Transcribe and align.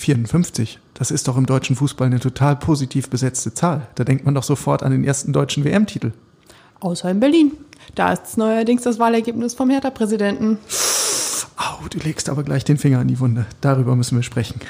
54. 0.00 0.78
Das 0.94 1.10
ist 1.10 1.28
doch 1.28 1.36
im 1.36 1.46
deutschen 1.46 1.76
Fußball 1.76 2.06
eine 2.06 2.20
total 2.20 2.56
positiv 2.56 3.08
besetzte 3.08 3.54
Zahl. 3.54 3.86
Da 3.94 4.04
denkt 4.04 4.24
man 4.24 4.34
doch 4.34 4.42
sofort 4.42 4.82
an 4.82 4.92
den 4.92 5.04
ersten 5.04 5.32
deutschen 5.32 5.64
WM-Titel. 5.64 6.12
Außer 6.80 7.10
in 7.10 7.20
Berlin. 7.20 7.52
Da 7.94 8.12
ist 8.12 8.36
neuerdings 8.36 8.82
das 8.82 8.98
Wahlergebnis 8.98 9.54
vom 9.54 9.70
Hertha-Präsidenten. 9.70 10.58
Au, 11.56 11.86
du 11.88 11.98
legst 11.98 12.28
aber 12.28 12.42
gleich 12.42 12.64
den 12.64 12.78
Finger 12.78 13.02
in 13.02 13.08
die 13.08 13.20
Wunde. 13.20 13.46
Darüber 13.60 13.96
müssen 13.96 14.16
wir 14.16 14.22
sprechen. 14.22 14.60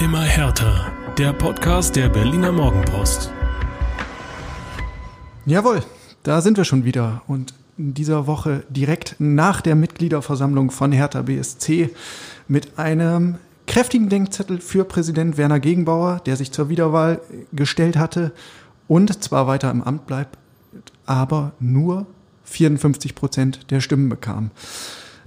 Immer 0.00 0.22
härter. 0.22 0.86
Der 1.18 1.32
Podcast 1.32 1.96
der 1.96 2.08
Berliner 2.08 2.52
Morgenpost. 2.52 3.30
Jawohl, 5.46 5.82
da 6.22 6.40
sind 6.40 6.56
wir 6.56 6.64
schon 6.64 6.84
wieder. 6.84 7.22
Und 7.26 7.54
in 7.78 7.94
dieser 7.94 8.26
Woche 8.26 8.64
direkt 8.70 9.16
nach 9.18 9.60
der 9.60 9.74
Mitgliederversammlung 9.74 10.70
von 10.70 10.92
Hertha 10.92 11.22
BSC 11.22 11.90
mit 12.48 12.78
einem 12.78 13.36
kräftigen 13.66 14.08
Denkzettel 14.08 14.60
für 14.60 14.84
Präsident 14.84 15.36
Werner 15.36 15.60
Gegenbauer, 15.60 16.20
der 16.24 16.36
sich 16.36 16.52
zur 16.52 16.68
Wiederwahl 16.68 17.20
gestellt 17.52 17.96
hatte 17.96 18.32
und 18.88 19.22
zwar 19.22 19.46
weiter 19.46 19.70
im 19.70 19.82
Amt 19.82 20.06
bleibt, 20.06 20.38
aber 21.04 21.52
nur 21.58 22.06
54 22.44 23.14
Prozent 23.14 23.70
der 23.70 23.80
Stimmen 23.80 24.08
bekam. 24.08 24.50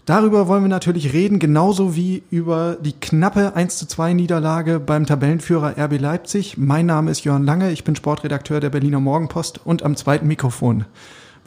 Darüber 0.05 0.47
wollen 0.47 0.63
wir 0.63 0.69
natürlich 0.69 1.13
reden, 1.13 1.37
genauso 1.37 1.95
wie 1.95 2.23
über 2.31 2.77
die 2.81 2.93
knappe 2.93 3.55
1 3.55 3.77
zu 3.77 3.85
2 3.85 4.13
Niederlage 4.13 4.79
beim 4.79 5.05
Tabellenführer 5.05 5.77
RB 5.77 5.99
Leipzig. 5.99 6.57
Mein 6.57 6.87
Name 6.87 7.11
ist 7.11 7.25
Jörn 7.25 7.43
Lange, 7.43 7.71
ich 7.71 7.83
bin 7.83 7.95
Sportredakteur 7.95 8.59
der 8.59 8.71
Berliner 8.71 8.99
Morgenpost 8.99 9.59
und 9.63 9.83
am 9.83 9.95
zweiten 9.95 10.25
Mikrofon 10.25 10.85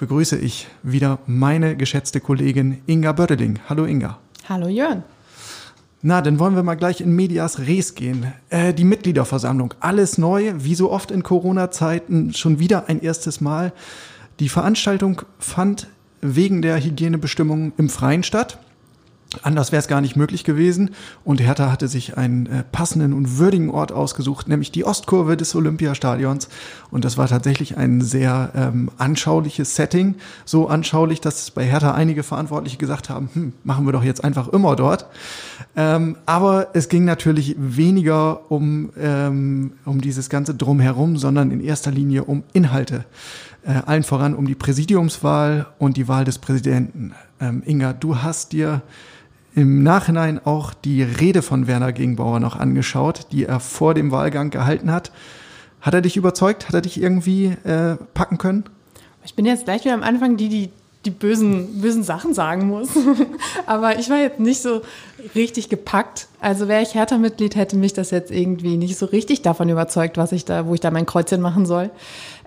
begrüße 0.02 0.37
ich 0.37 0.66
wieder 0.83 1.20
meine 1.29 1.77
geschätzte 1.77 2.19
Kollegin 2.19 2.83
Inga 2.87 3.12
Bödeling. 3.12 3.61
Hallo 3.69 3.84
Inga. 3.84 4.19
Hallo 4.48 4.66
Jörn. 4.66 5.05
Na, 6.02 6.20
dann 6.20 6.41
wollen 6.41 6.56
wir 6.56 6.64
mal 6.64 6.75
gleich 6.75 7.00
in 7.00 7.14
Medias 7.14 7.61
Res 7.61 7.94
gehen. 7.94 8.33
Äh, 8.50 8.75
die 8.75 8.83
Mitgliederversammlung, 8.83 9.75
alles 9.78 10.19
neu, 10.19 10.55
wie 10.56 10.75
so 10.75 10.91
oft 10.91 11.12
in 11.12 11.22
Corona-Zeiten, 11.22 12.34
schon 12.34 12.59
wieder 12.59 12.89
ein 12.89 13.00
erstes 13.00 13.41
Mal. 13.41 13.72
Die 14.41 14.48
Veranstaltung 14.48 15.22
fand 15.39 15.86
wegen 16.20 16.62
der 16.62 16.83
Hygienebestimmungen 16.83 17.72
im 17.77 17.89
Freien 17.89 18.25
statt. 18.25 18.59
Anders 19.42 19.72
wäre 19.72 19.80
es 19.80 19.88
gar 19.88 20.02
nicht 20.02 20.14
möglich 20.14 20.44
gewesen. 20.44 20.91
Und 21.25 21.41
Hertha 21.41 21.72
hatte 21.72 21.88
sich 21.88 22.19
einen 22.19 22.47
äh, 22.47 22.64
passenden 22.70 23.14
und 23.14 23.38
würdigen 23.38 23.70
Ort 23.70 23.91
ausgesucht, 23.91 24.47
nämlich 24.47 24.72
die 24.72 24.84
Ostkurve 24.84 25.38
des 25.38 25.55
Olympiastadions. 25.55 26.48
Und 26.91 27.06
das 27.06 27.16
war 27.16 27.28
tatsächlich 27.28 27.78
ein 27.78 28.03
sehr 28.03 28.50
ähm, 28.55 28.91
anschauliches 28.98 29.75
Setting. 29.75 30.16
So 30.44 30.69
anschaulich, 30.69 31.22
dass 31.22 31.50
bei 31.50 31.64
Hertha 31.64 31.94
einige 31.94 32.22
Verantwortliche 32.22 32.77
gesagt 32.77 33.08
haben, 33.08 33.30
hm, 33.33 33.53
machen 33.64 33.86
wir 33.86 33.92
doch 33.92 34.05
jetzt 34.05 34.22
einfach 34.22 34.48
immer 34.48 34.77
dort. 34.77 35.06
Ähm, 35.77 36.16
aber 36.27 36.69
es 36.75 36.91
ging 36.91 37.06
natürlich 37.06 37.56
weniger 37.58 38.50
um, 38.50 38.91
ähm, 39.00 39.72
um 39.86 40.03
dieses 40.03 40.28
ganze 40.28 40.55
Drumherum, 40.55 41.16
sondern 41.16 41.50
in 41.50 41.60
erster 41.60 41.91
Linie 41.91 42.25
um 42.25 42.42
Inhalte. 42.53 43.06
Äh, 43.64 43.80
allen 43.86 44.03
voran 44.03 44.34
um 44.34 44.47
die 44.47 44.55
Präsidiumswahl 44.55 45.66
und 45.78 45.97
die 45.97 46.08
Wahl 46.08 46.25
des 46.25 46.38
Präsidenten. 46.38 47.14
Ähm, 47.41 47.62
Inga, 47.64 47.94
du 47.94 48.19
hast 48.19 48.53
dir 48.53 48.83
im 49.55 49.83
Nachhinein 49.83 50.45
auch 50.45 50.75
die 50.75 51.03
Rede 51.03 51.42
von 51.42 51.67
Werner 51.67 51.92
Gegenbauer 51.92 52.41
noch 52.41 52.56
angeschaut, 52.56 53.27
die 53.33 53.45
er 53.45 53.61
vor 53.61 53.94
dem 53.94 54.11
Wahlgang 54.11 54.50
gehalten 54.50 54.91
hat. 54.91 55.12
Hat 55.81 55.94
er 55.94 56.00
dich 56.00 56.17
überzeugt? 56.17 56.69
Hat 56.69 56.75
er 56.75 56.81
dich 56.81 57.00
irgendwie 57.00 57.47
äh, 57.64 57.97
packen 58.14 58.39
können? 58.39 58.64
Ich 59.25 59.34
bin 59.34 59.44
jetzt 59.44 59.64
gleich 59.64 59.84
wieder 59.84 59.94
am 59.94 60.03
Anfang, 60.03 60.36
die 60.36 60.48
die, 60.48 60.70
die 61.05 61.11
bösen, 61.11 61.81
bösen 61.81 62.03
Sachen 62.03 62.34
sagen 62.34 62.69
muss. 62.69 62.91
Aber 63.67 63.98
ich 63.98 64.09
war 64.09 64.19
jetzt 64.19 64.41
nicht 64.41 64.62
so 64.62 64.83
richtig 65.34 65.69
gepackt. 65.69 66.28
Also 66.41 66.69
wäre 66.69 66.83
ich 66.83 66.94
Hertha-Mitglied, 66.94 67.56
hätte 67.56 67.77
mich 67.77 67.92
das 67.92 68.11
jetzt 68.11 68.31
irgendwie 68.31 68.77
nicht 68.77 68.97
so 68.97 69.06
richtig 69.06 69.42
davon 69.42 69.69
überzeugt, 69.69 70.16
was 70.16 70.32
ich 70.32 70.44
da, 70.44 70.66
wo 70.66 70.75
ich 70.75 70.81
da 70.81 70.91
mein 70.91 71.06
Kreuzchen 71.06 71.41
machen 71.41 71.66
soll. 71.66 71.91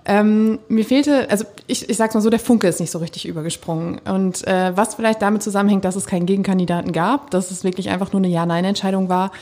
Ähm, 0.08 0.60
mir 0.68 0.84
fehlte, 0.84 1.28
also 1.30 1.44
ich, 1.66 1.90
ich 1.90 1.96
sag's 1.96 2.14
mal 2.14 2.20
so, 2.20 2.30
der 2.30 2.38
Funke 2.38 2.68
ist 2.68 2.78
nicht 2.78 2.92
so 2.92 2.98
richtig 2.98 3.26
übergesprungen. 3.26 4.00
Und 4.04 4.46
äh, 4.46 4.76
was 4.76 4.94
vielleicht 4.94 5.20
damit 5.20 5.42
zusammenhängt, 5.42 5.84
dass 5.84 5.96
es 5.96 6.06
keinen 6.06 6.26
Gegenkandidaten 6.26 6.92
gab, 6.92 7.32
dass 7.32 7.50
es 7.50 7.64
wirklich 7.64 7.90
einfach 7.90 8.12
nur 8.12 8.20
eine 8.20 8.28
Ja-Nein-Entscheidung 8.28 9.08
war. 9.08 9.32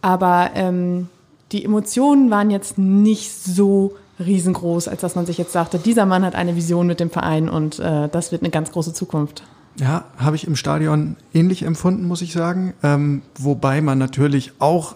Aber 0.00 0.50
ähm, 0.54 1.08
die 1.52 1.64
Emotionen 1.64 2.30
waren 2.30 2.50
jetzt 2.50 2.78
nicht 2.78 3.32
so 3.32 3.96
riesengroß, 4.18 4.88
als 4.88 5.02
dass 5.02 5.14
man 5.14 5.26
sich 5.26 5.36
jetzt 5.38 5.52
sagte, 5.52 5.78
dieser 5.78 6.06
Mann 6.06 6.24
hat 6.24 6.34
eine 6.34 6.56
Vision 6.56 6.86
mit 6.86 7.00
dem 7.00 7.10
Verein 7.10 7.48
und 7.48 7.78
äh, 7.78 8.08
das 8.08 8.32
wird 8.32 8.42
eine 8.42 8.50
ganz 8.50 8.72
große 8.72 8.94
Zukunft. 8.94 9.42
Ja, 9.78 10.04
habe 10.16 10.36
ich 10.36 10.46
im 10.46 10.56
Stadion 10.56 11.16
ähnlich 11.32 11.64
empfunden, 11.64 12.06
muss 12.06 12.22
ich 12.22 12.32
sagen. 12.32 12.74
Ähm, 12.82 13.22
wobei 13.38 13.80
man 13.80 13.98
natürlich 13.98 14.52
auch 14.60 14.94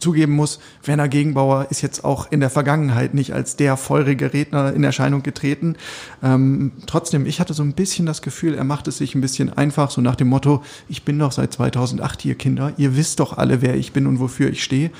zugeben 0.00 0.32
muss, 0.32 0.58
Werner 0.84 1.08
Gegenbauer 1.08 1.66
ist 1.70 1.82
jetzt 1.82 2.04
auch 2.04 2.30
in 2.30 2.40
der 2.40 2.50
Vergangenheit 2.50 3.14
nicht 3.14 3.32
als 3.32 3.56
der 3.56 3.76
feurige 3.76 4.32
Redner 4.32 4.72
in 4.72 4.84
Erscheinung 4.84 5.22
getreten. 5.22 5.76
Ähm, 6.22 6.72
trotzdem, 6.86 7.26
ich 7.26 7.40
hatte 7.40 7.54
so 7.54 7.62
ein 7.62 7.74
bisschen 7.74 8.06
das 8.06 8.22
Gefühl, 8.22 8.54
er 8.54 8.64
macht 8.64 8.88
es 8.88 8.98
sich 8.98 9.14
ein 9.14 9.20
bisschen 9.20 9.52
einfach, 9.52 9.90
so 9.90 10.00
nach 10.00 10.16
dem 10.16 10.28
Motto, 10.28 10.62
ich 10.88 11.04
bin 11.04 11.18
doch 11.18 11.32
seit 11.32 11.52
2008 11.52 12.22
hier 12.22 12.34
Kinder, 12.34 12.72
ihr 12.76 12.96
wisst 12.96 13.20
doch 13.20 13.36
alle, 13.36 13.62
wer 13.62 13.76
ich 13.76 13.92
bin 13.92 14.06
und 14.06 14.20
wofür 14.20 14.50
ich 14.50 14.62
stehe. 14.62 14.90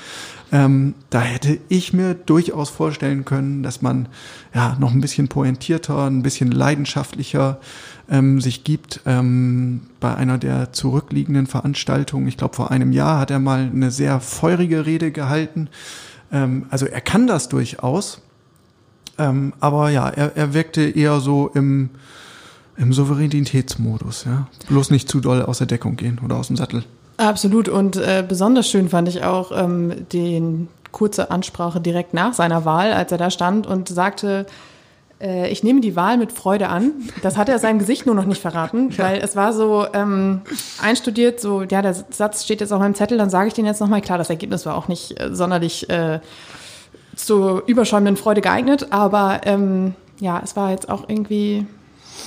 Ähm, 0.51 0.93
da 1.09 1.21
hätte 1.21 1.59
ich 1.67 1.93
mir 1.93 2.13
durchaus 2.13 2.69
vorstellen 2.69 3.25
können, 3.25 3.63
dass 3.63 3.81
man 3.81 4.07
ja 4.53 4.77
noch 4.79 4.93
ein 4.93 5.01
bisschen 5.01 5.27
pointierter, 5.27 6.05
ein 6.05 6.23
bisschen 6.23 6.51
leidenschaftlicher 6.51 7.59
ähm, 8.09 8.39
sich 8.39 8.63
gibt. 8.63 9.01
Ähm, 9.05 9.81
bei 9.99 10.15
einer 10.15 10.37
der 10.37 10.71
zurückliegenden 10.71 11.47
Veranstaltungen, 11.47 12.27
ich 12.27 12.37
glaube 12.37 12.55
vor 12.55 12.71
einem 12.71 12.91
Jahr, 12.93 13.19
hat 13.19 13.31
er 13.31 13.39
mal 13.39 13.69
eine 13.73 13.91
sehr 13.91 14.21
feurige 14.21 14.85
Rede 14.85 15.11
gehalten. 15.11 15.69
Ähm, 16.31 16.65
also 16.69 16.85
er 16.85 17.01
kann 17.01 17.27
das 17.27 17.49
durchaus. 17.49 18.21
Ähm, 19.17 19.53
aber 19.59 19.89
ja, 19.89 20.07
er, 20.07 20.37
er 20.37 20.53
wirkte 20.53 20.81
eher 20.81 21.19
so 21.19 21.49
im, 21.53 21.89
im 22.77 22.93
Souveränitätsmodus, 22.93 24.25
ja. 24.25 24.47
Bloß 24.69 24.91
nicht 24.91 25.09
zu 25.09 25.19
doll 25.19 25.41
aus 25.41 25.57
der 25.57 25.67
Deckung 25.67 25.97
gehen 25.97 26.19
oder 26.23 26.35
aus 26.35 26.47
dem 26.47 26.55
Sattel. 26.55 26.85
Absolut. 27.17 27.67
Und 27.67 27.97
äh, 27.97 28.23
besonders 28.27 28.69
schön 28.69 28.89
fand 28.89 29.07
ich 29.07 29.23
auch 29.23 29.51
ähm, 29.51 30.07
den 30.13 30.69
kurze 30.91 31.31
Ansprache 31.31 31.81
direkt 31.81 32.13
nach 32.13 32.33
seiner 32.33 32.63
Wahl, 32.63 32.93
als 32.93 33.11
er 33.11 33.17
da 33.17 33.29
stand 33.29 33.67
und 33.67 33.89
sagte, 33.89 34.45
äh, 35.19 35.49
ich 35.49 35.63
nehme 35.63 35.81
die 35.81 35.95
Wahl 35.95 36.17
mit 36.17 36.31
Freude 36.31 36.69
an. 36.69 36.91
Das 37.23 37.37
hat 37.37 37.49
er 37.49 37.59
seinem 37.59 37.79
Gesicht 37.79 38.05
nur 38.05 38.15
noch 38.15 38.25
nicht 38.25 38.41
verraten, 38.41 38.91
ja. 38.97 39.03
weil 39.03 39.21
es 39.21 39.35
war 39.35 39.53
so 39.53 39.85
ähm, 39.93 40.41
einstudiert, 40.81 41.39
so, 41.39 41.63
ja, 41.63 41.81
der 41.81 41.93
Satz 41.93 42.43
steht 42.43 42.61
jetzt 42.61 42.71
auf 42.71 42.79
meinem 42.79 42.95
Zettel, 42.95 43.17
dann 43.17 43.29
sage 43.29 43.47
ich 43.47 43.53
den 43.53 43.65
jetzt 43.65 43.81
nochmal. 43.81 44.01
Klar, 44.01 44.17
das 44.17 44.29
Ergebnis 44.29 44.65
war 44.65 44.75
auch 44.75 44.87
nicht 44.87 45.19
äh, 45.19 45.33
sonderlich 45.33 45.89
äh, 45.89 46.19
zur 47.15 47.63
überschäumenden 47.67 48.15
Freude 48.15 48.41
geeignet, 48.41 48.87
aber 48.91 49.41
ähm, 49.45 49.95
ja, 50.19 50.39
es 50.43 50.55
war 50.55 50.71
jetzt 50.71 50.87
auch 50.89 51.09
irgendwie, 51.09 51.65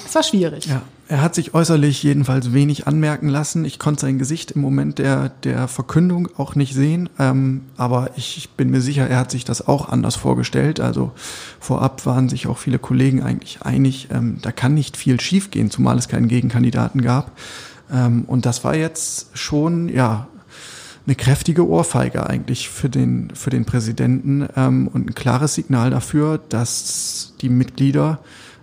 es 0.05 0.15
war 0.15 0.23
schwierig. 0.23 0.67
Ja. 0.67 0.83
Er 1.11 1.23
hat 1.23 1.35
sich 1.35 1.55
äußerlich 1.55 2.05
jedenfalls 2.05 2.53
wenig 2.53 2.87
anmerken 2.87 3.29
lassen. 3.29 3.65
Ich 3.65 3.81
konnte 3.81 4.03
sein 4.03 4.21
Gesicht 4.21 4.53
im 4.53 4.61
Moment 4.61 5.01
der, 5.01 5.31
der 5.43 5.67
Verkündung 5.67 6.29
auch 6.37 6.55
nicht 6.55 6.73
sehen. 6.73 7.09
Ähm, 7.19 7.63
aber 7.77 8.11
ich 8.15 8.51
bin 8.51 8.71
mir 8.71 8.81
sicher, 8.81 9.09
er 9.09 9.19
hat 9.19 9.33
sich 9.33 9.45
das 9.45 9.67
auch 9.67 9.89
anders 9.89 10.15
vorgestellt. 10.15 10.79
Also 10.79 11.11
vorab 11.59 12.07
waren 12.07 12.29
sich 12.29 12.47
auch 12.47 12.59
viele 12.59 12.79
Kollegen 12.79 13.25
eigentlich 13.25 13.63
einig, 13.63 14.07
ähm, 14.13 14.39
da 14.41 14.53
kann 14.53 14.75
nicht 14.75 14.97
viel 14.97 15.21
schiefgehen, 15.21 15.69
zumal 15.73 15.99
es 15.99 16.07
keinen 16.07 16.29
Gegenkandidaten 16.29 17.03
gab. 17.03 17.37
Ähm, 17.93 18.23
und 18.29 18.47
das 18.47 18.63
war 18.63 18.77
jetzt 18.77 19.37
schon, 19.37 19.89
ja, 19.89 20.29
eine 21.07 21.17
kräftige 21.17 21.67
Ohrfeige 21.67 22.31
eigentlich 22.31 22.69
für 22.69 22.89
den, 22.89 23.33
für 23.35 23.51
den 23.51 23.65
Präsidenten 23.65 24.47
ähm, 24.55 24.87
und 24.87 25.09
ein 25.09 25.15
klares 25.17 25.55
Signal 25.57 25.91
dafür, 25.91 26.39
dass 26.39 27.33
die 27.41 27.49
Mitglieder 27.49 28.21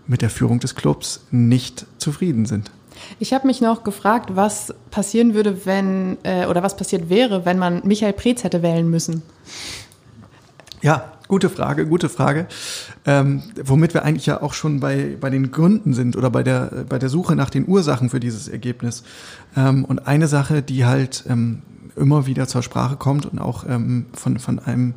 mit 0.08 0.22
der 0.22 0.30
Führung 0.30 0.62
des 0.62 0.76
Clubs 0.76 1.26
nicht 1.30 1.86
zufrieden 2.08 2.46
sind. 2.46 2.72
Ich 3.20 3.34
habe 3.34 3.46
mich 3.46 3.60
noch 3.60 3.84
gefragt, 3.84 4.36
was 4.36 4.74
passieren 4.92 5.34
würde, 5.34 5.66
wenn 5.66 6.18
äh, 6.24 6.46
oder 6.46 6.64
was 6.64 6.78
passiert 6.78 7.10
wäre, 7.10 7.46
wenn 7.46 7.60
man 7.60 7.82
Michael 7.84 8.14
Preetz 8.14 8.46
hätte 8.46 8.62
wählen 8.64 8.90
müssen. 8.90 9.24
Ja, 10.82 11.12
gute 11.28 11.50
Frage, 11.50 11.86
gute 11.86 12.08
Frage. 12.08 12.48
Ähm, 13.06 13.44
womit 13.62 13.94
wir 13.94 14.04
eigentlich 14.06 14.26
ja 14.26 14.42
auch 14.42 14.54
schon 14.54 14.80
bei, 14.80 15.18
bei 15.20 15.30
den 15.30 15.52
Gründen 15.52 15.94
sind 15.94 16.16
oder 16.16 16.30
bei 16.30 16.44
der, 16.44 16.86
bei 16.88 16.98
der 16.98 17.10
Suche 17.10 17.36
nach 17.36 17.50
den 17.50 17.68
Ursachen 17.68 18.10
für 18.10 18.22
dieses 18.22 18.48
Ergebnis. 18.48 19.04
Ähm, 19.58 19.84
und 19.84 20.08
eine 20.08 20.28
Sache, 20.28 20.62
die 20.62 20.86
halt 20.86 21.26
ähm, 21.28 21.62
immer 21.98 22.26
wieder 22.28 22.48
zur 22.48 22.64
Sprache 22.64 22.96
kommt 22.96 23.26
und 23.26 23.40
auch 23.40 23.66
ähm, 23.68 24.06
von, 24.14 24.40
von 24.40 24.60
einem 24.60 24.94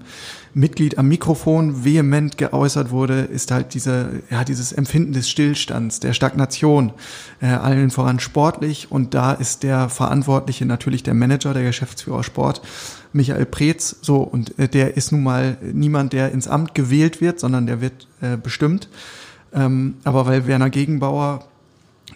Mitglied 0.54 0.98
am 0.98 1.08
Mikrofon 1.08 1.84
vehement 1.84 2.36
geäußert 2.36 2.90
wurde, 2.90 3.20
ist 3.20 3.50
halt 3.50 3.74
diese, 3.74 4.22
ja, 4.30 4.44
dieses 4.44 4.72
Empfinden 4.72 5.12
des 5.12 5.28
Stillstands, 5.28 6.00
der 6.00 6.12
Stagnation, 6.12 6.92
äh, 7.40 7.46
allen 7.46 7.90
voran 7.90 8.20
sportlich. 8.20 8.90
Und 8.90 9.14
da 9.14 9.32
ist 9.32 9.62
der 9.62 9.88
Verantwortliche 9.88 10.66
natürlich 10.66 11.02
der 11.02 11.14
Manager, 11.14 11.54
der 11.54 11.64
Geschäftsführer 11.64 12.22
Sport, 12.22 12.62
Michael 13.12 13.46
Preetz, 13.46 13.96
so, 14.02 14.18
und 14.18 14.58
äh, 14.58 14.68
der 14.68 14.96
ist 14.96 15.12
nun 15.12 15.22
mal 15.22 15.56
niemand, 15.60 16.12
der 16.12 16.32
ins 16.32 16.48
Amt 16.48 16.74
gewählt 16.74 17.20
wird, 17.20 17.40
sondern 17.40 17.66
der 17.66 17.80
wird 17.80 18.06
äh, 18.20 18.36
bestimmt. 18.36 18.88
Ähm, 19.52 19.94
aber 20.04 20.26
weil 20.26 20.46
Werner 20.46 20.70
Gegenbauer 20.70 21.44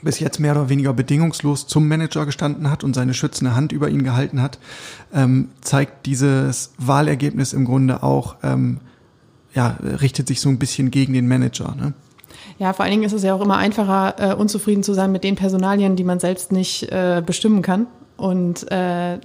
bis 0.05 0.21
jetzt 0.21 0.39
mehr 0.39 0.53
oder 0.53 0.69
weniger 0.69 0.93
bedingungslos 0.93 1.67
zum 1.67 1.89
Manager 1.89 2.27
gestanden 2.27 2.71
hat 2.71 2.85
und 2.85 2.95
seine 2.95 3.15
schützende 3.15 3.55
Hand 3.57 3.73
über 3.73 3.89
ihn 3.89 4.05
gehalten 4.05 4.41
hat, 4.41 4.59
ähm, 5.13 5.49
zeigt 5.61 6.07
dieses 6.07 6.73
Wahlergebnis 6.79 7.53
im 7.53 7.65
Grunde 7.65 8.03
auch, 8.03 8.37
ähm, 8.43 8.81
ja, 9.55 9.79
richtet 9.83 10.29
sich 10.29 10.41
so 10.41 10.49
ein 10.49 10.59
bisschen 10.59 10.91
gegen 10.91 11.13
den 11.13 11.27
Manager. 11.29 11.75
Ne? 11.77 11.95
Ja, 12.59 12.73
vor 12.73 12.85
allen 12.85 12.93
Dingen 12.93 13.05
ist 13.05 13.13
es 13.13 13.23
ja 13.23 13.35
auch 13.35 13.41
immer 13.41 13.57
einfacher, 13.57 14.15
äh, 14.19 14.35
unzufrieden 14.35 14.83
zu 14.83 14.95
sein 14.95 15.11
mit 15.11 15.25
den 15.25 15.37
Personalien, 15.37 15.97
die 15.97 16.05
man 16.05 16.21
selbst 16.21 16.53
nicht 16.53 16.91
äh, 16.93 17.23
bestimmen 17.25 17.63
kann. 17.63 17.87
Und 18.17 18.71
äh, 18.71 19.19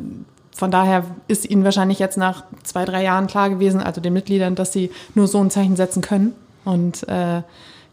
von 0.55 0.71
daher 0.71 1.05
ist 1.27 1.49
ihnen 1.49 1.63
wahrscheinlich 1.63 1.99
jetzt 1.99 2.17
nach 2.17 2.43
zwei, 2.63 2.85
drei 2.85 3.03
Jahren 3.03 3.27
klar 3.27 3.49
gewesen, 3.49 3.81
also 3.81 4.01
den 4.01 4.13
Mitgliedern, 4.13 4.55
dass 4.55 4.73
sie 4.73 4.91
nur 5.15 5.27
so 5.27 5.39
ein 5.39 5.51
Zeichen 5.51 5.75
setzen 5.75 6.01
können. 6.01 6.33
Und 6.65 7.07
äh, 7.07 7.43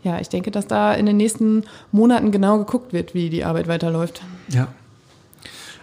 ja, 0.03 0.21
ich 0.21 0.29
denke, 0.29 0.51
dass 0.51 0.67
da 0.67 0.95
in 0.95 1.07
den 1.07 1.17
nächsten 1.17 1.65
Monaten 1.93 2.31
genau 2.31 2.59
geguckt 2.59 2.93
wird, 2.93 3.15
wie 3.15 3.31
die 3.31 3.45
Arbeit 3.45 3.69
weiterläuft. 3.69 4.23
Ja. 4.49 4.69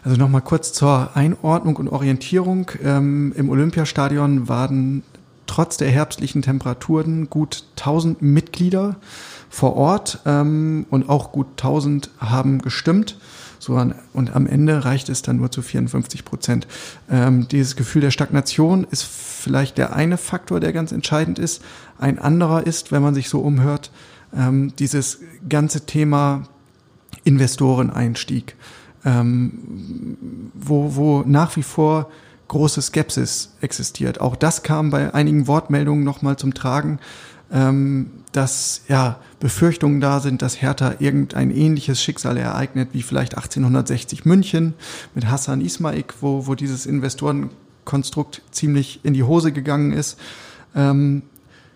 Also 0.04 0.18
nochmal 0.18 0.42
kurz 0.42 0.74
zur 0.74 1.16
Einordnung 1.16 1.78
und 1.78 1.88
Orientierung. 1.88 2.72
Ähm, 2.84 3.34
Im 3.38 3.50
Olympiastadion 3.50 4.50
waren 4.50 5.04
trotz 5.48 5.78
der 5.78 5.90
herbstlichen 5.90 6.42
Temperaturen 6.42 7.30
gut 7.30 7.64
1000 7.78 8.22
Mitglieder 8.22 8.96
vor 9.54 9.76
Ort 9.76 10.18
ähm, 10.26 10.88
und 10.90 11.10
auch 11.10 11.32
gut 11.32 11.46
1000 11.52 12.10
haben 12.18 12.60
gestimmt. 12.64 13.20
So 13.60 13.76
an, 13.76 13.94
und 14.12 14.36
am 14.36 14.48
Ende 14.48 14.84
reicht 14.84 15.10
es 15.10 15.22
dann 15.22 15.38
nur 15.38 15.52
zu 15.52 15.62
54 15.62 16.26
Prozent. 16.26 16.66
Ähm, 17.08 17.48
dieses 17.48 17.76
Gefühl 17.76 18.02
der 18.02 18.10
Stagnation 18.10 18.88
ist 18.90 19.04
vielleicht 19.04 19.78
der 19.78 19.96
eine 19.96 20.18
Faktor, 20.18 20.60
der 20.60 20.74
ganz 20.74 20.92
entscheidend 20.92 21.38
ist. 21.38 21.62
Ein 22.00 22.18
anderer 22.18 22.66
ist, 22.66 22.92
wenn 22.92 23.04
man 23.04 23.14
sich 23.14 23.30
so 23.30 23.42
umhört, 23.42 23.92
ähm, 24.36 24.74
dieses 24.80 25.20
ganze 25.48 25.86
Thema 25.86 26.48
Investoreneinstieg, 27.24 28.56
ähm, 29.06 30.50
wo, 30.56 30.96
wo 30.96 31.24
nach 31.28 31.56
wie 31.58 31.64
vor 31.64 32.10
große 32.48 32.82
Skepsis 32.82 33.54
existiert. 33.62 34.20
Auch 34.20 34.36
das 34.36 34.64
kam 34.64 34.90
bei 34.90 35.14
einigen 35.14 35.48
Wortmeldungen 35.48 36.04
nochmal 36.04 36.38
zum 36.38 36.56
Tragen, 36.56 37.00
ähm, 37.54 38.10
dass 38.32 38.82
ja 38.88 39.20
Befürchtungen 39.40 40.02
da 40.02 40.20
sind, 40.20 40.42
dass 40.42 40.62
Hertha 40.62 40.96
irgendein 41.00 41.52
ähnliches 41.52 42.02
Schicksal 42.02 42.36
ereignet 42.36 42.90
wie 42.94 43.04
vielleicht 43.04 43.38
1860 43.38 44.26
München 44.26 44.74
mit 45.14 45.28
Hassan 45.28 45.62
Ismaik, 45.62 46.16
wo, 46.22 46.48
wo 46.48 46.56
dieses 46.56 46.86
Investorenkonstrukt 46.86 48.42
ziemlich 48.52 49.02
in 49.04 49.14
die 49.14 49.24
Hose 49.24 49.52
gegangen 49.52 49.94
ist. 49.94 50.20
Ähm, 50.76 51.22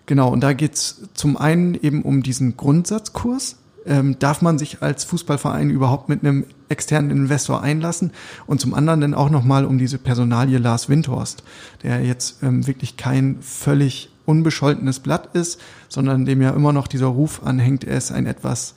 genau, 0.06 0.30
und 0.30 0.40
da 0.40 0.52
geht's 0.52 1.02
zum 1.14 1.36
einen 1.36 1.74
eben 1.74 2.02
um 2.02 2.22
diesen 2.22 2.56
Grundsatzkurs. 2.56 3.56
Ähm, 3.86 4.18
darf 4.18 4.42
man 4.42 4.58
sich 4.58 4.82
als 4.82 5.04
Fußballverein 5.04 5.70
überhaupt 5.70 6.08
mit 6.08 6.24
einem 6.24 6.44
externen 6.68 7.10
Investor 7.10 7.62
einlassen? 7.62 8.10
Und 8.46 8.60
zum 8.60 8.74
anderen 8.74 9.00
dann 9.00 9.14
auch 9.14 9.30
nochmal 9.30 9.64
um 9.64 9.78
diese 9.78 9.98
Personalie 9.98 10.58
Lars 10.58 10.88
Windhorst, 10.88 11.44
der 11.84 12.04
jetzt 12.04 12.42
ähm, 12.42 12.66
wirklich 12.66 12.96
kein 12.96 13.38
völlig 13.40 14.10
unbescholtenes 14.28 15.00
Blatt 15.00 15.34
ist, 15.34 15.58
sondern 15.88 16.26
dem 16.26 16.42
ja 16.42 16.50
immer 16.50 16.72
noch 16.72 16.86
dieser 16.86 17.06
Ruf 17.06 17.42
anhängt, 17.44 17.84
er 17.84 17.96
ist 17.96 18.12
ein 18.12 18.26
etwas, 18.26 18.74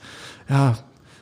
ja, 0.48 0.78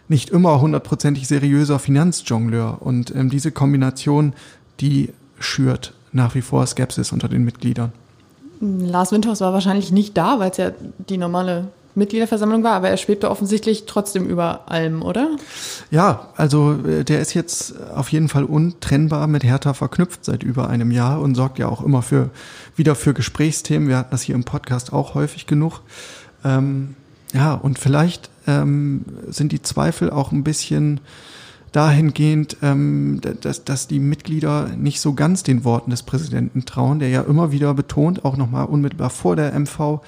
nicht 0.09 0.31
immer 0.31 0.61
hundertprozentig 0.61 1.29
seriöser 1.29 1.79
Finanzjongleur. 1.79 2.79
Und 2.81 3.15
ähm, 3.15 3.29
diese 3.29 3.53
Kombination, 3.53 4.33
die 4.81 5.11
schürt 5.39 5.95
nach 6.13 6.35
wie 6.35 6.43
vor 6.43 6.67
Skepsis 6.67 7.13
unter 7.13 7.29
den 7.29 7.45
Mitgliedern. 7.45 7.93
Lars 8.61 9.13
Windhaus 9.13 9.41
war 9.41 9.53
wahrscheinlich 9.53 9.91
nicht 9.91 10.17
da, 10.17 10.39
weil 10.39 10.51
es 10.51 10.57
ja 10.57 10.71
die 11.09 11.17
normale 11.17 11.69
Mitgliederversammlung 11.95 12.63
war, 12.63 12.73
aber 12.73 12.89
er 12.89 12.97
schwebte 12.97 13.31
offensichtlich 13.31 13.85
trotzdem 13.87 14.27
über 14.27 14.71
allem, 14.71 15.03
oder? 15.03 15.37
Ja, 15.91 16.29
also 16.37 16.79
äh, 16.87 17.05
der 17.05 17.21
ist 17.21 17.35
jetzt 17.35 17.75
auf 17.95 18.11
jeden 18.11 18.29
Fall 18.29 18.45
untrennbar 18.45 19.27
mit 19.27 19.45
Hertha 19.45 19.75
verknüpft 19.75 20.25
seit 20.25 20.43
über 20.43 20.69
einem 20.69 20.91
Jahr 20.91 21.21
und 21.21 21.35
sorgt 21.35 21.59
ja 21.59 21.69
auch 21.69 21.83
immer 21.83 22.03
für 22.03 22.31
wieder 22.77 22.95
für 22.95 23.15
Gesprächsthemen. 23.15 23.89
Wir 23.89 23.97
hatten 23.97 24.13
das 24.13 24.23
hier 24.23 24.35
im 24.35 24.45
Podcast 24.45 24.93
auch 24.93 25.15
häufig 25.15 25.47
genug. 25.47 25.81
Ähm, 26.45 26.95
ja, 27.33 27.55
und 27.55 27.79
vielleicht 27.79 28.31
ähm, 28.47 29.05
sind 29.29 29.53
die 29.53 29.63
Zweifel 29.63 30.11
auch 30.11 30.33
ein 30.33 30.45
bisschen 30.45 31.01
dahingehend, 31.73 32.57
ähm, 32.63 33.21
dass, 33.41 33.65
dass 33.65 33.87
die 33.87 34.01
Mitglieder 34.01 34.71
nicht 34.77 35.01
so 35.01 35.15
ganz 35.15 35.43
den 35.43 35.65
Worten 35.65 35.91
des 35.91 36.03
Präsidenten 36.03 36.65
trauen, 36.65 36.99
der 36.99 37.09
ja 37.11 37.23
immer 37.23 37.53
wieder 37.53 37.75
betont, 37.75 38.25
auch 38.25 38.37
nochmal 38.37 38.67
unmittelbar 38.67 39.11
vor 39.11 39.37
der 39.37 39.59
MV, 39.59 40.01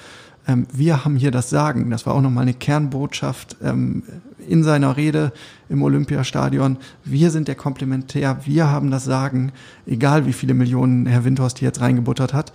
ähm, 0.47 0.67
wir 0.71 1.05
haben 1.05 1.15
hier 1.15 1.31
das 1.31 1.49
Sagen. 1.49 1.89
Das 1.89 2.05
war 2.05 2.15
auch 2.15 2.21
nochmal 2.21 2.43
eine 2.43 2.53
Kernbotschaft 2.53 3.57
ähm, 3.63 4.03
in 4.47 4.63
seiner 4.63 4.97
Rede 4.97 5.31
im 5.69 5.81
Olympiastadion. 5.81 6.77
Wir 7.03 7.31
sind 7.31 7.47
der 7.47 7.55
Komplementär, 7.55 8.39
wir 8.45 8.69
haben 8.69 8.91
das 8.91 9.05
Sagen, 9.05 9.53
egal 9.85 10.25
wie 10.25 10.33
viele 10.33 10.53
Millionen 10.53 11.05
Herr 11.05 11.23
Windhorst 11.23 11.59
hier 11.59 11.69
jetzt 11.69 11.81
reingebuttert 11.81 12.33
hat. 12.33 12.53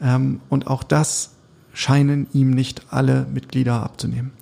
Ähm, 0.00 0.40
und 0.48 0.66
auch 0.66 0.82
das 0.82 1.32
scheinen 1.72 2.26
ihm 2.32 2.50
nicht 2.50 2.82
alle 2.90 3.26
Mitglieder 3.32 3.82
abzunehmen. 3.82 4.32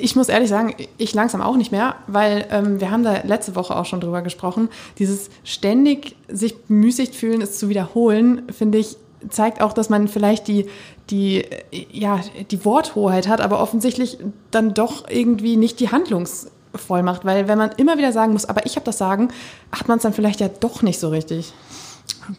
Ich 0.00 0.16
muss 0.16 0.28
ehrlich 0.28 0.48
sagen, 0.48 0.74
ich 0.96 1.12
langsam 1.12 1.42
auch 1.42 1.56
nicht 1.56 1.72
mehr, 1.72 1.96
weil 2.06 2.46
ähm, 2.50 2.80
wir 2.80 2.90
haben 2.90 3.02
da 3.02 3.20
letzte 3.24 3.56
Woche 3.56 3.76
auch 3.76 3.84
schon 3.84 4.00
drüber 4.00 4.22
gesprochen. 4.22 4.68
Dieses 4.98 5.28
ständig 5.44 6.16
sich 6.28 6.56
bemüßigt 6.64 7.14
fühlen, 7.14 7.42
es 7.42 7.58
zu 7.58 7.68
wiederholen, 7.68 8.42
finde 8.50 8.78
ich 8.78 8.96
zeigt 9.28 9.60
auch, 9.60 9.72
dass 9.72 9.88
man 9.88 10.08
vielleicht 10.08 10.48
die, 10.48 10.66
die, 11.10 11.44
ja, 11.90 12.20
die 12.50 12.64
Worthoheit 12.64 13.28
hat, 13.28 13.40
aber 13.40 13.60
offensichtlich 13.60 14.18
dann 14.50 14.74
doch 14.74 15.08
irgendwie 15.08 15.56
nicht 15.56 15.80
die 15.80 15.90
Handlungsvollmacht. 15.90 17.24
Weil 17.24 17.48
wenn 17.48 17.58
man 17.58 17.70
immer 17.76 17.98
wieder 17.98 18.12
sagen 18.12 18.32
muss, 18.32 18.44
aber 18.44 18.66
ich 18.66 18.76
habe 18.76 18.84
das 18.84 18.98
Sagen, 18.98 19.28
hat 19.70 19.88
man 19.88 19.98
es 19.98 20.02
dann 20.02 20.12
vielleicht 20.12 20.40
ja 20.40 20.48
doch 20.48 20.82
nicht 20.82 21.00
so 21.00 21.08
richtig. 21.08 21.52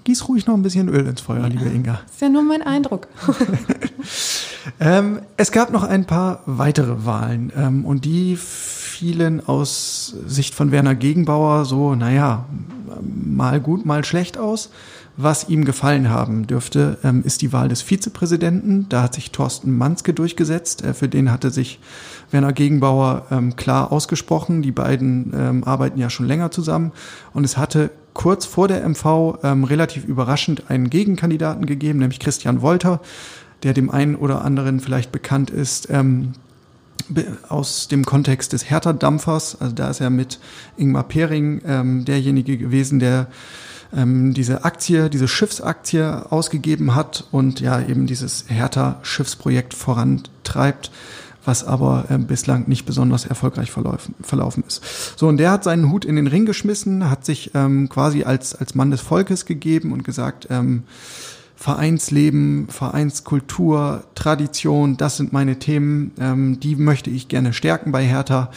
Gieß 0.06 0.28
ruhig 0.28 0.48
noch 0.48 0.56
ein 0.56 0.62
bisschen 0.62 0.88
Öl 0.88 1.06
ins 1.08 1.22
Feuer, 1.22 1.48
liebe 1.50 1.66
Inga. 1.66 2.00
Ist 2.10 2.22
ja 2.22 2.30
nur 2.30 2.44
mein 2.44 2.62
Eindruck. 2.62 3.08
ähm, 4.80 5.22
es 5.36 5.52
gab 5.52 5.72
noch 5.72 5.84
ein 5.84 6.06
paar 6.06 6.42
weitere 6.46 7.06
Wahlen 7.06 7.52
ähm, 7.56 7.86
und 7.86 8.06
die 8.06 8.38
fielen 8.38 9.46
aus 9.46 10.16
Sicht 10.26 10.56
von 10.56 10.72
Werner 10.72 10.96
Gegenbauer 10.96 11.66
so, 11.66 11.96
naja, 11.96 12.46
mal 13.02 13.60
gut, 13.60 13.86
mal 13.86 14.06
schlecht 14.06 14.38
aus. 14.38 14.70
Was 15.16 15.48
ihm 15.48 15.64
gefallen 15.64 16.10
haben 16.10 16.48
dürfte, 16.48 16.98
ähm, 17.04 17.22
ist 17.24 17.44
die 17.44 17.54
Wahl 17.54 17.70
des 17.70 17.84
Vizepräsidenten. 17.84 18.88
Da 18.90 19.04
hat 19.04 19.14
sich 19.14 19.30
Thorsten 19.30 19.78
Manske 19.78 20.12
durchgesetzt. 20.12 20.84
Äh, 20.84 20.96
für 20.96 21.08
den 21.08 21.32
hatte 21.32 21.52
sich 21.52 21.80
Werner 22.32 22.52
Gegenbauer 22.52 23.28
ähm, 23.30 23.56
klar 23.56 23.92
ausgesprochen. 23.92 24.64
Die 24.64 24.72
beiden 24.72 25.32
ähm, 25.36 25.64
arbeiten 25.66 26.00
ja 26.00 26.10
schon 26.10 26.26
länger 26.26 26.50
zusammen. 26.50 26.94
Und 27.32 27.44
es 27.44 27.58
hatte 27.58 27.92
kurz 28.14 28.46
vor 28.46 28.68
der 28.68 28.88
MV 28.88 29.40
relativ 29.44 30.06
überraschend 30.06 30.70
einen 30.70 30.92
Gegenkandidaten 30.92 31.66
gegeben, 31.66 31.98
nämlich 31.98 32.20
Christian 32.20 32.62
Wolter, 32.62 33.02
der 33.64 33.74
dem 33.74 33.90
einen 33.90 34.16
oder 34.16 34.46
anderen 34.46 34.82
vielleicht 34.82 35.12
bekannt 35.12 35.50
ist. 35.50 35.90
Aus 37.50 37.88
dem 37.88 38.06
Kontext 38.06 38.54
des 38.54 38.70
Hertha-Dampfers, 38.70 39.60
also 39.60 39.74
da 39.74 39.90
ist 39.90 40.00
er 40.00 40.12
mit 40.12 40.40
Ingmar 40.78 41.08
Pering 41.08 41.64
ähm, 41.66 42.06
derjenige 42.06 42.56
gewesen, 42.60 43.00
der 43.00 43.30
ähm, 43.96 44.34
diese 44.34 44.64
Aktie, 44.64 45.10
diese 45.10 45.28
Schiffsaktie 45.28 46.32
ausgegeben 46.32 46.96
hat 46.96 47.26
und 47.32 47.60
ja 47.60 47.82
eben 47.82 48.08
dieses 48.08 48.46
Hertha-Schiffsprojekt 48.48 49.74
vorantreibt 49.74 50.92
was 51.46 51.66
aber 51.66 52.06
äh, 52.10 52.18
bislang 52.18 52.68
nicht 52.68 52.86
besonders 52.86 53.26
erfolgreich 53.26 53.72
verlaufen, 53.72 54.16
verlaufen 54.22 54.64
ist. 54.66 54.82
So, 55.18 55.28
und 55.28 55.38
der 55.38 55.52
hat 55.52 55.64
seinen 55.64 55.92
Hut 55.92 56.06
in 56.06 56.16
den 56.16 56.28
Ring 56.28 56.46
geschmissen, 56.46 57.10
hat 57.10 57.26
sich 57.26 57.52
ähm, 57.54 57.90
quasi 57.90 58.24
als, 58.24 58.56
als 58.56 58.76
Mann 58.76 58.92
des 58.92 59.02
Volkes 59.02 59.46
gegeben 59.46 59.92
und 59.92 60.04
gesagt, 60.04 60.48
ähm, 60.50 60.84
Vereinsleben, 61.56 62.68
Vereinskultur, 62.68 64.04
Tradition, 64.16 64.98
das 64.98 65.18
sind 65.18 65.32
meine 65.32 65.60
Themen, 65.60 66.12
ähm, 66.20 66.60
die 66.60 66.76
möchte 66.76 67.10
ich 67.10 67.30
gerne 67.30 67.54
stärken 67.54 67.92
bei 67.92 68.04
Hertha. 68.04 68.50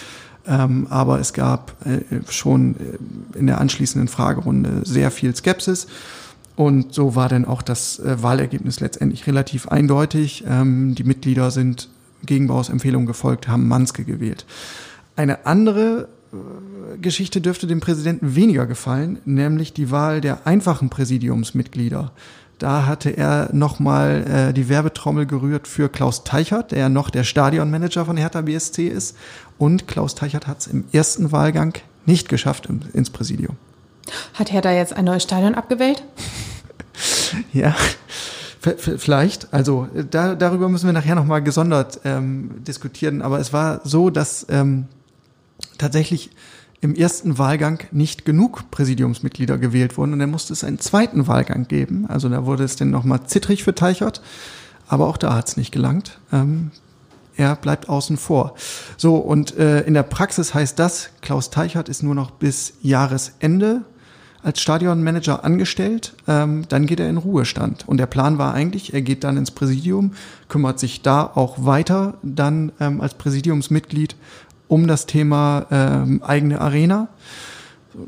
Ähm, 0.46 0.86
aber 0.90 1.18
es 1.20 1.32
gab 1.32 1.74
äh, 1.86 2.00
schon 2.28 2.76
äh, 2.76 3.38
in 3.38 3.46
der 3.46 3.60
anschließenden 3.60 4.08
Fragerunde 4.08 4.82
sehr 4.84 5.10
viel 5.10 5.34
Skepsis. 5.34 5.86
Und 6.54 6.94
so 6.94 7.14
war 7.14 7.28
dann 7.28 7.44
auch 7.44 7.62
das 7.62 7.98
äh, 7.98 8.22
Wahlergebnis 8.22 8.80
letztendlich 8.80 9.26
relativ 9.26 9.68
eindeutig. 9.68 10.44
Ähm, 10.48 10.94
die 10.94 11.04
Mitglieder 11.04 11.50
sind 11.50 11.88
Gegenbaus 12.24 12.70
Empfehlung 12.70 13.06
gefolgt, 13.06 13.48
haben 13.48 13.68
Manske 13.68 14.04
gewählt. 14.04 14.46
Eine 15.16 15.46
andere 15.46 16.08
äh, 16.32 16.98
Geschichte 16.98 17.40
dürfte 17.40 17.66
dem 17.66 17.80
Präsidenten 17.80 18.34
weniger 18.34 18.66
gefallen, 18.66 19.18
nämlich 19.24 19.74
die 19.74 19.90
Wahl 19.90 20.20
der 20.20 20.46
einfachen 20.46 20.88
Präsidiumsmitglieder. 20.88 22.12
Da 22.58 22.86
hatte 22.86 23.10
er 23.10 23.50
nochmal 23.52 24.24
äh, 24.26 24.52
die 24.54 24.70
Werbetrommel 24.70 25.26
gerührt 25.26 25.68
für 25.68 25.90
Klaus 25.90 26.24
Teichert, 26.24 26.72
der 26.72 26.78
ja 26.78 26.88
noch 26.88 27.10
der 27.10 27.24
Stadionmanager 27.24 28.06
von 28.06 28.16
Hertha 28.16 28.40
BSC 28.40 28.88
ist. 28.88 29.16
Und 29.58 29.88
Klaus 29.88 30.14
Teichert 30.14 30.46
hat 30.46 30.60
es 30.60 30.66
im 30.66 30.84
ersten 30.92 31.32
Wahlgang 31.32 31.74
nicht 32.04 32.28
geschafft 32.28 32.68
ins 32.92 33.10
Präsidium. 33.10 33.56
Hat 34.34 34.52
Hertha 34.52 34.70
jetzt 34.72 34.92
ein 34.92 35.04
neues 35.04 35.22
Stadion 35.22 35.54
abgewählt? 35.54 36.02
ja, 37.52 37.74
vielleicht. 38.60 39.52
Also 39.52 39.88
da, 40.10 40.34
darüber 40.34 40.68
müssen 40.68 40.86
wir 40.86 40.92
nachher 40.92 41.14
nochmal 41.14 41.42
gesondert 41.42 42.00
ähm, 42.04 42.62
diskutieren. 42.64 43.22
Aber 43.22 43.38
es 43.40 43.52
war 43.52 43.80
so, 43.84 44.10
dass 44.10 44.46
ähm, 44.48 44.86
tatsächlich 45.78 46.30
im 46.80 46.94
ersten 46.94 47.38
Wahlgang 47.38 47.80
nicht 47.90 48.24
genug 48.24 48.70
Präsidiumsmitglieder 48.70 49.58
gewählt 49.58 49.96
wurden 49.96 50.12
und 50.12 50.18
dann 50.18 50.30
musste 50.30 50.52
es 50.52 50.62
einen 50.62 50.78
zweiten 50.78 51.26
Wahlgang 51.26 51.66
geben. 51.66 52.06
Also 52.08 52.28
da 52.28 52.44
wurde 52.46 52.64
es 52.64 52.76
dann 52.76 52.90
nochmal 52.90 53.24
zittrig 53.26 53.64
für 53.64 53.74
Teichert, 53.74 54.20
aber 54.86 55.06
auch 55.06 55.16
da 55.16 55.34
hat 55.34 55.48
es 55.48 55.56
nicht 55.56 55.72
gelangt. 55.72 56.18
Ähm, 56.32 56.70
er 57.36 57.56
bleibt 57.56 57.88
außen 57.88 58.16
vor. 58.16 58.54
So, 58.96 59.16
und 59.16 59.56
äh, 59.56 59.82
in 59.82 59.94
der 59.94 60.02
Praxis 60.02 60.54
heißt 60.54 60.78
das, 60.78 61.10
Klaus 61.20 61.50
Teichert 61.50 61.88
ist 61.88 62.02
nur 62.02 62.14
noch 62.14 62.30
bis 62.30 62.74
Jahresende 62.82 63.82
als 64.46 64.60
Stadionmanager 64.60 65.44
angestellt, 65.44 66.14
ähm, 66.28 66.66
dann 66.68 66.86
geht 66.86 67.00
er 67.00 67.10
in 67.10 67.16
Ruhestand. 67.16 67.88
Und 67.88 67.96
der 67.96 68.06
Plan 68.06 68.38
war 68.38 68.54
eigentlich, 68.54 68.94
er 68.94 69.02
geht 69.02 69.24
dann 69.24 69.36
ins 69.36 69.50
Präsidium, 69.50 70.12
kümmert 70.48 70.78
sich 70.78 71.02
da 71.02 71.24
auch 71.24 71.64
weiter 71.64 72.14
dann 72.22 72.70
ähm, 72.78 73.00
als 73.00 73.14
Präsidiumsmitglied 73.14 74.14
um 74.68 74.86
das 74.86 75.06
Thema 75.06 75.66
ähm, 75.72 76.22
eigene 76.22 76.60
Arena. 76.60 77.08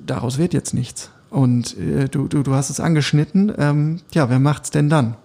Daraus 0.07 0.39
wird 0.39 0.55
jetzt 0.55 0.75
nichts. 0.75 1.11
Und 1.31 1.77
äh, 1.77 2.09
du, 2.09 2.29
du, 2.29 2.45
du 2.45 2.55
hast 2.55 2.71
es 2.71 2.79
angeschnitten. 2.79 3.53
Ähm, 3.59 4.01
ja, 4.13 4.31
wer 4.31 4.39
macht's 4.39 4.71
denn 4.71 4.89
dann? 4.89 5.17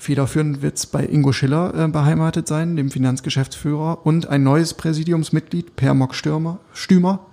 Federführend 0.00 0.62
wird's 0.62 0.86
bei 0.86 1.04
Ingo 1.04 1.30
Schiller 1.30 1.74
äh, 1.74 1.86
beheimatet 1.86 2.48
sein, 2.48 2.74
dem 2.74 2.90
Finanzgeschäftsführer, 2.90 4.06
und 4.06 4.28
ein 4.28 4.42
neues 4.42 4.72
Präsidiumsmitglied, 4.72 5.76
Per 5.76 5.92
Mock 5.92 6.14
Stürmer, 6.14 6.58
Stümer. 6.72 7.26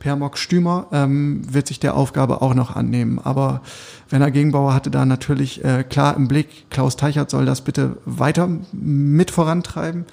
Per 0.00 0.16
Mock 0.16 0.36
Stümer 0.36 0.88
ähm, 0.90 1.42
wird 1.48 1.68
sich 1.68 1.78
der 1.78 1.94
Aufgabe 1.94 2.42
auch 2.42 2.54
noch 2.54 2.74
annehmen. 2.74 3.20
Aber 3.20 3.62
Werner 4.10 4.32
Gegenbauer 4.32 4.74
hatte 4.74 4.90
da 4.90 5.06
natürlich 5.06 5.64
äh, 5.64 5.84
klar 5.84 6.16
im 6.16 6.26
Blick, 6.26 6.68
Klaus 6.70 6.96
Teichert 6.96 7.30
soll 7.30 7.46
das 7.46 7.60
bitte 7.60 7.98
weiter 8.04 8.48
mit 8.72 9.30
vorantreiben. 9.30 10.04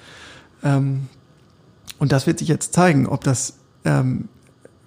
Ähm, 0.62 1.08
und 1.98 2.12
das 2.12 2.28
wird 2.28 2.38
sich 2.38 2.46
jetzt 2.46 2.72
zeigen, 2.72 3.08
ob 3.08 3.24
das 3.24 3.54
ähm, 3.84 4.28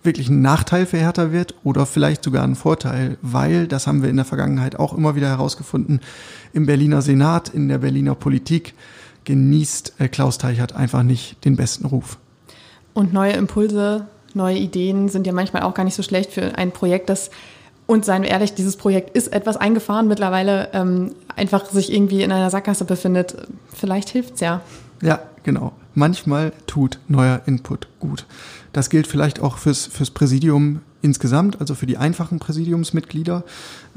wirklich 0.03 0.29
ein 0.29 0.41
Nachteil 0.41 0.85
für 0.85 0.97
Hertha 0.97 1.31
wird 1.31 1.55
oder 1.63 1.85
vielleicht 1.85 2.23
sogar 2.23 2.43
ein 2.43 2.55
Vorteil, 2.55 3.17
weil, 3.21 3.67
das 3.67 3.87
haben 3.87 4.01
wir 4.01 4.09
in 4.09 4.15
der 4.15 4.25
Vergangenheit 4.25 4.79
auch 4.79 4.93
immer 4.93 5.15
wieder 5.15 5.27
herausgefunden, 5.27 5.99
im 6.53 6.65
Berliner 6.65 7.01
Senat, 7.01 7.49
in 7.49 7.67
der 7.67 7.79
Berliner 7.79 8.15
Politik 8.15 8.73
genießt 9.25 9.93
äh, 9.99 10.07
Klaus 10.07 10.37
Teichert 10.37 10.75
einfach 10.75 11.03
nicht 11.03 11.43
den 11.45 11.55
besten 11.55 11.85
Ruf. 11.85 12.17
Und 12.93 13.13
neue 13.13 13.33
Impulse, 13.33 14.07
neue 14.33 14.57
Ideen 14.57 15.09
sind 15.09 15.27
ja 15.27 15.33
manchmal 15.33 15.63
auch 15.63 15.73
gar 15.73 15.83
nicht 15.83 15.95
so 15.95 16.03
schlecht 16.03 16.31
für 16.31 16.57
ein 16.57 16.71
Projekt, 16.71 17.09
das 17.09 17.29
und 17.85 18.05
seien 18.05 18.21
wir 18.21 18.29
ehrlich, 18.29 18.53
dieses 18.53 18.75
Projekt 18.75 19.15
ist 19.17 19.33
etwas 19.33 19.57
eingefahren 19.57 20.07
mittlerweile, 20.07 20.69
ähm, 20.73 21.15
einfach 21.35 21.65
sich 21.71 21.91
irgendwie 21.91 22.21
in 22.21 22.31
einer 22.31 22.51
Sackgasse 22.51 22.85
befindet. 22.85 23.35
Vielleicht 23.73 24.09
hilft's 24.09 24.41
ja. 24.41 24.61
Ja, 25.01 25.21
genau. 25.41 25.71
Manchmal 25.99 26.53
tut 26.65 26.97
neuer 27.09 27.41
Input 27.45 27.89
gut. 27.99 28.25
Das 28.71 28.89
gilt 28.89 29.05
vielleicht 29.05 29.41
auch 29.41 29.57
fürs, 29.57 29.85
fürs 29.85 30.11
Präsidium 30.11 30.79
insgesamt, 31.01 31.59
also 31.59 31.75
für 31.75 31.87
die 31.87 31.97
einfachen 31.97 32.39
Präsidiumsmitglieder. 32.39 33.43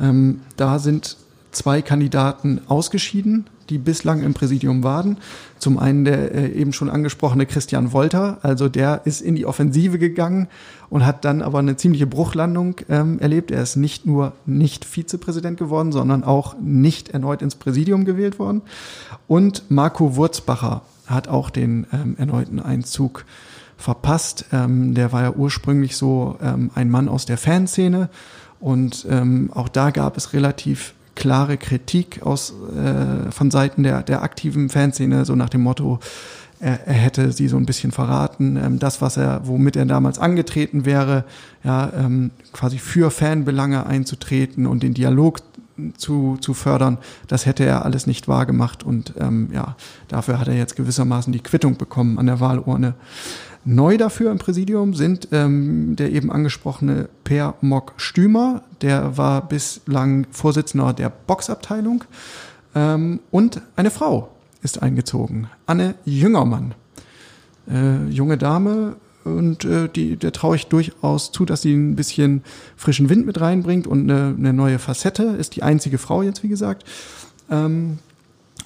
Ähm, 0.00 0.40
da 0.56 0.80
sind 0.80 1.16
zwei 1.52 1.80
Kandidaten 1.80 2.60
ausgeschieden, 2.66 3.46
die 3.70 3.78
bislang 3.78 4.24
im 4.24 4.34
Präsidium 4.34 4.82
waren. 4.82 5.18
Zum 5.60 5.78
einen 5.78 6.04
der 6.04 6.34
äh, 6.34 6.48
eben 6.48 6.72
schon 6.72 6.90
angesprochene 6.90 7.46
Christian 7.46 7.92
Wolter, 7.92 8.38
also 8.42 8.68
der 8.68 9.02
ist 9.04 9.20
in 9.20 9.36
die 9.36 9.46
Offensive 9.46 10.00
gegangen 10.00 10.48
und 10.90 11.06
hat 11.06 11.24
dann 11.24 11.40
aber 11.40 11.60
eine 11.60 11.76
ziemliche 11.76 12.08
Bruchlandung 12.08 12.80
ähm, 12.88 13.20
erlebt. 13.20 13.52
Er 13.52 13.62
ist 13.62 13.76
nicht 13.76 14.06
nur 14.06 14.32
nicht 14.44 14.84
Vizepräsident 14.84 15.56
geworden, 15.56 15.92
sondern 15.92 16.24
auch 16.24 16.56
nicht 16.60 17.10
erneut 17.10 17.42
ins 17.42 17.54
Präsidium 17.54 18.04
gewählt 18.04 18.40
worden. 18.40 18.62
Und 19.28 19.70
Marco 19.70 20.16
Wurzbacher 20.16 20.82
hat 21.06 21.28
auch 21.28 21.50
den 21.50 21.86
ähm, 21.92 22.16
erneuten 22.18 22.60
Einzug 22.60 23.24
verpasst. 23.76 24.46
Ähm, 24.52 24.94
der 24.94 25.12
war 25.12 25.22
ja 25.22 25.32
ursprünglich 25.32 25.96
so 25.96 26.38
ähm, 26.42 26.70
ein 26.74 26.90
Mann 26.90 27.08
aus 27.08 27.26
der 27.26 27.38
Fanszene 27.38 28.08
und 28.60 29.06
ähm, 29.10 29.50
auch 29.52 29.68
da 29.68 29.90
gab 29.90 30.16
es 30.16 30.32
relativ 30.32 30.94
klare 31.14 31.58
Kritik 31.58 32.22
aus 32.22 32.54
äh, 32.74 33.30
von 33.30 33.50
Seiten 33.50 33.82
der 33.82 34.02
der 34.02 34.22
aktiven 34.22 34.70
Fanszene 34.70 35.24
so 35.24 35.34
nach 35.34 35.50
dem 35.50 35.62
Motto 35.62 35.98
er, 36.58 36.86
er 36.86 36.94
hätte 36.94 37.32
sie 37.32 37.48
so 37.48 37.56
ein 37.56 37.66
bisschen 37.66 37.92
verraten 37.92 38.56
ähm, 38.56 38.78
das 38.78 39.02
was 39.02 39.18
er 39.18 39.46
womit 39.46 39.76
er 39.76 39.84
damals 39.84 40.18
angetreten 40.18 40.86
wäre 40.86 41.24
ja 41.64 41.92
ähm, 41.94 42.30
quasi 42.52 42.78
für 42.78 43.10
Fanbelange 43.10 43.84
einzutreten 43.84 44.66
und 44.66 44.82
den 44.82 44.94
Dialog 44.94 45.40
zu, 45.96 46.36
zu 46.40 46.54
fördern, 46.54 46.98
das 47.28 47.46
hätte 47.46 47.64
er 47.64 47.84
alles 47.84 48.06
nicht 48.06 48.28
wahr 48.28 48.46
gemacht 48.46 48.82
und 48.84 49.14
ähm, 49.18 49.48
ja, 49.52 49.76
dafür 50.08 50.38
hat 50.38 50.48
er 50.48 50.54
jetzt 50.54 50.76
gewissermaßen 50.76 51.32
die 51.32 51.40
Quittung 51.40 51.76
bekommen 51.76 52.18
an 52.18 52.26
der 52.26 52.40
Wahlurne. 52.40 52.94
Neu 53.64 53.96
dafür 53.96 54.32
im 54.32 54.38
Präsidium 54.38 54.94
sind 54.94 55.28
ähm, 55.30 55.94
der 55.96 56.10
eben 56.10 56.32
angesprochene 56.32 57.08
Per 57.22 57.54
Mock 57.60 57.94
Stümer, 57.96 58.62
der 58.80 59.16
war 59.16 59.46
bislang 59.48 60.26
Vorsitzender 60.30 60.92
der 60.92 61.10
Boxabteilung 61.10 62.04
ähm, 62.74 63.20
und 63.30 63.62
eine 63.76 63.90
Frau 63.90 64.30
ist 64.62 64.82
eingezogen, 64.82 65.48
Anne 65.66 65.94
Jüngermann. 66.04 66.74
Äh, 67.70 68.08
junge 68.08 68.38
Dame, 68.38 68.96
und 69.24 69.64
äh, 69.64 69.88
die, 69.88 70.16
der 70.16 70.32
traue 70.32 70.56
ich 70.56 70.66
durchaus 70.66 71.32
zu, 71.32 71.44
dass 71.44 71.62
sie 71.62 71.74
ein 71.74 71.96
bisschen 71.96 72.42
frischen 72.76 73.08
Wind 73.08 73.26
mit 73.26 73.40
reinbringt 73.40 73.86
und 73.86 74.10
eine, 74.10 74.34
eine 74.36 74.52
neue 74.52 74.78
Facette. 74.78 75.22
Ist 75.22 75.56
die 75.56 75.62
einzige 75.62 75.98
Frau 75.98 76.22
jetzt, 76.22 76.42
wie 76.42 76.48
gesagt. 76.48 76.84
Ähm, 77.50 77.98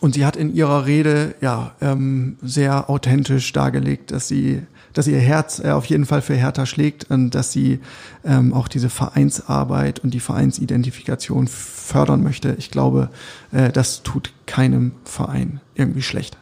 und 0.00 0.14
sie 0.14 0.26
hat 0.26 0.36
in 0.36 0.54
ihrer 0.54 0.86
Rede 0.86 1.34
ja 1.40 1.74
ähm, 1.80 2.36
sehr 2.42 2.90
authentisch 2.90 3.52
dargelegt, 3.52 4.10
dass 4.10 4.28
sie, 4.28 4.62
dass 4.92 5.06
ihr 5.06 5.18
Herz 5.18 5.58
äh, 5.58 5.70
auf 5.70 5.86
jeden 5.86 6.04
Fall 6.04 6.22
für 6.22 6.34
Hertha 6.34 6.66
schlägt 6.66 7.10
und 7.10 7.30
dass 7.30 7.52
sie 7.52 7.80
ähm, 8.24 8.52
auch 8.52 8.68
diese 8.68 8.90
Vereinsarbeit 8.90 10.00
und 10.00 10.12
die 10.12 10.20
Vereinsidentifikation 10.20 11.48
fördern 11.48 12.22
möchte. 12.22 12.54
Ich 12.58 12.70
glaube, 12.70 13.10
äh, 13.52 13.72
das 13.72 14.02
tut 14.02 14.32
keinem 14.46 14.92
Verein 15.04 15.60
irgendwie 15.74 16.02
schlecht. 16.02 16.36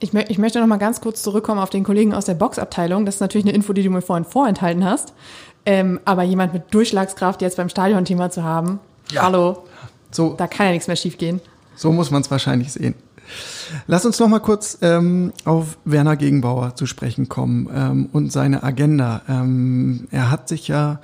Ich, 0.00 0.12
mö 0.12 0.22
ich 0.28 0.38
möchte 0.38 0.60
noch 0.60 0.66
mal 0.66 0.76
ganz 0.76 1.00
kurz 1.00 1.22
zurückkommen 1.22 1.60
auf 1.60 1.70
den 1.70 1.84
Kollegen 1.84 2.14
aus 2.14 2.24
der 2.24 2.34
Boxabteilung. 2.34 3.04
Das 3.04 3.16
ist 3.16 3.20
natürlich 3.20 3.46
eine 3.46 3.54
Info, 3.54 3.72
die 3.72 3.82
du 3.82 3.90
mir 3.90 4.02
vorhin 4.02 4.24
vorenthalten 4.24 4.84
hast. 4.84 5.12
Ähm, 5.66 6.00
aber 6.04 6.22
jemand 6.22 6.52
mit 6.52 6.72
Durchschlagskraft 6.72 7.42
jetzt 7.42 7.56
beim 7.56 7.68
Stadionthema 7.68 8.30
zu 8.30 8.42
haben, 8.42 8.78
ja. 9.10 9.22
hallo, 9.22 9.64
so, 10.10 10.34
da 10.34 10.46
kann 10.46 10.66
ja 10.66 10.72
nichts 10.72 10.86
mehr 10.86 10.96
schiefgehen. 10.96 11.40
So 11.74 11.92
muss 11.92 12.10
man 12.10 12.22
es 12.22 12.30
wahrscheinlich 12.30 12.72
sehen. 12.72 12.94
Lass 13.86 14.06
uns 14.06 14.18
noch 14.18 14.28
mal 14.28 14.38
kurz 14.38 14.78
ähm, 14.80 15.32
auf 15.44 15.78
Werner 15.84 16.16
Gegenbauer 16.16 16.74
zu 16.74 16.86
sprechen 16.86 17.28
kommen 17.28 17.68
ähm, 17.74 18.08
und 18.12 18.32
seine 18.32 18.62
Agenda. 18.62 19.22
Ähm, 19.28 20.08
er 20.10 20.30
hat 20.30 20.48
sich 20.48 20.68
ja 20.68 21.00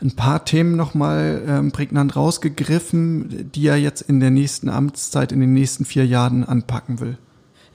ein 0.00 0.16
paar 0.16 0.44
Themen 0.44 0.76
noch 0.76 0.94
mal 0.94 1.42
ähm, 1.46 1.72
prägnant 1.72 2.16
rausgegriffen, 2.16 3.50
die 3.52 3.66
er 3.66 3.76
jetzt 3.76 4.02
in 4.02 4.18
der 4.18 4.30
nächsten 4.30 4.68
Amtszeit, 4.68 5.30
in 5.30 5.40
den 5.40 5.52
nächsten 5.52 5.84
vier 5.84 6.06
Jahren 6.06 6.44
anpacken 6.44 7.00
will. 7.00 7.18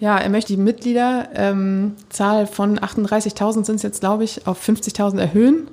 Ja, 0.06 0.20
er 0.20 0.30
möchte 0.30 0.54
die 0.54 0.62
Mitgliederzahl 0.62 1.34
ähm, 1.34 1.96
von 2.48 2.80
38.000 2.80 3.66
sind 3.66 3.78
es 3.78 3.82
jetzt, 3.82 4.02
glaube 4.02 4.24
ich, 4.24 4.46
auf 4.46 4.64
50.000 4.64 5.18
erhöhen. 5.18 5.68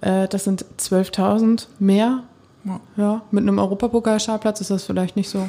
Äh, 0.00 0.26
das 0.26 0.42
sind 0.42 0.64
12.000 0.80 1.68
mehr. 1.78 2.24
Ja. 2.64 2.80
ja, 2.96 3.22
mit 3.30 3.42
einem 3.42 3.60
Europapokalstartplatz 3.60 4.60
ist 4.60 4.72
das 4.72 4.82
vielleicht 4.82 5.14
nicht 5.14 5.30
so 5.30 5.48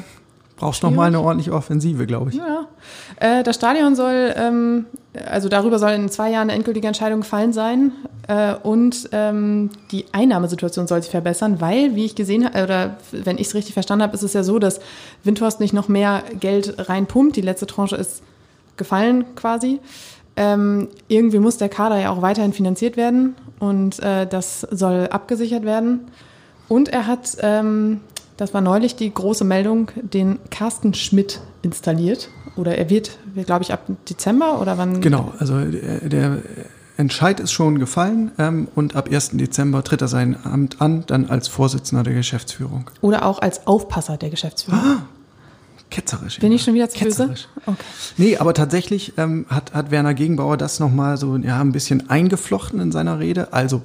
Brauchst 0.62 0.84
noch 0.84 0.92
mal 0.92 1.06
eine 1.06 1.20
ordentliche 1.20 1.52
Offensive, 1.52 2.06
glaube 2.06 2.30
ich. 2.30 2.36
Ja. 2.36 2.68
Äh, 3.18 3.42
das 3.42 3.56
Stadion 3.56 3.96
soll, 3.96 4.32
ähm, 4.36 4.86
also 5.28 5.48
darüber 5.48 5.80
soll 5.80 5.90
in 5.90 6.08
zwei 6.08 6.30
Jahren 6.30 6.50
eine 6.50 6.52
endgültige 6.52 6.86
Entscheidung 6.86 7.22
gefallen 7.22 7.52
sein. 7.52 7.90
Äh, 8.28 8.54
und 8.62 9.08
ähm, 9.10 9.70
die 9.90 10.04
Einnahmesituation 10.12 10.86
soll 10.86 11.02
sich 11.02 11.10
verbessern, 11.10 11.60
weil, 11.60 11.96
wie 11.96 12.04
ich 12.04 12.14
gesehen 12.14 12.44
habe, 12.44 12.62
oder 12.62 12.96
wenn 13.10 13.38
ich 13.38 13.48
es 13.48 13.56
richtig 13.56 13.74
verstanden 13.74 14.04
habe, 14.04 14.14
ist 14.14 14.22
es 14.22 14.34
ja 14.34 14.44
so, 14.44 14.60
dass 14.60 14.78
Windhorst 15.24 15.58
nicht 15.58 15.74
noch 15.74 15.88
mehr 15.88 16.22
Geld 16.38 16.88
reinpumpt. 16.88 17.34
Die 17.34 17.40
letzte 17.40 17.66
Tranche 17.66 17.96
ist 17.96 18.22
gefallen 18.76 19.34
quasi. 19.34 19.80
Ähm, 20.36 20.90
irgendwie 21.08 21.40
muss 21.40 21.56
der 21.56 21.70
Kader 21.70 21.98
ja 21.98 22.10
auch 22.10 22.22
weiterhin 22.22 22.52
finanziert 22.52 22.96
werden 22.96 23.34
und 23.58 23.98
äh, 23.98 24.28
das 24.28 24.60
soll 24.60 25.08
abgesichert 25.08 25.64
werden. 25.64 26.02
Und 26.68 26.88
er 26.88 27.08
hat 27.08 27.36
ähm, 27.40 28.00
das 28.36 28.54
war 28.54 28.60
neulich 28.60 28.96
die 28.96 29.12
große 29.12 29.44
Meldung, 29.44 29.90
den 29.96 30.38
Carsten 30.50 30.94
Schmidt 30.94 31.40
installiert. 31.62 32.28
Oder 32.56 32.76
er 32.76 32.90
wird, 32.90 33.18
glaube 33.46 33.62
ich, 33.62 33.72
ab 33.72 33.86
Dezember 34.08 34.60
oder 34.60 34.76
wann? 34.76 35.00
Genau, 35.00 35.32
also 35.38 35.58
der, 35.64 36.42
Entscheid 36.96 37.40
ist 37.40 37.52
schon 37.52 37.78
gefallen 37.78 38.32
ähm, 38.38 38.68
und 38.74 38.96
ab 38.96 39.08
1. 39.10 39.30
Dezember 39.32 39.82
tritt 39.82 40.02
er 40.02 40.08
sein 40.08 40.36
Amt 40.44 40.80
an, 40.80 41.04
dann 41.06 41.30
als 41.30 41.48
Vorsitzender 41.48 42.04
der 42.04 42.14
Geschäftsführung. 42.14 42.90
Oder 43.00 43.24
auch 43.24 43.40
als 43.40 43.66
Aufpasser 43.66 44.18
der 44.18 44.28
Geschäftsführung. 44.28 44.80
Ah, 44.80 45.02
Ketzerisch. 45.92 46.38
Bin 46.38 46.52
ich 46.52 46.62
schon 46.62 46.72
wieder 46.72 46.88
zu 46.88 46.98
Ketzerisch. 46.98 47.48
böse? 47.54 47.66
Okay. 47.66 47.84
Nee, 48.16 48.36
aber 48.38 48.54
tatsächlich 48.54 49.12
ähm, 49.18 49.44
hat, 49.50 49.74
hat 49.74 49.90
Werner 49.90 50.14
Gegenbauer 50.14 50.56
das 50.56 50.80
nochmal 50.80 51.18
so 51.18 51.36
ja, 51.36 51.60
ein 51.60 51.72
bisschen 51.72 52.08
eingeflochten 52.08 52.80
in 52.80 52.90
seiner 52.90 53.18
Rede. 53.18 53.52
Also 53.52 53.82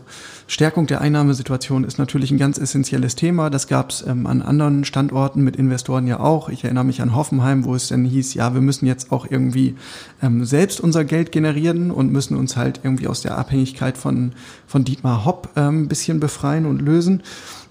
Stärkung 0.48 0.88
der 0.88 1.02
Einnahmesituation 1.02 1.84
ist 1.84 2.00
natürlich 2.00 2.32
ein 2.32 2.38
ganz 2.38 2.58
essentielles 2.58 3.16
Thema. 3.16 3.50
Das 3.50 3.68
gab 3.68 3.90
es 3.90 4.08
ähm, 4.08 4.26
an 4.26 4.42
anderen 4.42 4.86
Standorten 4.86 5.44
mit 5.44 5.58
Investoren 5.58 6.08
ja 6.08 6.22
auch. 6.22 6.48
Ich 6.48 6.64
erinnere 6.64 6.86
mich 6.86 7.02
an 7.02 7.14
Hoffenheim, 7.14 7.66
wo 7.66 7.76
es 7.76 7.90
dann 7.90 8.06
hieß, 8.06 8.34
ja, 8.36 8.54
wir 8.54 8.62
müssen 8.62 8.86
jetzt 8.86 9.12
auch 9.12 9.30
irgendwie 9.30 9.76
ähm, 10.24 10.46
selbst 10.46 10.80
unser 10.80 11.04
Geld 11.04 11.34
generieren 11.34 11.92
und 11.92 12.14
müssen 12.14 12.38
uns 12.38 12.56
halt 12.56 12.80
irgendwie 12.84 13.08
aus 13.08 13.22
der 13.22 13.38
Abhängigkeit 13.38 13.98
von, 13.98 14.32
von 14.66 14.86
Dietmar 14.86 15.26
Hopp 15.26 15.50
ähm, 15.58 15.84
ein 15.84 15.88
bisschen 15.90 16.22
befreien 16.22 16.66
und 16.66 16.82
lösen. 16.82 17.22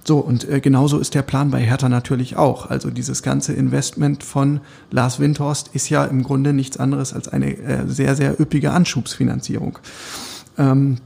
So, 0.06 0.18
und 0.18 0.48
äh, 0.48 0.60
genauso 0.60 0.98
ist 1.00 1.14
der 1.14 1.22
Plan 1.22 1.50
bei 1.50 1.60
Hertha 1.60 1.88
natürlich 1.88 2.36
auch. 2.36 2.70
Also 2.70 2.90
dieses 2.90 3.24
ganze 3.24 3.52
Investment 3.54 4.22
von 4.22 4.60
Lars 4.92 5.18
Windhorst 5.18 5.70
ist 5.74 5.88
ja 5.88 6.04
im 6.04 6.22
Grunde 6.22 6.52
nichts 6.52 6.76
anderes 6.76 7.12
als 7.12 7.26
eine 7.28 7.58
äh, 7.58 7.88
sehr, 7.88 8.14
sehr 8.14 8.40
üppige 8.40 8.70
Anschubsfinanzierung. 8.70 9.80
Ähm, 10.58 10.98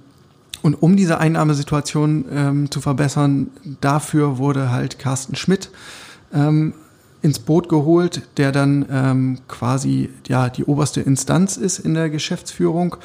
und 0.62 0.74
um 0.82 0.96
diese 0.96 1.18
Einnahmesituation 1.18 2.26
ähm, 2.30 2.70
zu 2.70 2.82
verbessern, 2.82 3.48
dafür 3.80 4.36
wurde 4.36 4.70
halt 4.70 4.98
Carsten 4.98 5.34
Schmidt 5.34 5.70
ähm, 6.34 6.74
ins 7.22 7.38
Boot 7.38 7.70
geholt, 7.70 8.28
der 8.36 8.52
dann 8.52 8.84
ähm, 8.90 9.38
quasi 9.48 10.10
ja 10.28 10.50
die 10.50 10.64
oberste 10.64 11.00
Instanz 11.00 11.56
ist 11.56 11.78
in 11.78 11.94
der 11.94 12.10
Geschäftsführung 12.10 12.96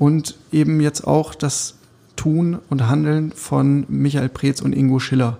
und 0.00 0.36
eben 0.50 0.80
jetzt 0.80 1.06
auch 1.06 1.36
das 1.36 1.74
Tun 2.16 2.58
und 2.70 2.88
Handeln 2.88 3.32
von 3.32 3.84
Michael 3.88 4.28
Preetz 4.28 4.60
und 4.60 4.74
Ingo 4.74 4.98
Schiller 4.98 5.38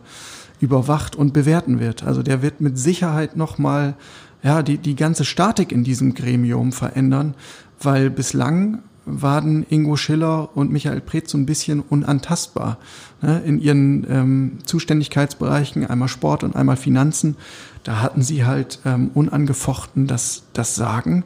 überwacht 0.60 1.16
und 1.16 1.32
bewerten 1.32 1.80
wird. 1.80 2.04
Also 2.04 2.22
der 2.22 2.42
wird 2.42 2.60
mit 2.60 2.78
Sicherheit 2.78 3.36
nochmal 3.36 3.94
ja, 4.42 4.62
die, 4.62 4.78
die 4.78 4.96
ganze 4.96 5.24
Statik 5.24 5.72
in 5.72 5.84
diesem 5.84 6.14
Gremium 6.14 6.72
verändern, 6.72 7.34
weil 7.80 8.10
bislang 8.10 8.82
waren 9.06 9.66
Ingo 9.68 9.96
Schiller 9.96 10.56
und 10.56 10.72
Michael 10.72 11.00
Preetz 11.00 11.30
so 11.30 11.38
ein 11.38 11.46
bisschen 11.46 11.80
unantastbar 11.80 12.78
ne, 13.20 13.42
in 13.44 13.60
ihren 13.60 14.06
ähm, 14.08 14.58
Zuständigkeitsbereichen, 14.64 15.86
einmal 15.86 16.08
Sport 16.08 16.44
und 16.44 16.56
einmal 16.56 16.76
Finanzen. 16.76 17.36
Da 17.82 18.00
hatten 18.00 18.22
sie 18.22 18.44
halt 18.44 18.80
ähm, 18.86 19.10
unangefochten 19.12 20.06
das, 20.06 20.44
das 20.54 20.74
Sagen. 20.74 21.24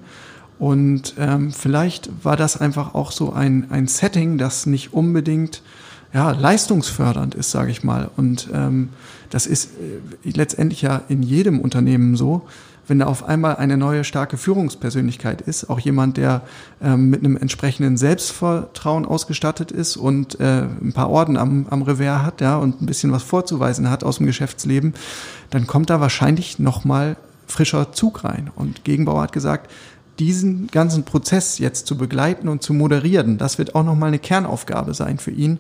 Und 0.59 1.15
ähm, 1.19 1.53
vielleicht 1.53 2.11
war 2.25 2.37
das 2.37 2.61
einfach 2.61 2.95
auch 2.95 3.13
so 3.13 3.33
ein, 3.33 3.67
ein 3.71 3.87
Setting, 3.87 4.39
das 4.39 4.67
nicht 4.67 4.93
unbedingt 4.93 5.63
ja, 6.13 6.33
leistungsfördernd 6.33 7.35
ist, 7.35 7.51
sage 7.51 7.71
ich 7.71 7.85
mal. 7.85 8.11
Und 8.17 8.49
ähm, 8.53 8.89
das 9.31 9.47
ist 9.47 9.71
äh, 10.25 10.31
letztendlich 10.31 10.83
ja 10.83 11.03
in 11.09 11.23
jedem 11.23 11.61
Unternehmen 11.61 12.17
so. 12.17 12.43
Wenn 12.89 13.01
da 13.01 13.07
auf 13.07 13.29
einmal 13.29 13.57
eine 13.57 13.77
neue 13.77 14.03
starke 14.03 14.39
Führungspersönlichkeit 14.39 15.43
ist, 15.43 15.69
auch 15.69 15.79
jemand, 15.79 16.17
der 16.17 16.41
ähm, 16.83 17.11
mit 17.11 17.21
einem 17.21 17.37
entsprechenden 17.37 17.99
Selbstvertrauen 17.99 19.05
ausgestattet 19.05 19.71
ist 19.71 19.99
und 19.99 20.41
äh, 20.41 20.63
ein 20.63 20.95
paar 20.95 21.11
Orden 21.11 21.37
am, 21.37 21.67
am 21.69 21.83
Revers 21.83 22.23
hat, 22.23 22.41
ja, 22.41 22.57
und 22.57 22.81
ein 22.81 22.87
bisschen 22.87 23.13
was 23.13 23.23
vorzuweisen 23.23 23.91
hat 23.91 24.05
aus 24.05 24.17
dem 24.17 24.27
Geschäftsleben, 24.27 24.95
dann 25.51 25.67
kommt 25.67 25.91
da 25.91 26.01
wahrscheinlich 26.01 26.59
nochmal 26.59 27.17
frischer 27.47 27.93
Zug 27.93 28.25
rein. 28.25 28.51
Und 28.55 28.85
Gegenbauer 28.85 29.21
hat 29.21 29.33
gesagt, 29.33 29.71
diesen 30.19 30.67
ganzen 30.69 31.05
Prozess 31.05 31.59
jetzt 31.59 31.87
zu 31.87 31.97
begleiten 31.97 32.49
und 32.49 32.63
zu 32.63 32.75
moderieren, 32.75 33.39
das 33.39 33.59
wird 33.59 33.75
auch 33.75 33.85
nochmal 33.85 34.09
eine 34.09 34.19
Kernaufgabe 34.19 34.95
sein 34.95 35.19
für 35.19 35.31
ihn. 35.31 35.59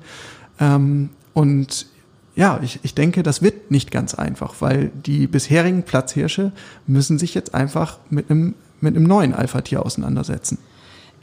Ähm, 0.60 1.10
und 1.34 1.86
ja, 2.34 2.60
ich, 2.62 2.80
ich 2.82 2.94
denke, 2.94 3.22
das 3.22 3.42
wird 3.42 3.70
nicht 3.70 3.90
ganz 3.90 4.14
einfach, 4.14 4.54
weil 4.60 4.90
die 4.94 5.26
bisherigen 5.26 5.82
Platzhirsche 5.82 6.52
müssen 6.86 7.18
sich 7.18 7.34
jetzt 7.34 7.54
einfach 7.54 7.98
mit 8.10 8.30
einem, 8.30 8.54
mit 8.80 8.94
einem 8.94 9.04
neuen 9.04 9.34
Alpha-Tier 9.34 9.84
auseinandersetzen. 9.84 10.58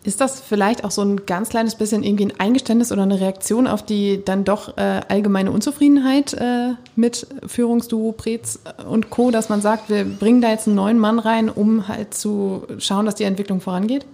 Ist 0.05 0.21
das 0.21 0.39
vielleicht 0.39 0.83
auch 0.83 0.91
so 0.91 1.01
ein 1.01 1.25
ganz 1.25 1.49
kleines 1.49 1.75
bisschen 1.75 2.03
irgendwie 2.03 2.25
ein 2.25 2.39
Eingeständnis 2.39 2.91
oder 2.91 3.03
eine 3.03 3.19
Reaktion 3.19 3.65
auf 3.65 3.83
die 3.83 4.21
dann 4.23 4.43
doch 4.43 4.77
äh, 4.77 5.01
allgemeine 5.07 5.51
Unzufriedenheit 5.51 6.33
äh, 6.33 6.73
mit 6.95 7.25
Führungsduo 7.47 8.11
Preetz 8.11 8.59
und 8.87 9.09
Co., 9.09 9.31
dass 9.31 9.49
man 9.49 9.61
sagt, 9.61 9.89
wir 9.89 10.05
bringen 10.05 10.41
da 10.41 10.51
jetzt 10.51 10.67
einen 10.67 10.75
neuen 10.75 10.99
Mann 10.99 11.17
rein, 11.17 11.49
um 11.49 11.87
halt 11.87 12.13
zu 12.13 12.67
schauen, 12.77 13.07
dass 13.07 13.15
die 13.15 13.23
Entwicklung 13.23 13.61
vorangeht? 13.61 14.05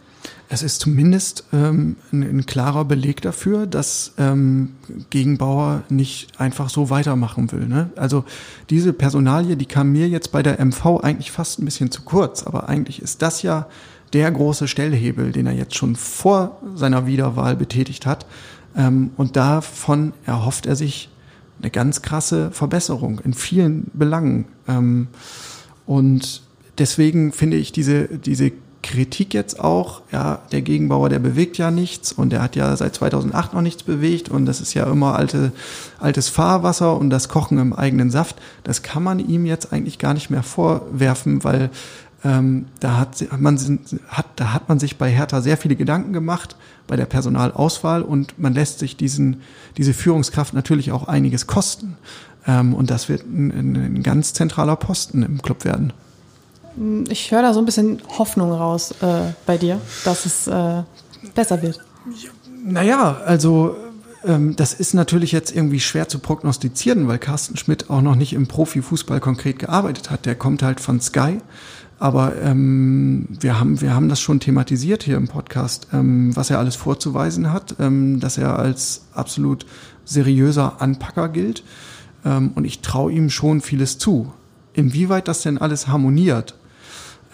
Es 0.48 0.64
ist 0.64 0.82
zumindest 0.82 1.46
ähm, 1.52 1.96
ein, 2.12 2.24
ein, 2.24 2.46
klarer 2.46 2.86
Beleg 2.86 3.22
dafür, 3.22 3.68
dass 3.68 4.14
ähm, 4.18 4.76
Gegenbauer 5.10 5.84
nicht 5.90 6.40
einfach 6.40 6.70
so 6.70 6.90
weitermachen 6.90 7.52
will. 7.52 7.68
Ne? 7.68 7.90
Also 7.96 8.26
diese 8.70 8.94
Personalie, 8.94 9.56
die 9.56 9.66
kam 9.66 9.92
mir 9.92 10.08
jetzt 10.10 10.32
bei 10.32 10.44
der 10.44 10.64
MV 10.64 11.02
eigentlich 11.02 11.32
fast 11.32 11.60
ein 11.60 11.66
bisschen 11.66 11.90
zu 11.92 12.02
kurz, 12.04 12.44
aber 12.44 12.70
eigentlich 12.70 13.02
ist 13.02 13.22
das 13.22 13.42
ja 13.44 13.68
der 14.14 14.32
große 14.32 14.68
Stellhebel, 14.68 15.32
den 15.32 15.46
er 15.46 15.54
jetzt 15.54 15.76
schon 15.76 15.96
vor 15.96 16.58
seiner 16.76 17.06
Wiederwahl 17.06 17.56
betätigt 17.56 18.06
hat. 18.06 18.26
Ähm, 18.76 19.12
und 19.18 19.36
davon 19.36 20.14
erhofft 20.26 20.66
er 20.66 20.76
sich 20.76 21.10
eine 21.62 21.72
ganz 21.72 22.02
krasse 22.02 22.52
Verbesserung 22.52 23.20
in 23.24 23.34
vielen 23.34 23.90
Belangen. 23.94 24.46
Ähm, 24.68 25.08
und 25.86 26.42
deswegen 26.78 27.32
finde 27.32 27.58
ich 27.58 27.72
diese, 27.72 28.08
diese 28.08 28.52
Kritik 28.82 29.34
jetzt 29.34 29.60
auch, 29.60 30.02
ja, 30.12 30.40
der 30.52 30.62
Gegenbauer, 30.62 31.10
der 31.10 31.20
bewegt 31.20 31.58
ja 31.58 31.70
nichts 31.70 32.12
und 32.12 32.32
der 32.32 32.42
hat 32.42 32.56
ja 32.56 32.76
seit 32.76 32.96
2008 32.96 33.54
noch 33.54 33.62
nichts 33.62 33.84
bewegt 33.84 34.30
und 34.30 34.46
das 34.46 34.60
ist 34.60 34.74
ja 34.74 34.86
immer 34.86 35.16
alte, 35.16 35.52
altes 36.00 36.30
Fahrwasser 36.30 36.98
und 36.98 37.10
das 37.10 37.30
Kochen 37.30 37.60
im 37.60 37.74
eigenen 37.74 38.10
Saft. 38.10 38.38
Das 38.64 38.82
kann 38.82 39.04
man 39.04 39.20
ihm 39.20 39.46
jetzt 39.46 39.72
eigentlich 39.72 40.00
gar 40.00 40.14
nicht 40.14 40.30
mehr 40.30 40.44
vorwerfen, 40.44 41.44
weil 41.44 41.70
ähm, 42.24 42.68
da, 42.80 42.98
hat 42.98 43.26
man, 43.40 43.58
hat, 44.08 44.26
da 44.36 44.54
hat 44.54 44.70
man 44.70 44.80
sich 44.80 44.98
bei 44.98 45.10
Hertha 45.10 45.42
sehr 45.42 45.58
viele 45.58 45.76
Gedanken 45.76 46.14
gemacht 46.14 46.56
bei 46.88 46.96
der 46.96 47.06
Personalauswahl 47.06 48.04
und 48.04 48.38
man 48.38 48.54
lässt 48.54 48.80
sich 48.80 48.96
diesen, 48.96 49.42
diese 49.78 49.94
Führungskraft 49.94 50.54
natürlich 50.54 50.92
auch 50.92 51.08
einiges 51.08 51.48
kosten. 51.48 51.98
Ähm, 52.46 52.74
und 52.74 52.90
das 52.92 53.10
wird 53.10 53.24
ein, 53.24 53.52
ein, 53.76 54.04
ganz 54.04 54.34
zentraler 54.34 54.76
Posten 54.76 55.24
im 55.24 55.42
Club 55.42 55.66
werden. 55.66 55.94
Ich 57.10 57.32
höre 57.32 57.42
da 57.42 57.54
so 57.54 57.60
ein 57.60 57.66
bisschen 57.66 58.02
Hoffnung 58.18 58.52
raus 58.52 58.94
äh, 59.02 59.34
bei 59.46 59.58
dir, 59.58 59.82
dass 60.06 60.26
es 60.26 60.48
äh, 60.48 60.84
besser 61.36 61.62
wird. 61.62 61.80
Naja, 62.64 63.18
also 63.26 63.76
ähm, 64.24 64.56
das 64.56 64.74
ist 64.74 64.94
natürlich 64.94 65.32
jetzt 65.32 65.56
irgendwie 65.56 65.80
schwer 65.80 66.08
zu 66.08 66.20
prognostizieren, 66.20 67.08
weil 67.08 67.20
Carsten 67.20 67.58
Schmidt 67.58 67.90
auch 67.90 68.02
noch 68.02 68.16
nicht 68.16 68.34
im 68.34 68.48
Profifußball 68.48 69.20
konkret 69.20 69.60
gearbeitet 69.60 70.10
hat. 70.10 70.26
Der 70.26 70.36
kommt 70.36 70.64
halt 70.64 70.80
von 70.80 71.02
Sky 71.02 71.40
aber 72.02 72.36
ähm, 72.42 73.28
wir, 73.30 73.60
haben, 73.60 73.80
wir 73.80 73.94
haben 73.94 74.10
das 74.10 74.20
schon 74.20 74.40
thematisiert 74.40 75.04
hier 75.04 75.18
im 75.18 75.28
Podcast, 75.28 75.88
ähm, 75.94 76.36
was 76.36 76.50
er 76.50 76.58
alles 76.58 76.76
vorzuweisen 76.76 77.54
hat, 77.54 77.76
ähm, 77.80 78.20
dass 78.20 78.40
er 78.40 78.58
als 78.58 79.06
absolut 79.14 79.68
seriöser 80.04 80.82
Anpacker 80.82 81.30
gilt. 81.30 81.64
Ähm, 82.26 82.54
und 82.56 82.66
ich 82.66 82.82
traue 82.82 83.12
ihm 83.12 83.30
schon 83.30 83.62
vieles 83.62 84.00
zu. 84.00 84.34
Inwieweit 84.74 85.28
das 85.28 85.44
denn 85.44 85.60
alles 85.60 85.90
harmoniert 85.90 86.56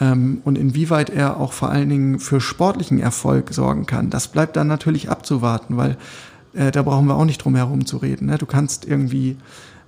ähm, 0.01 0.41
und 0.43 0.57
inwieweit 0.57 1.11
er 1.11 1.37
auch 1.37 1.53
vor 1.53 1.69
allen 1.69 1.87
Dingen 1.87 2.19
für 2.19 2.41
sportlichen 2.41 2.99
Erfolg 2.99 3.53
sorgen 3.53 3.85
kann, 3.85 4.09
das 4.09 4.27
bleibt 4.27 4.57
dann 4.57 4.67
natürlich 4.67 5.09
abzuwarten, 5.09 5.77
weil 5.77 5.95
äh, 6.51 6.71
da 6.71 6.83
brauchen 6.83 7.07
wir 7.07 7.15
auch 7.15 7.23
nicht 7.23 7.37
drum 7.37 7.55
herum 7.55 7.85
zu 7.85 7.95
reden. 7.95 8.25
Ne? 8.25 8.37
Du 8.37 8.45
kannst 8.45 8.83
irgendwie 8.83 9.37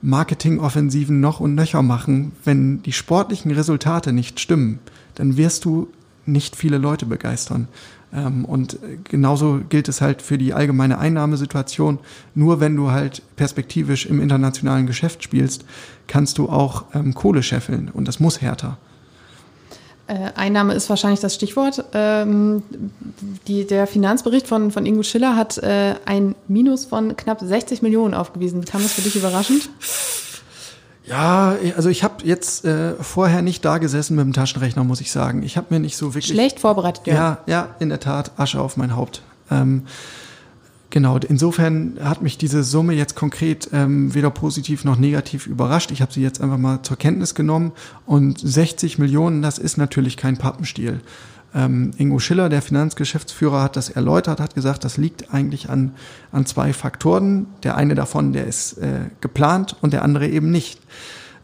Marketingoffensiven 0.02 1.20
noch 1.20 1.40
und 1.40 1.56
nöcher 1.56 1.82
machen, 1.82 2.32
wenn 2.44 2.82
die 2.84 2.94
sportlichen 2.94 3.52
Resultate 3.52 4.14
nicht 4.14 4.40
stimmen, 4.40 4.80
dann 5.16 5.38
wirst 5.38 5.66
du 5.66 5.90
nicht 6.26 6.56
viele 6.56 6.78
Leute 6.78 7.06
begeistern. 7.06 7.68
Ähm, 8.14 8.46
und 8.46 8.80
genauso 9.04 9.62
gilt 9.70 9.88
es 9.88 10.02
halt 10.02 10.22
für 10.22 10.38
die 10.38 10.54
allgemeine 10.54 11.00
Einnahmesituation. 11.00 12.00
Nur 12.36 12.60
wenn 12.60 12.76
du 12.76 12.92
halt 12.92 13.22
perspektivisch 13.36 14.06
im 14.06 14.22
internationalen 14.22 14.88
Geschäft 14.88 15.24
spielst, 15.24 15.66
kannst 16.08 16.38
du 16.38 16.50
auch 16.50 16.86
ähm, 16.94 17.14
Kohle 17.14 17.44
scheffeln. 17.44 17.90
Und 17.90 18.08
das 18.08 18.20
muss 18.20 18.42
härter. 18.42 18.78
Äh, 20.10 20.32
Einnahme 20.36 20.74
ist 20.74 20.90
wahrscheinlich 20.90 21.20
das 21.20 21.36
Stichwort. 21.36 21.86
Ähm, 21.94 22.64
die, 23.48 23.68
der 23.68 23.86
Finanzbericht 23.86 24.48
von, 24.48 24.72
von 24.72 24.88
Ingo 24.88 25.04
Schiller 25.04 25.36
hat 25.36 25.60
äh, 25.60 25.94
ein 26.06 26.34
Minus 26.48 26.86
von 26.86 27.16
knapp 27.16 27.42
60 27.42 27.84
Millionen 27.84 28.16
aufgewiesen. 28.16 28.66
Kam 28.66 28.82
das 28.82 28.94
für 28.94 29.02
dich 29.02 29.16
überraschend? 29.16 29.70
Ja, 31.06 31.56
also 31.76 31.90
ich 31.90 32.04
habe 32.04 32.26
jetzt 32.26 32.66
äh, 32.66 32.96
vorher 32.96 33.44
nicht 33.44 33.64
da 33.66 33.78
gesessen 33.78 34.16
mit 34.16 34.26
dem 34.26 34.34
Taschenrechner, 34.34 34.84
muss 34.84 35.00
ich 35.00 35.12
sagen. 35.12 35.44
Ich 35.44 35.58
habe 35.58 35.68
mir 35.70 35.80
nicht 35.80 35.96
so 35.96 36.16
wirklich... 36.16 36.34
Schlecht 36.34 36.60
vorbereitet, 36.60 37.06
ja. 37.06 37.14
Ja, 37.14 37.38
ja 37.46 37.76
in 37.80 37.90
der 37.90 38.00
Tat, 38.00 38.32
Asche 38.38 38.60
auf 38.60 38.78
mein 38.78 38.96
Haupt. 38.96 39.22
Ähm, 39.52 39.86
Genau, 40.92 41.18
insofern 41.18 42.00
hat 42.02 42.24
mich 42.24 42.40
diese 42.40 42.64
Summe 42.64 42.94
jetzt 42.94 43.16
konkret 43.16 43.70
ähm, 43.74 44.14
weder 44.16 44.32
positiv 44.32 44.86
noch 44.86 44.98
negativ 44.98 45.46
überrascht. 45.46 45.92
Ich 45.92 46.02
habe 46.02 46.12
sie 46.12 46.24
jetzt 46.24 46.42
einfach 46.42 46.58
mal 46.58 46.82
zur 46.82 46.98
Kenntnis 46.98 47.36
genommen 47.36 47.74
und 48.08 48.40
60 48.40 48.98
Millionen, 48.98 49.44
das 49.44 49.60
ist 49.60 49.78
natürlich 49.78 50.18
kein 50.18 50.38
Pappenstiel. 50.38 51.02
Ähm, 51.54 51.92
Ingo 51.98 52.18
Schiller, 52.20 52.50
der 52.50 52.64
Finanzgeschäftsführer, 52.64 53.62
hat 53.62 53.76
das 53.76 53.90
erläutert, 53.90 54.40
hat 54.40 54.56
gesagt, 54.56 54.84
das 54.84 54.98
liegt 54.98 55.34
eigentlich 55.34 55.70
an, 55.70 55.94
an 56.32 56.46
zwei 56.46 56.74
Faktoren. 56.74 57.48
Der 57.64 57.76
eine 57.76 57.94
davon, 57.94 58.34
der 58.34 58.46
ist 58.46 58.74
äh, 58.80 59.02
geplant 59.22 59.76
und 59.82 59.94
der 59.94 60.04
andere 60.04 60.28
eben 60.28 60.50
nicht. 60.52 60.80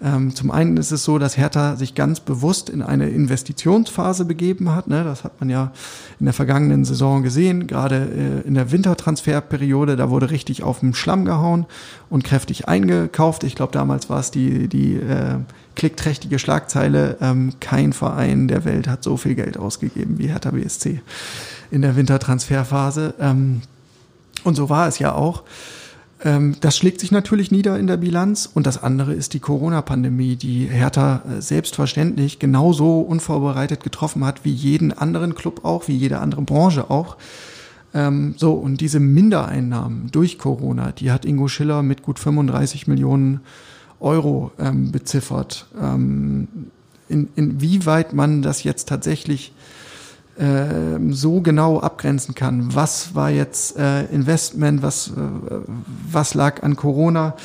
Ähm, 0.05 0.35
zum 0.35 0.51
einen 0.51 0.77
ist 0.77 0.91
es 0.91 1.03
so, 1.03 1.17
dass 1.17 1.35
Hertha 1.35 1.77
sich 1.77 1.95
ganz 1.95 2.19
bewusst 2.19 2.69
in 2.69 2.83
eine 2.83 3.09
Investitionsphase 3.09 4.25
begeben 4.25 4.73
hat. 4.75 4.87
Ne? 4.87 5.03
Das 5.03 5.23
hat 5.23 5.39
man 5.39 5.49
ja 5.49 5.71
in 6.19 6.27
der 6.27 6.33
vergangenen 6.33 6.85
Saison 6.85 7.23
gesehen, 7.23 7.65
gerade 7.65 7.95
äh, 8.43 8.47
in 8.47 8.53
der 8.53 8.71
Wintertransferperiode. 8.71 9.95
Da 9.95 10.11
wurde 10.11 10.29
richtig 10.29 10.61
auf 10.61 10.81
den 10.81 10.93
Schlamm 10.93 11.25
gehauen 11.25 11.65
und 12.11 12.23
kräftig 12.23 12.67
eingekauft. 12.67 13.43
Ich 13.43 13.55
glaube, 13.55 13.71
damals 13.71 14.07
war 14.07 14.19
es 14.19 14.29
die, 14.29 14.67
die 14.67 14.93
äh, 14.93 15.39
klickträchtige 15.75 16.37
Schlagzeile, 16.37 17.17
ähm, 17.19 17.53
kein 17.59 17.91
Verein 17.91 18.47
der 18.47 18.63
Welt 18.63 18.87
hat 18.87 19.03
so 19.03 19.17
viel 19.17 19.33
Geld 19.33 19.57
ausgegeben 19.57 20.19
wie 20.19 20.27
Hertha 20.27 20.51
BSC 20.51 21.01
in 21.71 21.81
der 21.81 21.95
Wintertransferphase. 21.95 23.15
Ähm, 23.19 23.61
und 24.43 24.53
so 24.53 24.69
war 24.69 24.87
es 24.87 24.99
ja 24.99 25.13
auch. 25.15 25.41
Ähm, 26.25 26.55
das 26.59 26.75
schlägt 26.75 26.99
sich 26.99 27.11
natürlich 27.11 27.51
nieder 27.51 27.79
in 27.79 27.87
der 27.87 27.97
Bilanz. 27.97 28.49
Und 28.51 28.65
das 28.67 28.81
andere 28.81 29.13
ist 29.13 29.33
die 29.33 29.39
Corona-Pandemie, 29.39 30.35
die 30.35 30.65
Hertha 30.65 31.21
äh, 31.29 31.41
selbstverständlich 31.41 32.39
genauso 32.39 32.99
unvorbereitet 32.99 33.83
getroffen 33.83 34.25
hat 34.25 34.43
wie 34.43 34.51
jeden 34.51 34.91
anderen 34.91 35.35
Club 35.35 35.63
auch, 35.63 35.87
wie 35.87 35.95
jede 35.95 36.19
andere 36.19 36.41
Branche 36.41 36.89
auch. 36.89 37.15
Ähm, 37.93 38.33
so, 38.37 38.53
und 38.53 38.81
diese 38.81 38.99
Mindereinnahmen 38.99 40.09
durch 40.11 40.39
Corona, 40.39 40.91
die 40.91 41.11
hat 41.11 41.23
Ingo 41.23 41.47
Schiller 41.47 41.83
mit 41.83 42.01
gut 42.01 42.17
35 42.17 42.87
Millionen 42.87 43.41
Euro 43.99 44.51
ähm, 44.59 44.91
beziffert. 44.91 45.67
In, 47.07 47.29
inwieweit 47.35 48.13
man 48.13 48.41
das 48.41 48.63
jetzt 48.63 48.89
tatsächlich 48.89 49.53
äh, 50.37 50.99
so 51.11 51.41
genau 51.41 51.79
abgrenzen 51.79 52.35
kann, 52.35 52.75
was 52.75 53.15
war 53.15 53.29
jetzt 53.29 53.77
äh, 53.77 54.05
Investment, 54.05 54.81
was, 54.81 55.09
äh, 55.09 55.11
was 56.11 56.33
lag 56.33 56.63
an 56.63 56.75
Corona, 56.75 57.35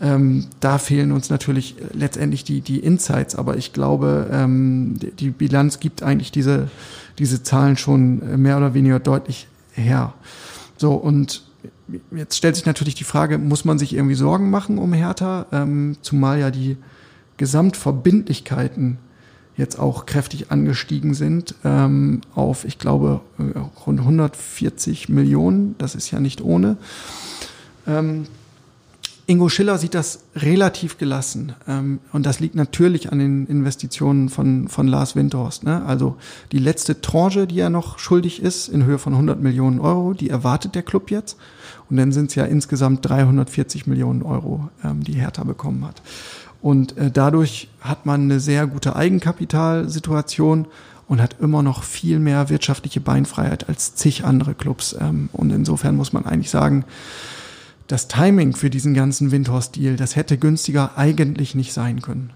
ähm, 0.00 0.46
da 0.60 0.78
fehlen 0.78 1.12
uns 1.12 1.28
natürlich 1.28 1.76
letztendlich 1.92 2.42
die, 2.42 2.62
die 2.62 2.78
Insights, 2.78 3.36
aber 3.36 3.56
ich 3.56 3.72
glaube, 3.72 4.28
ähm, 4.32 4.98
die 5.18 5.30
Bilanz 5.30 5.78
gibt 5.78 6.02
eigentlich 6.02 6.32
diese, 6.32 6.68
diese 7.18 7.42
Zahlen 7.42 7.76
schon 7.76 8.40
mehr 8.40 8.56
oder 8.56 8.72
weniger 8.72 8.98
deutlich 8.98 9.46
her. 9.72 10.14
So, 10.78 10.94
und 10.94 11.42
jetzt 12.16 12.36
stellt 12.36 12.56
sich 12.56 12.64
natürlich 12.64 12.94
die 12.94 13.04
Frage, 13.04 13.36
muss 13.36 13.66
man 13.66 13.78
sich 13.78 13.94
irgendwie 13.94 14.14
Sorgen 14.14 14.50
machen 14.50 14.78
um 14.78 14.94
Hertha, 14.94 15.46
ähm, 15.52 15.96
zumal 16.00 16.40
ja 16.40 16.50
die 16.50 16.78
Gesamtverbindlichkeiten 17.36 18.98
jetzt 19.60 19.78
auch 19.78 20.06
kräftig 20.06 20.50
angestiegen 20.50 21.14
sind 21.14 21.54
ähm, 21.64 22.22
auf, 22.34 22.64
ich 22.64 22.78
glaube, 22.78 23.20
äh, 23.38 23.58
rund 23.86 24.00
140 24.00 25.08
Millionen. 25.08 25.76
Das 25.78 25.94
ist 25.94 26.10
ja 26.10 26.18
nicht 26.18 26.40
ohne. 26.40 26.76
Ähm, 27.86 28.26
Ingo 29.30 29.48
Schiller 29.48 29.78
sieht 29.78 29.94
das 29.94 30.24
relativ 30.34 30.98
gelassen. 30.98 31.52
Ähm, 31.68 32.00
und 32.12 32.26
das 32.26 32.40
liegt 32.40 32.56
natürlich 32.56 33.12
an 33.12 33.20
den 33.20 33.46
Investitionen 33.46 34.28
von, 34.28 34.66
von 34.66 34.88
Lars 34.88 35.14
Windhorst. 35.14 35.62
Ne? 35.62 35.84
Also 35.86 36.16
die 36.50 36.58
letzte 36.58 37.00
Tranche, 37.00 37.46
die 37.46 37.60
er 37.60 37.70
noch 37.70 38.00
schuldig 38.00 38.42
ist, 38.42 38.66
in 38.66 38.84
Höhe 38.84 38.98
von 38.98 39.12
100 39.12 39.40
Millionen 39.40 39.78
Euro, 39.78 40.14
die 40.14 40.30
erwartet 40.30 40.74
der 40.74 40.82
Club 40.82 41.12
jetzt. 41.12 41.36
Und 41.88 41.96
dann 41.96 42.10
sind 42.10 42.30
es 42.30 42.34
ja 42.34 42.44
insgesamt 42.44 43.08
340 43.08 43.86
Millionen 43.86 44.22
Euro, 44.22 44.68
ähm, 44.82 45.04
die 45.04 45.12
Hertha 45.14 45.44
bekommen 45.44 45.86
hat. 45.86 46.02
Und 46.62 46.96
äh, 46.98 47.10
dadurch 47.10 47.68
hat 47.80 48.06
man 48.06 48.22
eine 48.22 48.40
sehr 48.40 48.66
gute 48.66 48.96
Eigenkapitalsituation 48.96 50.66
und 51.08 51.20
hat 51.20 51.36
immer 51.40 51.62
noch 51.62 51.82
viel 51.82 52.18
mehr 52.18 52.50
wirtschaftliche 52.50 53.00
Beinfreiheit 53.00 53.68
als 53.68 53.94
zig 53.94 54.24
andere 54.24 54.54
Clubs. 54.54 54.96
Ähm, 54.98 55.30
und 55.32 55.50
insofern 55.50 55.96
muss 55.96 56.12
man 56.12 56.26
eigentlich 56.26 56.50
sagen, 56.50 56.84
das 57.86 58.06
Timing 58.06 58.54
für 58.54 58.70
diesen 58.70 58.94
ganzen 58.94 59.32
Windhorst-Deal, 59.32 59.96
das 59.96 60.14
hätte 60.14 60.38
günstiger 60.38 60.96
eigentlich 60.96 61.54
nicht 61.54 61.72
sein 61.72 62.00
können. 62.02 62.30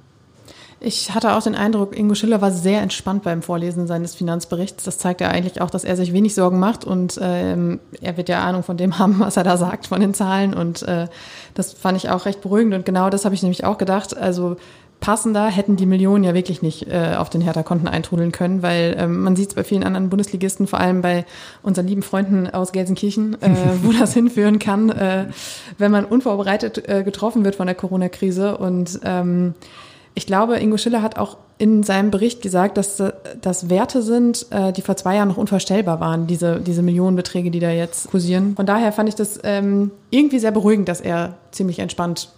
Ich 0.80 1.14
hatte 1.14 1.32
auch 1.34 1.42
den 1.42 1.54
Eindruck, 1.54 1.96
Ingo 1.96 2.14
Schiller 2.14 2.40
war 2.40 2.50
sehr 2.50 2.82
entspannt 2.82 3.22
beim 3.22 3.42
Vorlesen 3.42 3.87
seines 3.87 4.14
Finanzberichts. 4.14 4.84
Das 4.84 4.98
zeigt 4.98 5.20
ja 5.20 5.28
eigentlich 5.28 5.60
auch, 5.60 5.70
dass 5.70 5.84
er 5.84 5.96
sich 5.96 6.12
wenig 6.12 6.34
Sorgen 6.34 6.58
macht 6.58 6.84
und 6.84 7.18
ähm, 7.22 7.80
er 8.00 8.16
wird 8.16 8.28
ja 8.28 8.42
Ahnung 8.42 8.62
von 8.62 8.76
dem 8.76 8.98
haben, 8.98 9.20
was 9.20 9.37
er 9.37 9.44
da 9.44 9.56
sagt, 9.56 9.87
von 9.87 10.00
den 10.00 10.14
Zahlen. 10.14 10.54
Und 10.54 10.82
äh, 10.82 11.08
das 11.54 11.72
fand 11.72 11.96
ich 11.96 12.10
auch 12.10 12.26
recht 12.26 12.40
beruhigend. 12.40 12.74
Und 12.74 12.84
genau 12.84 13.10
das 13.10 13.24
habe 13.24 13.34
ich 13.34 13.42
nämlich 13.42 13.64
auch 13.64 13.78
gedacht. 13.78 14.16
Also 14.16 14.56
passender 15.00 15.48
hätten 15.48 15.76
die 15.76 15.87
Millionen 15.87 16.24
ja 16.24 16.32
wirklich 16.32 16.62
nicht 16.62 16.87
äh, 16.88 17.14
auf 17.18 17.28
den 17.28 17.42
Hertha-Konten 17.42 17.88
eintrudeln 17.88 18.32
können, 18.32 18.62
weil 18.62 18.96
ähm, 18.98 19.22
man 19.22 19.37
sieht 19.37 19.50
es 19.50 19.54
bei 19.54 19.62
vielen 19.62 19.84
anderen 19.84 20.08
Bundesligisten, 20.08 20.66
vor 20.66 20.80
allem 20.80 21.02
bei 21.02 21.26
unseren 21.62 21.87
lieben 21.87 22.02
Freunden 22.02 22.48
aus 22.48 22.72
Gelsenkirchen, 22.72 23.40
äh, 23.42 23.50
wo 23.82 23.92
das 23.92 24.14
hinführen 24.14 24.58
kann, 24.58 24.88
äh, 24.90 25.26
wenn 25.76 25.92
man 25.92 26.06
unvorbereitet 26.06 26.88
äh, 26.88 27.02
getroffen 27.02 27.44
wird 27.44 27.56
von 27.56 27.66
der 27.66 27.74
Corona-Krise. 27.76 28.56
Und 28.56 29.00
ähm, 29.04 29.54
ich 30.14 30.27
glaube, 30.27 30.59
Ingo 30.59 30.77
Schiller 30.77 31.03
hat 31.03 31.18
auch 31.18 31.38
in 31.59 31.83
seinem 31.83 32.11
Bericht 32.11 32.42
gesagt, 32.42 32.77
dass 32.77 33.03
das 33.40 33.68
Werte 33.68 34.03
sind, 34.03 34.46
äh, 34.50 34.72
die 34.72 34.83
vor 34.83 34.96
zwei 34.96 35.16
Jahren 35.16 35.29
noch 35.29 35.37
unvorstellbar 35.37 36.00
waren, 36.00 36.27
diese, 36.27 36.61
diese 36.61 36.83
Millionenbeträge, 36.83 37.50
die 37.50 37.61
da 37.61 37.70
jetzt 37.70 38.11
kursieren. 38.11 38.55
Von 38.57 38.66
daher 38.66 38.92
fand 38.92 39.09
ich 39.09 39.14
das 39.14 39.38
ähm, 39.44 39.90
irgendwie 40.11 40.38
sehr 40.38 40.50
beruhigend, 40.50 40.88
dass 40.88 41.00
er 41.00 41.35
ziemlich 41.53 41.79
entspannt 41.79 42.31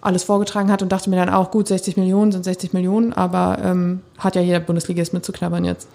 alles 0.00 0.24
vorgetragen 0.24 0.70
hat 0.72 0.82
und 0.82 0.90
dachte 0.90 1.10
mir 1.10 1.16
dann 1.16 1.28
auch, 1.28 1.50
gut, 1.50 1.68
60 1.68 1.96
Millionen 1.96 2.32
sind 2.32 2.44
60 2.44 2.72
Millionen, 2.72 3.12
aber 3.12 3.58
ähm, 3.62 4.00
hat 4.18 4.34
ja 4.34 4.42
jeder 4.42 4.60
Bundesligist 4.60 5.12
mitzuknabbern 5.12 5.64
jetzt. 5.64 5.88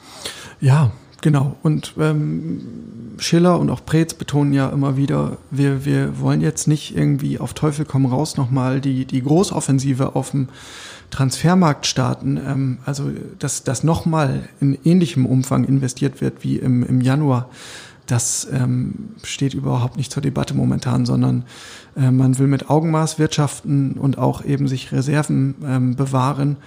Ja, 0.62 0.92
Genau, 1.22 1.56
und 1.64 1.96
ähm, 2.00 2.62
Schiller 3.18 3.58
und 3.60 3.72
auch 3.72 3.84
Preetz 3.84 4.14
betonen 4.14 4.54
ja 4.54 4.70
immer 4.70 4.96
wieder, 4.96 5.38
wir, 5.50 5.84
wir 5.84 6.20
wollen 6.20 6.40
jetzt 6.40 6.68
nicht 6.68 6.96
irgendwie 6.96 7.40
auf 7.40 7.56
Teufel 7.56 7.84
komm 7.84 8.06
raus 8.06 8.38
nochmal 8.38 8.80
die, 8.80 9.06
die 9.06 9.24
Großoffensive 9.24 10.16
auf 10.16 10.30
dem 10.30 10.50
Transfermarkt 11.10 11.86
starten, 11.86 12.38
ähm, 12.38 12.78
also 12.86 13.12
dass, 13.40 13.64
dass 13.64 13.84
nochmal 13.84 14.48
in 14.60 14.78
ähnlichem 14.84 15.26
Umfang 15.26 15.64
investiert 15.64 16.22
wird 16.22 16.44
wie 16.44 16.58
im, 16.58 16.84
im 16.84 17.02
Januar, 17.02 17.50
das 18.08 18.48
ähm, 18.52 19.10
steht 19.24 19.54
überhaupt 19.54 19.98
nicht 19.98 20.12
zur 20.12 20.22
Debatte 20.22 20.54
momentan, 20.54 21.06
sondern 21.06 21.44
äh, 21.96 22.12
man 22.12 22.38
will 22.38 22.48
mit 22.48 22.70
Augenmaß 22.70 23.18
wirtschaften 23.18 23.94
und 23.94 24.18
auch 24.18 24.46
eben 24.46 24.68
sich 24.68 24.92
Reserven 24.92 25.56
ähm, 25.66 25.96
bewahren, 25.96 26.58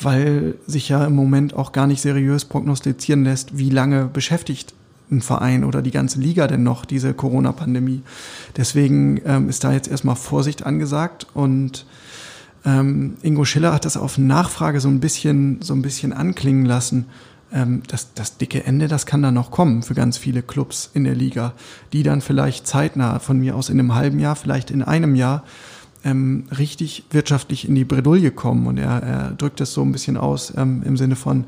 weil 0.00 0.54
sich 0.66 0.88
ja 0.88 1.04
im 1.04 1.14
Moment 1.14 1.54
auch 1.54 1.72
gar 1.72 1.86
nicht 1.86 2.00
seriös 2.00 2.44
prognostizieren 2.44 3.24
lässt, 3.24 3.56
wie 3.56 3.70
lange 3.70 4.06
beschäftigt 4.06 4.74
ein 5.10 5.22
Verein 5.22 5.64
oder 5.64 5.82
die 5.82 5.90
ganze 5.90 6.20
Liga 6.20 6.46
denn 6.46 6.62
noch 6.62 6.84
diese 6.84 7.14
Corona-Pandemie. 7.14 8.02
Deswegen 8.56 9.20
ähm, 9.24 9.48
ist 9.48 9.64
da 9.64 9.72
jetzt 9.72 9.88
erstmal 9.88 10.16
Vorsicht 10.16 10.64
angesagt 10.64 11.26
und 11.34 11.84
ähm, 12.64 13.16
Ingo 13.22 13.44
Schiller 13.44 13.72
hat 13.72 13.84
das 13.84 13.96
auf 13.96 14.18
Nachfrage 14.18 14.80
so 14.80 14.88
ein 14.88 15.00
bisschen, 15.00 15.62
so 15.62 15.74
ein 15.74 15.82
bisschen 15.82 16.12
anklingen 16.12 16.66
lassen. 16.66 17.06
Ähm, 17.52 17.82
das, 17.88 18.12
das 18.14 18.36
dicke 18.36 18.64
Ende, 18.64 18.88
das 18.88 19.06
kann 19.06 19.22
dann 19.22 19.34
noch 19.34 19.50
kommen 19.50 19.82
für 19.82 19.94
ganz 19.94 20.18
viele 20.18 20.42
Clubs 20.42 20.90
in 20.92 21.04
der 21.04 21.14
Liga, 21.14 21.52
die 21.92 22.02
dann 22.02 22.20
vielleicht 22.20 22.66
zeitnah, 22.66 23.18
von 23.18 23.38
mir 23.38 23.56
aus 23.56 23.70
in 23.70 23.78
einem 23.78 23.94
halben 23.94 24.18
Jahr, 24.18 24.36
vielleicht 24.36 24.70
in 24.70 24.82
einem 24.82 25.14
Jahr, 25.14 25.42
ähm, 26.04 26.44
richtig 26.56 27.04
wirtschaftlich 27.10 27.68
in 27.68 27.74
die 27.74 27.84
Bredouille 27.84 28.30
kommen. 28.30 28.66
Und 28.66 28.78
er, 28.78 29.02
er 29.02 29.30
drückt 29.32 29.60
es 29.60 29.72
so 29.72 29.82
ein 29.82 29.92
bisschen 29.92 30.16
aus 30.16 30.52
ähm, 30.56 30.82
im 30.84 30.96
Sinne 30.96 31.16
von, 31.16 31.44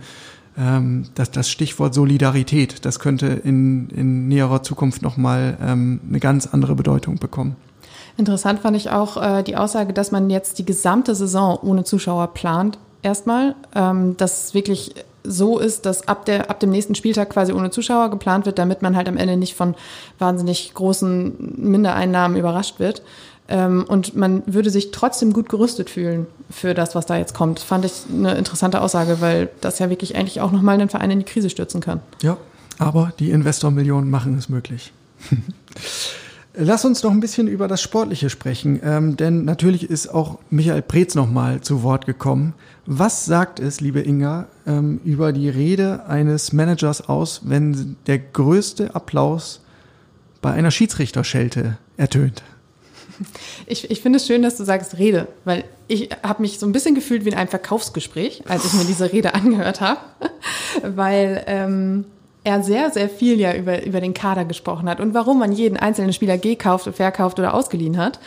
ähm, 0.59 1.05
dass 1.15 1.31
das 1.31 1.51
Stichwort 1.51 1.95
Solidarität, 1.95 2.85
das 2.85 2.99
könnte 2.99 3.27
in, 3.27 3.89
in 3.91 4.29
näherer 4.29 4.63
Zukunft 4.63 5.03
nochmal 5.03 5.57
ähm, 5.63 6.01
eine 6.09 6.21
ganz 6.21 6.47
andere 6.47 6.75
Bedeutung 6.75 7.19
bekommen. 7.19 7.57
Interessant 8.17 8.61
fand 8.61 8.77
ich 8.77 8.91
auch 8.91 9.17
äh, 9.17 9.43
die 9.43 9.57
Aussage, 9.57 9.93
dass 9.93 10.13
man 10.13 10.31
jetzt 10.31 10.59
die 10.59 10.65
gesamte 10.65 11.15
Saison 11.15 11.59
ohne 11.63 11.85
Zuschauer 11.85 12.29
plant. 12.29 12.79
Erstmal, 13.03 13.55
ähm, 13.75 14.17
dass 14.17 14.55
wirklich 14.55 14.95
so 15.25 15.59
ist, 15.59 15.87
dass 15.87 16.09
ab, 16.09 16.25
der, 16.27 16.51
ab 16.51 16.61
dem 16.61 16.71
nächsten 16.71 16.95
Spieltag 16.95 17.31
quasi 17.31 17.53
ohne 17.53 17.71
Zuschauer 17.71 18.11
geplant 18.11 18.47
wird, 18.47 18.59
damit 18.59 18.83
man 18.83 18.97
halt 18.97 19.09
am 19.09 19.17
Ende 19.17 19.37
nicht 19.37 19.55
von 19.55 19.75
wahnsinnig 20.19 20.75
großen 20.75 21.55
Mindereinnahmen 21.57 22.37
überrascht 22.37 22.79
wird. 22.79 23.03
Ähm, 23.49 23.85
und 23.89 24.17
man 24.17 24.43
würde 24.47 24.71
sich 24.71 24.91
trotzdem 24.91 25.33
gut 25.33 25.49
gerüstet 25.49 25.91
fühlen 25.91 26.27
für 26.51 26.75
das, 26.75 26.95
was 26.95 27.07
da 27.07 27.17
jetzt 27.17 27.35
kommt. 27.35 27.61
Fand 27.61 27.85
ich 27.85 27.93
eine 28.13 28.35
interessante 28.35 28.81
Aussage, 28.81 29.21
weil 29.21 29.49
das 29.61 29.79
ja 29.79 29.91
wirklich 29.91 30.17
eigentlich 30.17 30.41
auch 30.41 30.53
nochmal 30.53 30.75
einen 30.75 30.89
Verein 30.89 31.11
in 31.11 31.19
die 31.21 31.25
Krise 31.25 31.51
stürzen 31.51 31.81
kann. 31.81 32.01
Ja, 32.23 32.37
aber 32.79 33.13
die 33.19 33.31
Investormillionen 33.31 34.11
machen 34.11 34.37
es 34.39 34.49
möglich. 34.49 34.93
Lass 36.55 36.85
uns 36.85 37.03
noch 37.03 37.11
ein 37.11 37.21
bisschen 37.21 37.49
über 37.49 37.67
das 37.67 37.81
Sportliche 37.81 38.29
sprechen, 38.29 38.79
ähm, 38.85 39.17
denn 39.17 39.47
natürlich 39.47 39.89
ist 39.89 40.09
auch 40.09 40.39
Michael 40.51 40.83
Preetz 40.83 41.15
nochmal 41.15 41.63
zu 41.63 41.83
Wort 41.83 42.05
gekommen. 42.05 42.53
Was 42.85 43.25
sagt 43.25 43.59
es, 43.59 43.81
liebe 43.81 44.01
Inga, 44.01 44.49
ähm, 44.67 45.01
über 45.03 45.33
die 45.33 45.49
Rede 45.49 46.05
eines 46.07 46.53
Managers 46.53 47.09
aus, 47.09 47.41
wenn 47.45 47.97
der 48.07 48.19
größte 48.19 48.95
Applaus 48.95 49.61
bei 50.43 50.53
einer 50.53 50.71
Schiedsrichterschelte 50.71 51.79
ertönt? 51.97 52.43
Ich, 53.67 53.91
ich 53.91 54.03
finde 54.03 54.19
es 54.19 54.27
schön, 54.27 54.43
dass 54.43 54.57
du 54.57 54.65
sagst 54.65 54.99
Rede, 54.99 55.29
weil 55.45 55.65
ich 55.89 56.11
habe 56.23 56.43
mich 56.43 56.59
so 56.59 56.67
ein 56.67 56.73
bisschen 56.73 56.95
gefühlt 56.95 57.25
wie 57.25 57.31
in 57.31 57.35
einem 57.35 57.49
Verkaufsgespräch, 57.49 58.43
als 58.47 58.67
ich 58.67 58.73
mir 58.75 58.85
diese 58.85 59.11
Rede 59.11 59.33
angehört 59.35 59.81
habe, 59.81 60.01
weil 60.83 61.45
ähm, 61.47 62.05
er 62.45 62.63
sehr, 62.63 62.91
sehr 62.91 63.09
viel 63.09 63.39
ja 63.39 63.55
über, 63.55 63.85
über 63.85 64.01
den 64.01 64.15
Kader 64.15 64.45
gesprochen 64.45 64.89
hat 64.89 65.01
und 65.01 65.15
warum 65.15 65.39
man 65.39 65.53
jeden 65.53 65.77
einzelnen 65.77 66.13
Spieler 66.13 66.39
gekauft, 66.39 66.89
verkauft 66.95 67.39
oder 67.39 67.55
ausgeliehen 67.55 67.99
hat. 67.99 68.19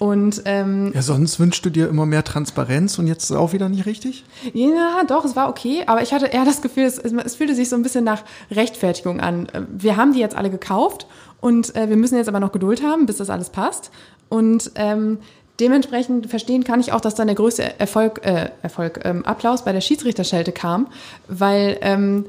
Und 0.00 0.42
ähm, 0.44 0.92
ja, 0.94 1.02
sonst 1.02 1.40
wünschst 1.40 1.64
du 1.64 1.70
dir 1.70 1.88
immer 1.88 2.06
mehr 2.06 2.22
Transparenz 2.22 2.98
und 3.00 3.08
jetzt 3.08 3.24
ist 3.24 3.30
es 3.30 3.36
auch 3.36 3.52
wieder 3.52 3.68
nicht 3.68 3.84
richtig? 3.84 4.24
Ja, 4.54 5.02
doch, 5.08 5.24
es 5.24 5.34
war 5.34 5.48
okay, 5.48 5.82
aber 5.86 6.02
ich 6.02 6.12
hatte 6.12 6.26
eher 6.26 6.44
das 6.44 6.62
Gefühl, 6.62 6.84
es, 6.84 6.98
es 6.98 7.34
fühlte 7.34 7.54
sich 7.54 7.68
so 7.68 7.74
ein 7.74 7.82
bisschen 7.82 8.04
nach 8.04 8.22
Rechtfertigung 8.52 9.18
an. 9.18 9.48
Wir 9.76 9.96
haben 9.96 10.12
die 10.12 10.20
jetzt 10.20 10.36
alle 10.36 10.50
gekauft 10.50 11.06
und 11.40 11.74
äh, 11.74 11.88
wir 11.88 11.96
müssen 11.96 12.16
jetzt 12.16 12.28
aber 12.28 12.38
noch 12.38 12.52
Geduld 12.52 12.82
haben, 12.82 13.06
bis 13.06 13.16
das 13.16 13.28
alles 13.28 13.50
passt. 13.50 13.90
Und 14.28 14.70
ähm, 14.76 15.18
dementsprechend 15.58 16.28
verstehen 16.28 16.62
kann 16.62 16.78
ich 16.78 16.92
auch, 16.92 17.00
dass 17.00 17.16
dann 17.16 17.26
der 17.26 17.36
größte 17.36 17.80
Erfolg, 17.80 18.24
äh, 18.24 18.50
Erfolg 18.62 19.00
ähm, 19.04 19.24
Applaus 19.24 19.64
bei 19.64 19.72
der 19.72 19.80
Schiedsrichterschelte 19.80 20.52
kam, 20.52 20.86
weil 21.26 21.76
ähm, 21.80 22.26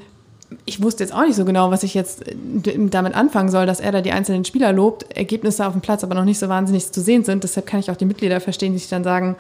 ich 0.66 0.82
wusste 0.82 1.04
jetzt 1.04 1.14
auch 1.14 1.24
nicht 1.24 1.36
so 1.36 1.46
genau, 1.46 1.72
was 1.72 1.84
ich 1.84 1.94
jetzt 1.94 2.28
äh, 2.28 2.36
damit 2.90 3.16
anfangen 3.16 3.50
soll, 3.50 3.66
dass 3.66 3.80
er 3.80 3.92
da 3.92 4.02
die 4.02 4.12
einzelnen 4.12 4.46
Spieler 4.46 4.74
lobt, 4.74 5.16
Ergebnisse 5.16 5.66
auf 5.66 5.74
dem 5.74 5.82
Platz 5.82 6.04
aber 6.04 6.16
noch 6.16 6.26
nicht 6.26 6.40
so 6.40 6.50
wahnsinnig 6.50 6.92
zu 6.92 7.02
sehen 7.02 7.24
sind. 7.24 7.44
Deshalb 7.44 7.66
kann 7.66 7.80
ich 7.80 7.92
auch 7.92 7.98
die 7.98 8.06
Mitglieder 8.06 8.40
verstehen, 8.40 8.74
die 8.74 8.80
sich 8.80 8.90
dann 8.90 9.04
sagen, 9.04 9.36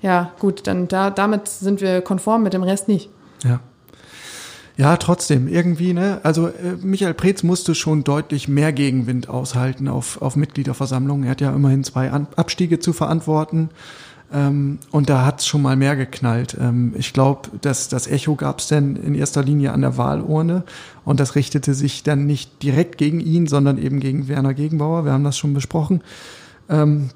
ja 0.00 0.32
gut, 0.38 0.66
dann 0.66 0.88
da, 0.88 1.10
damit 1.10 1.48
sind 1.48 1.80
wir 1.80 2.00
konform, 2.00 2.42
mit 2.42 2.52
dem 2.52 2.62
Rest 2.62 2.88
nicht. 2.88 3.10
Ja. 3.44 3.60
Ja, 4.76 4.96
trotzdem, 4.96 5.48
irgendwie, 5.48 5.92
ne? 5.92 6.20
Also 6.22 6.46
äh, 6.46 6.76
Michael 6.80 7.14
Preetz 7.14 7.42
musste 7.42 7.74
schon 7.74 8.04
deutlich 8.04 8.46
mehr 8.46 8.72
Gegenwind 8.72 9.28
aushalten 9.28 9.88
auf, 9.88 10.22
auf 10.22 10.36
Mitgliederversammlungen. 10.36 11.24
Er 11.24 11.32
hat 11.32 11.40
ja 11.40 11.52
immerhin 11.52 11.82
zwei 11.82 12.12
An 12.12 12.28
Abstiege 12.36 12.78
zu 12.78 12.92
verantworten. 12.92 13.70
Ähm, 14.32 14.78
und 14.90 15.08
da 15.08 15.24
hat's 15.24 15.46
schon 15.46 15.62
mal 15.62 15.76
mehr 15.76 15.96
geknallt. 15.96 16.56
Ähm, 16.60 16.94
ich 16.96 17.12
glaube, 17.12 17.48
dass 17.62 17.88
das 17.88 18.06
Echo 18.06 18.34
gab's 18.34 18.68
dann 18.68 18.96
in 18.96 19.14
erster 19.14 19.42
Linie 19.42 19.72
an 19.72 19.80
der 19.80 19.96
Wahlurne 19.96 20.64
und 21.04 21.18
das 21.18 21.34
richtete 21.34 21.72
sich 21.72 22.02
dann 22.02 22.26
nicht 22.26 22.62
direkt 22.62 22.98
gegen 22.98 23.20
ihn, 23.20 23.46
sondern 23.46 23.78
eben 23.78 24.00
gegen 24.00 24.28
Werner 24.28 24.52
Gegenbauer. 24.52 25.04
Wir 25.04 25.12
haben 25.12 25.24
das 25.24 25.38
schon 25.38 25.54
besprochen. 25.54 26.02
Ähm, 26.68 27.08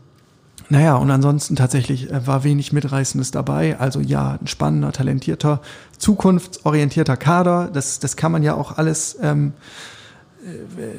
naja, 0.71 0.97
und 0.97 1.11
ansonsten 1.11 1.55
tatsächlich 1.55 2.11
äh, 2.11 2.27
war 2.27 2.45
wenig 2.45 2.73
Mitreißendes 2.73 3.31
dabei. 3.31 3.79
Also 3.79 4.01
ja, 4.01 4.39
ein 4.41 4.47
spannender, 4.47 4.93
talentierter, 4.93 5.61
zukunftsorientierter 5.99 7.19
Kader. 7.19 7.69
Das, 7.71 7.99
das 7.99 8.17
kann 8.17 8.33
man 8.33 8.43
ja 8.43 8.55
auch 8.55 8.79
alles 8.79 9.19
ähm, 9.21 9.53
äh, 9.59 9.92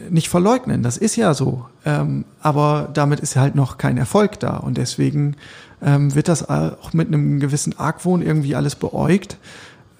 nicht 0.09 0.29
verleugnen. 0.29 0.83
Das 0.83 0.97
ist 0.97 1.15
ja 1.15 1.33
so. 1.33 1.65
Ähm, 1.85 2.25
aber 2.41 2.89
damit 2.93 3.19
ist 3.19 3.35
halt 3.35 3.55
noch 3.55 3.77
kein 3.77 3.97
Erfolg 3.97 4.39
da. 4.39 4.57
Und 4.57 4.77
deswegen 4.77 5.35
ähm, 5.81 6.15
wird 6.15 6.27
das 6.27 6.47
auch 6.49 6.93
mit 6.93 7.07
einem 7.07 7.39
gewissen 7.39 7.77
Argwohn 7.77 8.21
irgendwie 8.21 8.55
alles 8.55 8.75
beäugt. 8.75 9.37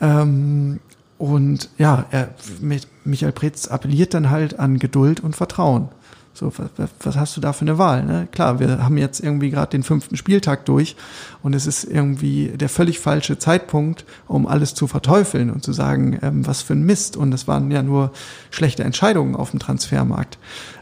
Ähm, 0.01 0.79
und 1.17 1.69
ja, 1.77 2.05
er, 2.11 2.29
Michael 3.05 3.31
Pretz 3.31 3.67
appelliert 3.67 4.13
dann 4.13 4.29
halt 4.29 4.59
an 4.59 4.79
Geduld 4.79 5.21
und 5.21 5.35
Vertrauen. 5.35 5.89
So, 6.35 6.51
was, 6.57 6.89
was 6.99 7.15
hast 7.15 7.37
du 7.37 7.41
da 7.41 7.53
für 7.53 7.61
eine 7.61 7.77
Wahl? 7.77 8.03
Ne? 8.03 8.27
Klar, 8.31 8.59
wir 8.59 8.83
haben 8.83 8.97
jetzt 8.97 9.19
irgendwie 9.19 9.51
gerade 9.51 9.69
den 9.69 9.83
fünften 9.83 10.17
Spieltag 10.17 10.65
durch 10.65 10.95
und 11.43 11.53
es 11.53 11.67
ist 11.67 11.83
irgendwie 11.83 12.47
der 12.47 12.69
völlig 12.69 12.99
falsche 12.99 13.37
Zeitpunkt, 13.37 14.03
um 14.27 14.47
alles 14.47 14.73
zu 14.73 14.87
verteufeln 14.87 15.51
und 15.51 15.63
zu 15.63 15.73
sagen, 15.73 16.17
ähm, 16.23 16.47
was 16.47 16.63
für 16.63 16.73
ein 16.73 16.83
Mist. 16.83 17.17
Und 17.17 17.33
es 17.33 17.47
waren 17.47 17.69
ja 17.69 17.83
nur 17.83 18.11
schlechte 18.49 18.83
Entscheidungen 18.83 19.35
auf 19.35 19.51
dem 19.51 19.59
Transfermarkt. 19.59 20.39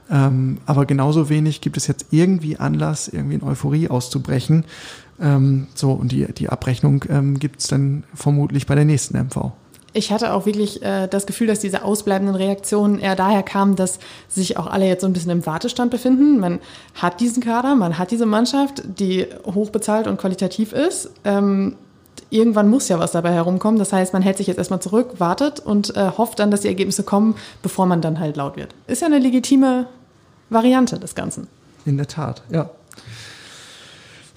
Ähm, 0.09 0.59
aber 0.65 0.85
genauso 0.85 1.27
wenig 1.27 1.59
gibt 1.59 1.75
es 1.75 1.87
jetzt 1.87 2.07
irgendwie 2.11 2.57
Anlass, 2.57 3.09
irgendwie 3.09 3.35
in 3.35 3.43
Euphorie 3.43 3.89
auszubrechen. 3.89 4.63
Ähm, 5.19 5.67
so, 5.75 5.91
und 5.91 6.13
die, 6.13 6.31
die 6.33 6.47
Abrechnung 6.47 7.03
ähm, 7.09 7.39
gibt 7.39 7.59
es 7.59 7.67
dann 7.67 8.05
vermutlich 8.13 8.67
bei 8.67 8.75
der 8.75 8.85
nächsten 8.85 9.17
MV 9.17 9.51
ich 9.93 10.11
hatte 10.11 10.33
auch 10.33 10.45
wirklich 10.45 10.81
äh, 10.83 11.07
das 11.07 11.25
Gefühl, 11.25 11.47
dass 11.47 11.59
diese 11.59 11.83
ausbleibenden 11.83 12.35
Reaktionen 12.35 12.99
eher 12.99 13.15
daher 13.15 13.43
kamen, 13.43 13.75
dass 13.75 13.99
sich 14.29 14.57
auch 14.57 14.67
alle 14.67 14.87
jetzt 14.87 15.01
so 15.01 15.07
ein 15.07 15.13
bisschen 15.13 15.31
im 15.31 15.45
Wartestand 15.45 15.91
befinden. 15.91 16.39
Man 16.39 16.59
hat 16.95 17.19
diesen 17.19 17.43
Kader, 17.43 17.75
man 17.75 17.97
hat 17.97 18.11
diese 18.11 18.25
Mannschaft, 18.25 18.83
die 18.85 19.27
hochbezahlt 19.45 20.07
und 20.07 20.17
qualitativ 20.17 20.71
ist. 20.73 21.11
Ähm, 21.25 21.75
irgendwann 22.29 22.69
muss 22.69 22.87
ja 22.87 22.99
was 22.99 23.11
dabei 23.11 23.33
herumkommen. 23.33 23.79
Das 23.79 23.91
heißt, 23.91 24.13
man 24.13 24.21
hält 24.21 24.37
sich 24.37 24.47
jetzt 24.47 24.57
erstmal 24.57 24.81
zurück, 24.81 25.15
wartet 25.19 25.59
und 25.59 25.95
äh, 25.95 26.11
hofft 26.17 26.39
dann, 26.39 26.51
dass 26.51 26.61
die 26.61 26.69
Ergebnisse 26.69 27.03
kommen, 27.03 27.35
bevor 27.61 27.85
man 27.85 28.01
dann 28.01 28.19
halt 28.19 28.37
laut 28.37 28.55
wird. 28.55 28.73
Ist 28.87 29.01
ja 29.01 29.07
eine 29.07 29.19
legitime 29.19 29.87
Variante 30.49 30.99
des 30.99 31.15
Ganzen. 31.15 31.47
In 31.85 31.97
der 31.97 32.07
Tat, 32.07 32.43
ja. 32.49 32.69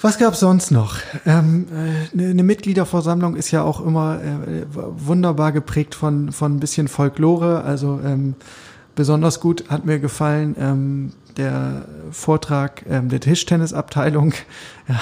Was 0.05 0.19
gab 0.19 0.35
es 0.35 0.40
sonst 0.40 0.71
noch? 0.71 0.99
Ähm, 1.25 1.67
äh, 2.14 2.29
eine 2.31 2.43
Mitgliederversammlung 2.43 3.37
ist 3.37 3.51
ja 3.53 3.62
auch 3.62 3.81
immer 3.81 4.21
äh, 4.23 4.67
wunderbar 4.69 5.51
geprägt 5.51 5.95
von, 5.95 6.31
von 6.31 6.57
ein 6.57 6.61
bisschen 6.61 6.88
Folklore. 6.88 7.62
Also 7.64 8.01
ähm, 8.05 8.35
besonders 8.95 9.40
gut 9.40 9.64
hat 9.71 9.87
mir 9.87 10.01
gefallen 10.01 10.57
ähm, 10.59 11.12
der 11.38 11.87
Vortrag 12.11 12.85
ähm, 12.87 13.09
der 13.09 13.21
Tischtennisabteilung. 13.21 14.35
Ja, 14.87 15.01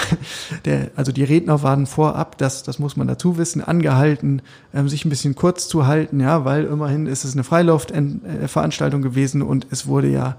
der, 0.65 0.93
also 0.95 1.11
die 1.11 1.25
Redner 1.25 1.65
waren 1.65 1.87
vorab, 1.87 2.39
das, 2.39 2.63
das 2.63 2.79
muss 2.79 2.97
man 2.97 3.09
dazu 3.09 3.37
wissen, 3.37 3.65
angehalten, 3.65 4.41
ähm, 4.73 4.89
sich 4.89 5.05
ein 5.05 5.09
bisschen 5.09 5.35
kurz 5.35 5.67
zu 5.67 5.89
halten, 5.89 6.21
ja, 6.21 6.45
weil 6.45 6.67
immerhin 6.67 7.07
ist 7.07 7.25
es 7.25 7.33
eine 7.33 7.43
Freiluftveranstaltung 7.43 9.03
gewesen 9.03 9.43
und 9.43 9.67
es 9.73 9.89
wurde 9.89 10.07
ja 10.07 10.37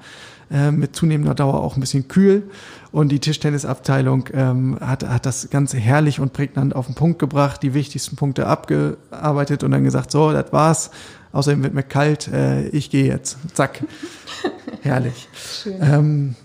äh, 0.53 0.71
mit 0.71 0.95
zunehmender 0.95 1.33
Dauer 1.33 1.61
auch 1.61 1.75
ein 1.75 1.79
bisschen 1.79 2.07
kühl. 2.07 2.43
Und 2.91 3.09
die 3.11 3.19
Tischtennisabteilung 3.19 4.29
ähm, 4.33 4.77
hat, 4.79 5.03
hat 5.03 5.25
das 5.25 5.49
Ganze 5.49 5.77
herrlich 5.77 6.19
und 6.19 6.31
prägnant 6.31 6.75
auf 6.75 6.85
den 6.85 6.95
Punkt 6.95 7.17
gebracht, 7.17 7.63
die 7.63 7.73
wichtigsten 7.73 8.15
Punkte 8.15 8.45
abgearbeitet 8.45 9.63
und 9.63 9.71
dann 9.71 9.83
gesagt, 9.83 10.11
so, 10.11 10.31
das 10.31 10.53
war's. 10.53 10.91
Außerdem 11.31 11.63
wird 11.63 11.73
mir 11.73 11.83
kalt, 11.83 12.27
äh, 12.27 12.67
ich 12.67 12.91
gehe 12.91 13.05
jetzt. 13.05 13.37
Zack. 13.53 13.83
herrlich. 14.83 15.27
Ähm, 15.81 16.35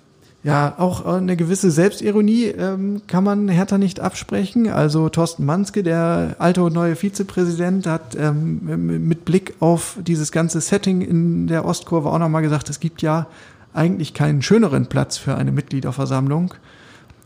ja, 0.43 0.77
auch 0.79 1.05
eine 1.05 1.37
gewisse 1.37 1.71
Selbstironie 1.71 2.47
ähm, 2.47 3.03
kann 3.07 3.25
man 3.25 3.49
Hertha 3.49 3.77
nicht 3.77 4.01
absprechen. 4.01 4.71
Also 4.71 5.11
Thorsten 5.11 5.45
Manske, 5.45 5.83
der 5.83 6.37
alte 6.39 6.63
und 6.63 6.73
neue 6.73 6.97
Vizepräsident, 6.97 7.87
hat 7.87 8.17
ähm, 8.17 9.07
mit 9.07 9.27
Blick 9.27 9.55
auf 9.61 9.99
dieses 10.01 10.33
ganze 10.33 10.63
Setting 10.63 11.03
in 11.03 11.49
der 11.49 11.67
Ostkurve 11.67 12.09
auch 12.09 12.19
nochmal 12.19 12.41
gesagt, 12.41 12.71
es 12.71 12.81
gibt 12.81 13.03
ja 13.03 13.27
eigentlich 13.79 14.13
keinen 14.13 14.43
schöneren 14.43 14.87
Platz 14.87 15.17
für 15.17 15.37
eine 15.37 15.53
Mitgliederversammlung. 15.53 16.53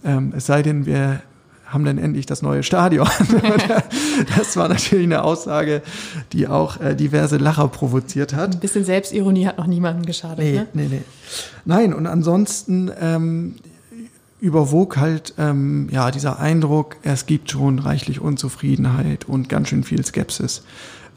Ähm, 0.05 0.33
es 0.37 0.47
sei 0.47 0.63
denn, 0.63 0.87
wir 0.87 1.23
haben 1.73 1.85
dann 1.85 1.97
endlich 1.97 2.27
das 2.27 2.43
neue 2.43 2.63
Stadion. 2.63 3.09
das 4.37 4.57
war 4.57 4.69
natürlich 4.69 5.07
eine 5.07 5.25
Aussage, 5.25 5.83
die 6.33 6.47
auch 6.47 6.79
äh, 6.81 6.95
diverse 6.95 7.39
Lacher 7.39 7.67
provoziert 7.69 8.35
hat. 8.35 8.55
Ein 8.55 8.61
bisschen 8.61 8.85
Selbstironie 8.85 9.47
hat 9.47 9.57
noch 9.57 9.67
niemandem 9.67 10.05
geschadet. 10.05 10.39
Nee, 10.39 10.53
ne? 10.53 10.67
nee, 10.75 10.89
nee. 10.91 11.03
Nein, 11.65 11.95
und 11.95 12.07
ansonsten 12.07 12.91
ähm, 13.01 13.55
überwog 14.41 14.99
halt 14.99 15.35
ähm, 15.39 15.89
ja 15.91 16.11
dieser 16.11 16.39
Eindruck, 16.39 16.97
es 17.03 17.25
gibt 17.25 17.51
schon 17.51 17.79
reichlich 17.79 18.21
Unzufriedenheit 18.21 19.25
und 19.25 19.49
ganz 19.49 19.69
schön 19.69 19.85
viel 19.85 20.05
Skepsis. 20.05 20.65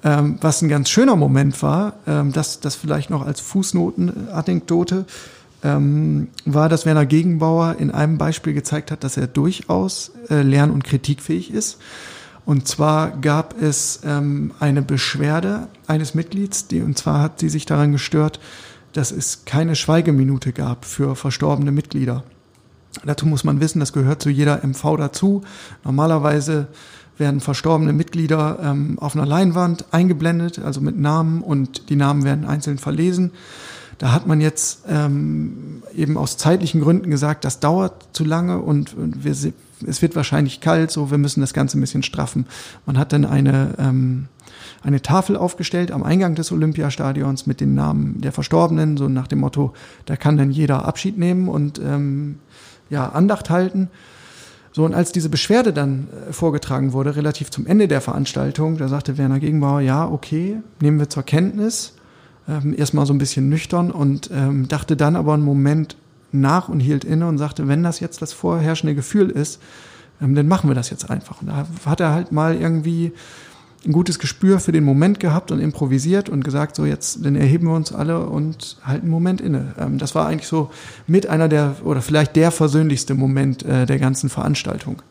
Ähm, 0.05 0.37
was 0.39 0.61
ein 0.61 0.69
ganz 0.69 0.89
schöner 0.89 1.15
Moment 1.15 1.61
war, 1.63 1.93
ähm, 2.05 2.31
das, 2.31 2.59
das 2.59 2.75
vielleicht 2.75 3.09
noch 3.09 3.25
als 3.25 3.41
Fußnotenanekdote, 3.41 5.05
ähm, 5.63 6.27
war, 6.45 6.69
dass 6.69 6.85
Werner 6.85 7.07
Gegenbauer 7.07 7.77
in 7.79 7.89
einem 7.89 8.19
Beispiel 8.19 8.53
gezeigt 8.53 8.91
hat, 8.91 9.03
dass 9.03 9.17
er 9.17 9.25
durchaus 9.25 10.11
äh, 10.29 10.43
lern- 10.43 10.69
und 10.69 10.83
kritikfähig 10.83 11.51
ist. 11.51 11.79
Und 12.45 12.67
zwar 12.67 13.17
gab 13.17 13.59
es 13.59 14.01
ähm, 14.05 14.51
eine 14.59 14.83
Beschwerde 14.83 15.67
eines 15.87 16.13
Mitglieds, 16.13 16.67
die, 16.67 16.83
und 16.83 16.95
zwar 16.99 17.21
hat 17.21 17.39
sie 17.39 17.49
sich 17.49 17.65
daran 17.65 17.91
gestört, 17.91 18.39
dass 18.93 19.11
es 19.11 19.45
keine 19.45 19.75
Schweigeminute 19.75 20.53
gab 20.53 20.85
für 20.85 21.15
verstorbene 21.15 21.71
Mitglieder. 21.71 22.23
Dazu 23.03 23.25
muss 23.25 23.43
man 23.43 23.59
wissen, 23.59 23.79
das 23.79 23.91
gehört 23.91 24.21
zu 24.21 24.29
jeder 24.29 24.65
MV 24.65 24.97
dazu. 24.97 25.41
Normalerweise 25.83 26.67
werden 27.17 27.39
verstorbene 27.39 27.93
Mitglieder 27.93 28.59
ähm, 28.61 28.97
auf 28.99 29.15
einer 29.15 29.25
Leinwand 29.25 29.85
eingeblendet, 29.91 30.59
also 30.59 30.81
mit 30.81 30.99
Namen 30.99 31.41
und 31.41 31.89
die 31.89 31.95
Namen 31.95 32.23
werden 32.23 32.45
einzeln 32.45 32.77
verlesen. 32.77 33.31
Da 33.97 34.11
hat 34.11 34.27
man 34.27 34.41
jetzt 34.41 34.83
ähm, 34.89 35.81
eben 35.95 36.17
aus 36.17 36.37
zeitlichen 36.37 36.81
Gründen 36.81 37.09
gesagt, 37.09 37.45
das 37.45 37.61
dauert 37.61 38.07
zu 38.11 38.25
lange 38.25 38.59
und, 38.59 38.93
und 38.93 39.23
wir, 39.23 39.31
es 39.31 40.01
wird 40.01 40.15
wahrscheinlich 40.15 40.59
kalt, 40.59 40.91
so 40.91 41.11
wir 41.11 41.17
müssen 41.17 41.39
das 41.39 41.53
Ganze 41.53 41.77
ein 41.77 41.81
bisschen 41.81 42.03
straffen. 42.03 42.45
Man 42.85 42.97
hat 42.97 43.13
dann 43.13 43.23
eine, 43.23 43.75
ähm, 43.77 44.27
eine 44.83 45.01
Tafel 45.01 45.37
aufgestellt 45.37 45.91
am 45.91 46.03
Eingang 46.03 46.35
des 46.35 46.51
Olympiastadions 46.51 47.45
mit 47.45 47.61
den 47.61 47.73
Namen 47.73 48.19
der 48.19 48.33
Verstorbenen, 48.33 48.97
so 48.97 49.07
nach 49.07 49.27
dem 49.27 49.39
Motto, 49.39 49.73
da 50.05 50.17
kann 50.17 50.35
dann 50.35 50.51
jeder 50.51 50.85
Abschied 50.85 51.17
nehmen 51.17 51.47
und 51.47 51.79
ähm, 51.79 52.39
ja, 52.89 53.07
Andacht 53.09 53.49
halten. 53.49 53.89
So, 54.75 54.83
und 54.83 54.93
als 54.93 55.13
diese 55.13 55.29
Beschwerde 55.29 55.71
dann 55.71 56.09
äh, 56.27 56.33
vorgetragen 56.33 56.91
wurde, 56.91 57.15
relativ 57.15 57.49
zum 57.49 57.65
Ende 57.65 57.87
der 57.87 58.01
Veranstaltung, 58.01 58.75
da 58.77 58.89
sagte 58.89 59.17
Werner 59.17 59.39
Gegenbauer, 59.39 59.79
ja, 59.79 60.05
okay, 60.05 60.57
nehmen 60.81 60.99
wir 60.99 61.09
zur 61.09 61.23
Kenntnis, 61.23 61.93
ähm, 62.49 62.75
erstmal 62.77 63.05
so 63.05 63.13
ein 63.13 63.17
bisschen 63.17 63.47
nüchtern 63.47 63.89
und 63.89 64.29
ähm, 64.33 64.67
dachte 64.67 64.97
dann 64.97 65.15
aber 65.15 65.33
einen 65.33 65.45
Moment 65.45 65.95
nach 66.33 66.67
und 66.67 66.81
hielt 66.81 67.05
inne 67.05 67.25
und 67.25 67.37
sagte, 67.37 67.69
wenn 67.69 67.83
das 67.83 68.01
jetzt 68.01 68.21
das 68.21 68.33
vorherrschende 68.33 68.95
Gefühl 68.95 69.29
ist, 69.29 69.61
ähm, 70.21 70.35
dann 70.35 70.49
machen 70.49 70.69
wir 70.69 70.75
das 70.75 70.89
jetzt 70.89 71.09
einfach. 71.09 71.41
Und 71.41 71.47
da 71.47 71.65
hat 71.85 72.01
er 72.01 72.11
halt 72.11 72.33
mal 72.33 72.53
irgendwie 72.53 73.13
ein 73.85 73.91
gutes 73.91 74.19
Gespür 74.19 74.59
für 74.59 74.71
den 74.71 74.83
Moment 74.83 75.19
gehabt 75.19 75.51
und 75.51 75.59
improvisiert 75.59 76.29
und 76.29 76.43
gesagt, 76.43 76.75
so 76.75 76.85
jetzt, 76.85 77.25
dann 77.25 77.35
erheben 77.35 77.67
wir 77.67 77.75
uns 77.75 77.93
alle 77.93 78.25
und 78.25 78.77
halten 78.83 79.03
einen 79.03 79.11
Moment 79.11 79.41
inne. 79.41 79.73
Ähm, 79.79 79.97
das 79.97 80.15
war 80.15 80.27
eigentlich 80.27 80.47
so 80.47 80.71
mit 81.07 81.27
einer 81.27 81.47
der, 81.47 81.75
oder 81.83 82.01
vielleicht 82.01 82.35
der 82.35 82.51
versöhnlichste 82.51 83.15
Moment 83.15 83.63
äh, 83.63 83.85
der 83.85 83.99
ganzen 83.99 84.29
Veranstaltung 84.29 85.01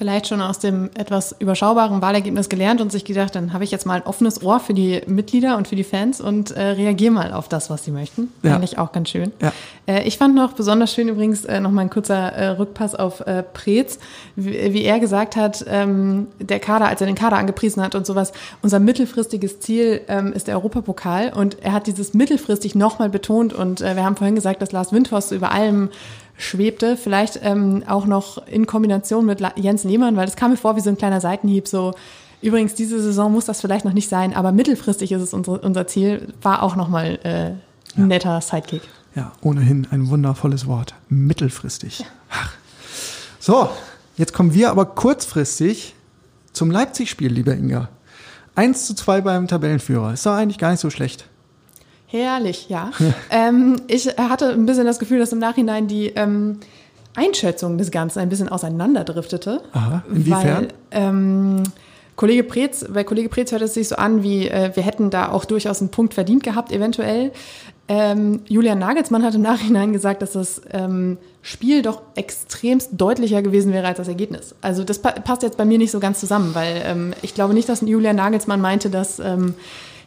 vielleicht 0.00 0.28
schon 0.28 0.40
aus 0.40 0.58
dem 0.58 0.88
etwas 0.94 1.36
überschaubaren 1.40 2.00
Wahlergebnis 2.00 2.48
gelernt 2.48 2.80
und 2.80 2.90
sich 2.90 3.04
gedacht, 3.04 3.34
dann 3.34 3.52
habe 3.52 3.64
ich 3.64 3.70
jetzt 3.70 3.84
mal 3.84 3.96
ein 3.96 4.02
offenes 4.04 4.42
Ohr 4.42 4.58
für 4.58 4.72
die 4.72 5.02
Mitglieder 5.06 5.58
und 5.58 5.68
für 5.68 5.76
die 5.76 5.84
Fans 5.84 6.22
und 6.22 6.52
äh, 6.52 6.68
reagiere 6.68 7.10
mal 7.12 7.34
auf 7.34 7.48
das, 7.48 7.68
was 7.68 7.84
sie 7.84 7.90
möchten. 7.90 8.32
Ja. 8.42 8.52
Fand 8.52 8.64
ich 8.64 8.78
auch 8.78 8.92
ganz 8.92 9.10
schön. 9.10 9.30
Ja. 9.42 9.52
Äh, 9.84 10.04
ich 10.08 10.16
fand 10.16 10.34
noch 10.34 10.54
besonders 10.54 10.94
schön 10.94 11.08
übrigens 11.08 11.44
äh, 11.44 11.60
noch 11.60 11.70
mal 11.70 11.82
ein 11.82 11.90
kurzer 11.90 12.32
äh, 12.32 12.48
Rückpass 12.48 12.94
auf 12.94 13.20
äh, 13.26 13.42
Preetz, 13.42 13.98
wie, 14.36 14.72
wie, 14.72 14.84
er 14.84 15.00
gesagt 15.00 15.36
hat, 15.36 15.66
ähm, 15.68 16.28
der 16.38 16.60
Kader, 16.60 16.88
als 16.88 17.02
er 17.02 17.06
den 17.06 17.14
Kader 17.14 17.36
angepriesen 17.36 17.82
hat 17.82 17.94
und 17.94 18.06
sowas, 18.06 18.32
unser 18.62 18.80
mittelfristiges 18.80 19.60
Ziel 19.60 20.00
ähm, 20.08 20.32
ist 20.32 20.48
der 20.48 20.54
Europapokal 20.54 21.34
und 21.34 21.58
er 21.62 21.74
hat 21.74 21.86
dieses 21.86 22.14
mittelfristig 22.14 22.74
nochmal 22.74 23.10
betont 23.10 23.52
und 23.52 23.82
äh, 23.82 23.96
wir 23.96 24.04
haben 24.06 24.16
vorhin 24.16 24.34
gesagt, 24.34 24.62
dass 24.62 24.72
Lars 24.72 24.94
Windhorst 24.94 25.32
über 25.32 25.52
allem 25.52 25.90
schwebte. 26.40 26.96
Vielleicht 26.96 27.38
ähm, 27.42 27.84
auch 27.86 28.06
noch 28.06 28.46
in 28.46 28.66
Kombination 28.66 29.26
mit 29.26 29.40
Jens 29.56 29.84
Lehmann, 29.84 30.16
weil 30.16 30.26
das 30.26 30.36
kam 30.36 30.50
mir 30.50 30.56
vor 30.56 30.76
wie 30.76 30.80
so 30.80 30.90
ein 30.90 30.98
kleiner 30.98 31.20
Seitenhieb, 31.20 31.68
so 31.68 31.94
übrigens, 32.42 32.74
diese 32.74 33.00
Saison 33.00 33.32
muss 33.32 33.44
das 33.44 33.60
vielleicht 33.60 33.84
noch 33.84 33.92
nicht 33.92 34.08
sein, 34.08 34.34
aber 34.34 34.52
mittelfristig 34.52 35.12
ist 35.12 35.22
es 35.22 35.34
unsere, 35.34 35.58
unser 35.60 35.86
Ziel, 35.86 36.32
war 36.42 36.62
auch 36.62 36.76
nochmal 36.76 37.18
äh, 37.22 37.28
ein 37.28 37.60
ja. 37.96 38.06
netter 38.06 38.40
Sidekick. 38.40 38.82
Ja, 39.14 39.32
ohnehin 39.42 39.86
ein 39.90 40.08
wundervolles 40.08 40.66
Wort. 40.66 40.94
Mittelfristig. 41.08 42.00
Ja. 42.00 42.06
Ach. 42.30 42.54
So, 43.38 43.68
jetzt 44.16 44.32
kommen 44.32 44.54
wir 44.54 44.70
aber 44.70 44.86
kurzfristig 44.86 45.94
zum 46.52 46.70
Leipzig-Spiel, 46.70 47.32
lieber 47.32 47.54
Inga. 47.54 47.88
1 48.54 48.86
zu 48.86 48.94
2 48.94 49.22
beim 49.22 49.48
Tabellenführer. 49.48 50.12
Ist 50.12 50.26
doch 50.26 50.32
eigentlich 50.32 50.58
gar 50.58 50.70
nicht 50.70 50.80
so 50.80 50.90
schlecht. 50.90 51.26
Herrlich, 52.10 52.68
ja. 52.68 52.90
ähm, 53.30 53.76
ich 53.86 54.06
hatte 54.18 54.50
ein 54.50 54.66
bisschen 54.66 54.84
das 54.84 54.98
Gefühl, 54.98 55.20
dass 55.20 55.32
im 55.32 55.38
Nachhinein 55.38 55.86
die 55.86 56.06
ähm, 56.08 56.58
Einschätzung 57.14 57.78
des 57.78 57.90
Ganzen 57.90 58.18
ein 58.18 58.28
bisschen 58.28 58.48
auseinanderdriftete. 58.48 59.62
Aha, 59.72 60.02
inwiefern? 60.10 60.44
Weil, 60.44 60.68
ähm, 60.90 61.62
Kollege 62.16 62.44
Preetz, 62.44 62.84
bei 62.92 63.04
Kollege 63.04 63.28
Preetz 63.28 63.52
hört 63.52 63.62
es 63.62 63.74
sich 63.74 63.88
so 63.88 63.96
an, 63.96 64.22
wie 64.22 64.48
äh, 64.48 64.72
wir 64.74 64.82
hätten 64.82 65.10
da 65.10 65.30
auch 65.30 65.44
durchaus 65.44 65.80
einen 65.80 65.90
Punkt 65.90 66.12
verdient 66.12 66.42
gehabt, 66.42 66.72
eventuell. 66.72 67.32
Ähm, 67.88 68.40
Julian 68.46 68.78
Nagelsmann 68.78 69.24
hat 69.24 69.34
im 69.34 69.42
Nachhinein 69.42 69.92
gesagt, 69.92 70.20
dass 70.20 70.32
das 70.32 70.60
ähm, 70.70 71.16
Spiel 71.42 71.82
doch 71.82 72.02
extremst 72.16 72.90
deutlicher 72.92 73.40
gewesen 73.40 73.72
wäre 73.72 73.86
als 73.86 73.96
das 73.96 74.08
Ergebnis. 74.08 74.54
Also 74.60 74.84
das 74.84 74.98
pa 74.98 75.12
passt 75.12 75.42
jetzt 75.42 75.56
bei 75.56 75.64
mir 75.64 75.78
nicht 75.78 75.90
so 75.90 75.98
ganz 75.98 76.20
zusammen, 76.20 76.54
weil 76.54 76.82
ähm, 76.84 77.14
ich 77.22 77.34
glaube 77.34 77.54
nicht, 77.54 77.68
dass 77.68 77.80
Julian 77.80 78.16
Nagelsmann 78.16 78.60
meinte, 78.60 78.90
dass 78.90 79.18
ähm, 79.18 79.54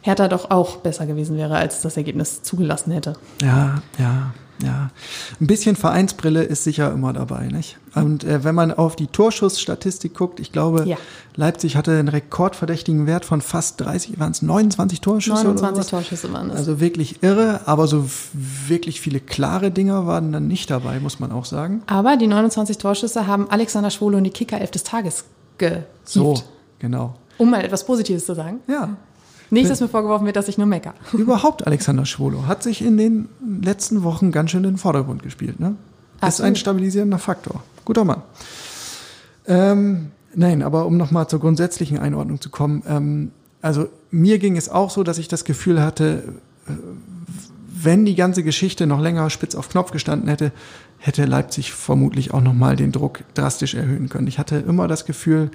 Hertha 0.04 0.28
doch 0.28 0.50
auch 0.50 0.76
besser 0.76 1.06
gewesen 1.06 1.38
wäre, 1.38 1.56
als 1.56 1.80
das 1.80 1.96
Ergebnis 1.96 2.42
zugelassen 2.42 2.92
hätte. 2.92 3.14
Ja, 3.40 3.80
ja, 3.98 4.34
ja. 4.62 4.90
Ein 5.40 5.46
bisschen 5.46 5.76
Vereinsbrille 5.76 6.42
ist 6.42 6.62
sicher 6.62 6.92
immer 6.92 7.14
dabei, 7.14 7.46
nicht? 7.46 7.78
Und 7.94 8.22
äh, 8.22 8.44
wenn 8.44 8.54
man 8.54 8.70
auf 8.70 8.96
die 8.96 9.06
Torschussstatistik 9.06 10.12
guckt, 10.12 10.40
ich 10.40 10.52
glaube, 10.52 10.86
ja. 10.86 10.98
Leipzig 11.36 11.76
hatte 11.76 11.92
einen 11.92 12.08
rekordverdächtigen 12.08 13.06
Wert 13.06 13.24
von 13.24 13.40
fast 13.40 13.80
30, 13.80 14.20
waren 14.20 14.32
es 14.32 14.42
29 14.42 15.00
Torschüsse? 15.00 15.42
29 15.42 15.90
Torschüsse 15.90 16.30
waren 16.34 16.50
es. 16.50 16.56
Also 16.56 16.80
wirklich 16.80 17.22
irre, 17.22 17.62
aber 17.64 17.86
so 17.86 18.04
wirklich 18.34 19.00
viele 19.00 19.20
klare 19.20 19.70
Dinger 19.70 20.06
waren 20.06 20.32
dann 20.32 20.48
nicht 20.48 20.70
dabei, 20.70 21.00
muss 21.00 21.18
man 21.18 21.32
auch 21.32 21.46
sagen. 21.46 21.82
Aber 21.86 22.18
die 22.18 22.26
29 22.26 22.76
Torschüsse 22.76 23.26
haben 23.26 23.48
Alexander 23.48 23.88
Schwolo 23.88 24.18
und 24.18 24.24
die 24.24 24.30
Kicker 24.30 24.60
11 24.60 24.70
des 24.70 24.84
Tages 24.84 25.24
gehievt. 25.56 25.86
So, 26.04 26.34
genau. 26.78 27.14
Um 27.38 27.48
mal 27.48 27.64
etwas 27.64 27.86
Positives 27.86 28.26
zu 28.26 28.34
sagen. 28.34 28.60
Ja, 28.68 28.98
nicht, 29.54 29.70
dass 29.70 29.80
mir 29.80 29.88
vorgeworfen 29.88 30.26
wird, 30.26 30.36
dass 30.36 30.48
ich 30.48 30.58
nur 30.58 30.66
mecker. 30.66 30.94
Überhaupt 31.12 31.66
Alexander 31.66 32.04
Schwolo 32.04 32.46
hat 32.46 32.62
sich 32.62 32.82
in 32.82 32.96
den 32.96 33.28
letzten 33.62 34.02
Wochen 34.02 34.32
ganz 34.32 34.50
schön 34.50 34.64
in 34.64 34.72
den 34.72 34.78
Vordergrund 34.78 35.22
gespielt. 35.22 35.60
Ne? 35.60 35.76
Ist 36.26 36.40
ein 36.40 36.56
stabilisierender 36.56 37.18
Faktor. 37.18 37.62
Guter 37.84 38.04
Mann. 38.04 38.22
Ähm, 39.46 40.10
nein, 40.34 40.62
aber 40.62 40.86
um 40.86 40.96
nochmal 40.96 41.28
zur 41.28 41.40
grundsätzlichen 41.40 41.98
Einordnung 41.98 42.40
zu 42.40 42.50
kommen. 42.50 42.82
Ähm, 42.88 43.30
also 43.60 43.88
mir 44.10 44.38
ging 44.38 44.56
es 44.56 44.68
auch 44.68 44.90
so, 44.90 45.02
dass 45.02 45.18
ich 45.18 45.28
das 45.28 45.44
Gefühl 45.44 45.82
hatte, 45.82 46.22
äh, 46.66 46.72
wenn 47.84 48.06
die 48.06 48.14
ganze 48.14 48.42
Geschichte 48.42 48.86
noch 48.86 49.00
länger 49.00 49.28
spitz 49.30 49.54
auf 49.54 49.68
Knopf 49.68 49.90
gestanden 49.90 50.28
hätte, 50.28 50.52
hätte 50.98 51.26
Leipzig 51.26 51.72
vermutlich 51.72 52.32
auch 52.32 52.40
nochmal 52.40 52.76
den 52.76 52.92
Druck 52.92 53.24
drastisch 53.34 53.74
erhöhen 53.74 54.08
können. 54.08 54.26
Ich 54.26 54.38
hatte 54.38 54.56
immer 54.56 54.88
das 54.88 55.04
Gefühl, 55.04 55.50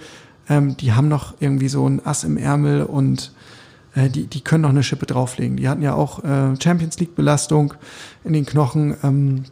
ähm, 0.48 0.78
die 0.78 0.94
haben 0.94 1.08
noch 1.08 1.34
irgendwie 1.40 1.70
so 1.70 1.88
ein 1.88 2.06
Ass 2.06 2.24
im 2.24 2.38
Ärmel 2.38 2.84
und 2.84 3.32
äh, 3.96 4.10
die, 4.10 4.28
die 4.28 4.42
können 4.42 4.62
noch 4.62 4.70
eine 4.70 4.84
Schippe 4.84 5.06
drauflegen. 5.06 5.58
Die 5.58 5.68
hatten 5.68 5.82
ja 5.82 5.94
auch 5.94 6.24
äh, 6.24 6.56
Champions 6.62 7.00
League-Belastung 7.00 7.74
in 8.24 8.34
den 8.34 8.46
Knochen. 8.46 8.96
Ähm, 9.04 9.44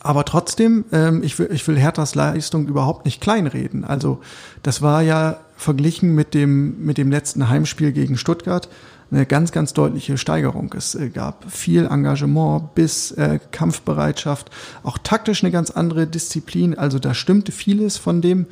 aber 0.00 0.24
trotzdem, 0.24 0.84
ähm, 0.92 1.22
ich, 1.22 1.38
will, 1.38 1.48
ich 1.52 1.66
will 1.68 1.78
Herthas 1.78 2.14
Leistung 2.14 2.66
überhaupt 2.66 3.04
nicht 3.04 3.20
kleinreden. 3.20 3.84
Also 3.84 4.20
das 4.62 4.82
war 4.82 5.02
ja 5.02 5.38
verglichen 5.56 6.14
mit 6.14 6.34
dem, 6.34 6.84
mit 6.84 6.98
dem 6.98 7.10
letzten 7.10 7.48
Heimspiel 7.48 7.92
gegen 7.92 8.16
Stuttgart 8.16 8.68
eine 9.12 9.26
ganz, 9.26 9.52
ganz 9.52 9.74
deutliche 9.74 10.16
Steigerung. 10.16 10.74
Es 10.76 10.94
äh, 10.94 11.10
gab 11.10 11.50
viel 11.50 11.86
Engagement 11.86 12.74
bis 12.74 13.12
äh, 13.12 13.38
Kampfbereitschaft, 13.50 14.50
auch 14.82 14.98
taktisch 14.98 15.44
eine 15.44 15.52
ganz 15.52 15.70
andere 15.70 16.06
Disziplin. 16.06 16.76
Also 16.76 16.98
da 16.98 17.12
stimmte 17.12 17.52
vieles 17.52 17.98
von 17.98 18.22
dem, 18.22 18.46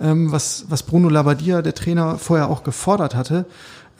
ähm, 0.00 0.30
was, 0.30 0.66
was 0.68 0.84
Bruno 0.84 1.08
Labbadia, 1.08 1.62
der 1.62 1.74
Trainer, 1.74 2.18
vorher 2.18 2.48
auch 2.48 2.62
gefordert 2.62 3.14
hatte. 3.14 3.46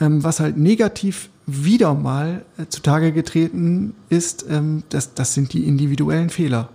Ähm, 0.00 0.24
was 0.24 0.40
halt 0.40 0.56
negativ 0.56 1.28
wieder 1.46 1.94
mal 1.94 2.44
äh, 2.58 2.66
zutage 2.66 3.12
getreten 3.12 3.94
ist, 4.08 4.46
ähm, 4.48 4.82
das, 4.88 5.14
das 5.14 5.34
sind 5.34 5.52
die 5.52 5.66
individuellen 5.66 6.30
Fehler. 6.30 6.68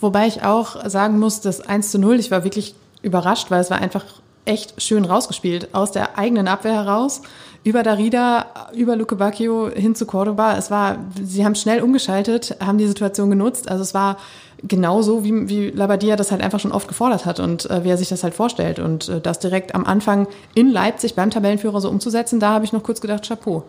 Wobei 0.00 0.26
ich 0.26 0.42
auch 0.42 0.88
sagen 0.88 1.18
muss, 1.18 1.40
das 1.40 1.60
1 1.60 1.90
zu 1.90 1.98
0, 1.98 2.18
ich 2.18 2.30
war 2.30 2.44
wirklich 2.44 2.74
überrascht, 3.02 3.50
weil 3.50 3.60
es 3.60 3.70
war 3.70 3.78
einfach 3.78 4.04
echt 4.46 4.80
schön 4.82 5.04
rausgespielt. 5.04 5.74
Aus 5.74 5.92
der 5.92 6.18
eigenen 6.18 6.48
Abwehr 6.48 6.72
heraus, 6.72 7.20
über 7.62 7.82
Darida, 7.82 8.46
über 8.74 8.96
Luke 8.96 9.16
Bacchio 9.16 9.70
hin 9.70 9.94
zu 9.94 10.06
Cordoba. 10.06 10.56
Es 10.56 10.70
war, 10.70 10.98
sie 11.22 11.44
haben 11.44 11.54
schnell 11.54 11.82
umgeschaltet, 11.82 12.56
haben 12.60 12.78
die 12.78 12.86
Situation 12.86 13.28
genutzt. 13.28 13.68
Also 13.68 13.82
es 13.82 13.92
war 13.92 14.16
genauso, 14.62 15.24
wie, 15.24 15.48
wie 15.48 15.70
Labadia 15.70 16.16
das 16.16 16.30
halt 16.30 16.42
einfach 16.42 16.60
schon 16.60 16.72
oft 16.72 16.88
gefordert 16.88 17.26
hat 17.26 17.40
und 17.40 17.68
äh, 17.70 17.84
wie 17.84 17.88
er 17.88 17.96
sich 17.96 18.08
das 18.08 18.22
halt 18.22 18.34
vorstellt. 18.34 18.78
Und 18.78 19.08
äh, 19.08 19.20
das 19.20 19.38
direkt 19.38 19.74
am 19.74 19.84
Anfang 19.84 20.26
in 20.54 20.68
Leipzig 20.68 21.14
beim 21.14 21.30
Tabellenführer 21.30 21.80
so 21.80 21.90
umzusetzen, 21.90 22.40
da 22.40 22.50
habe 22.50 22.64
ich 22.64 22.72
noch 22.72 22.82
kurz 22.82 23.00
gedacht, 23.00 23.26
Chapeau. 23.26 23.64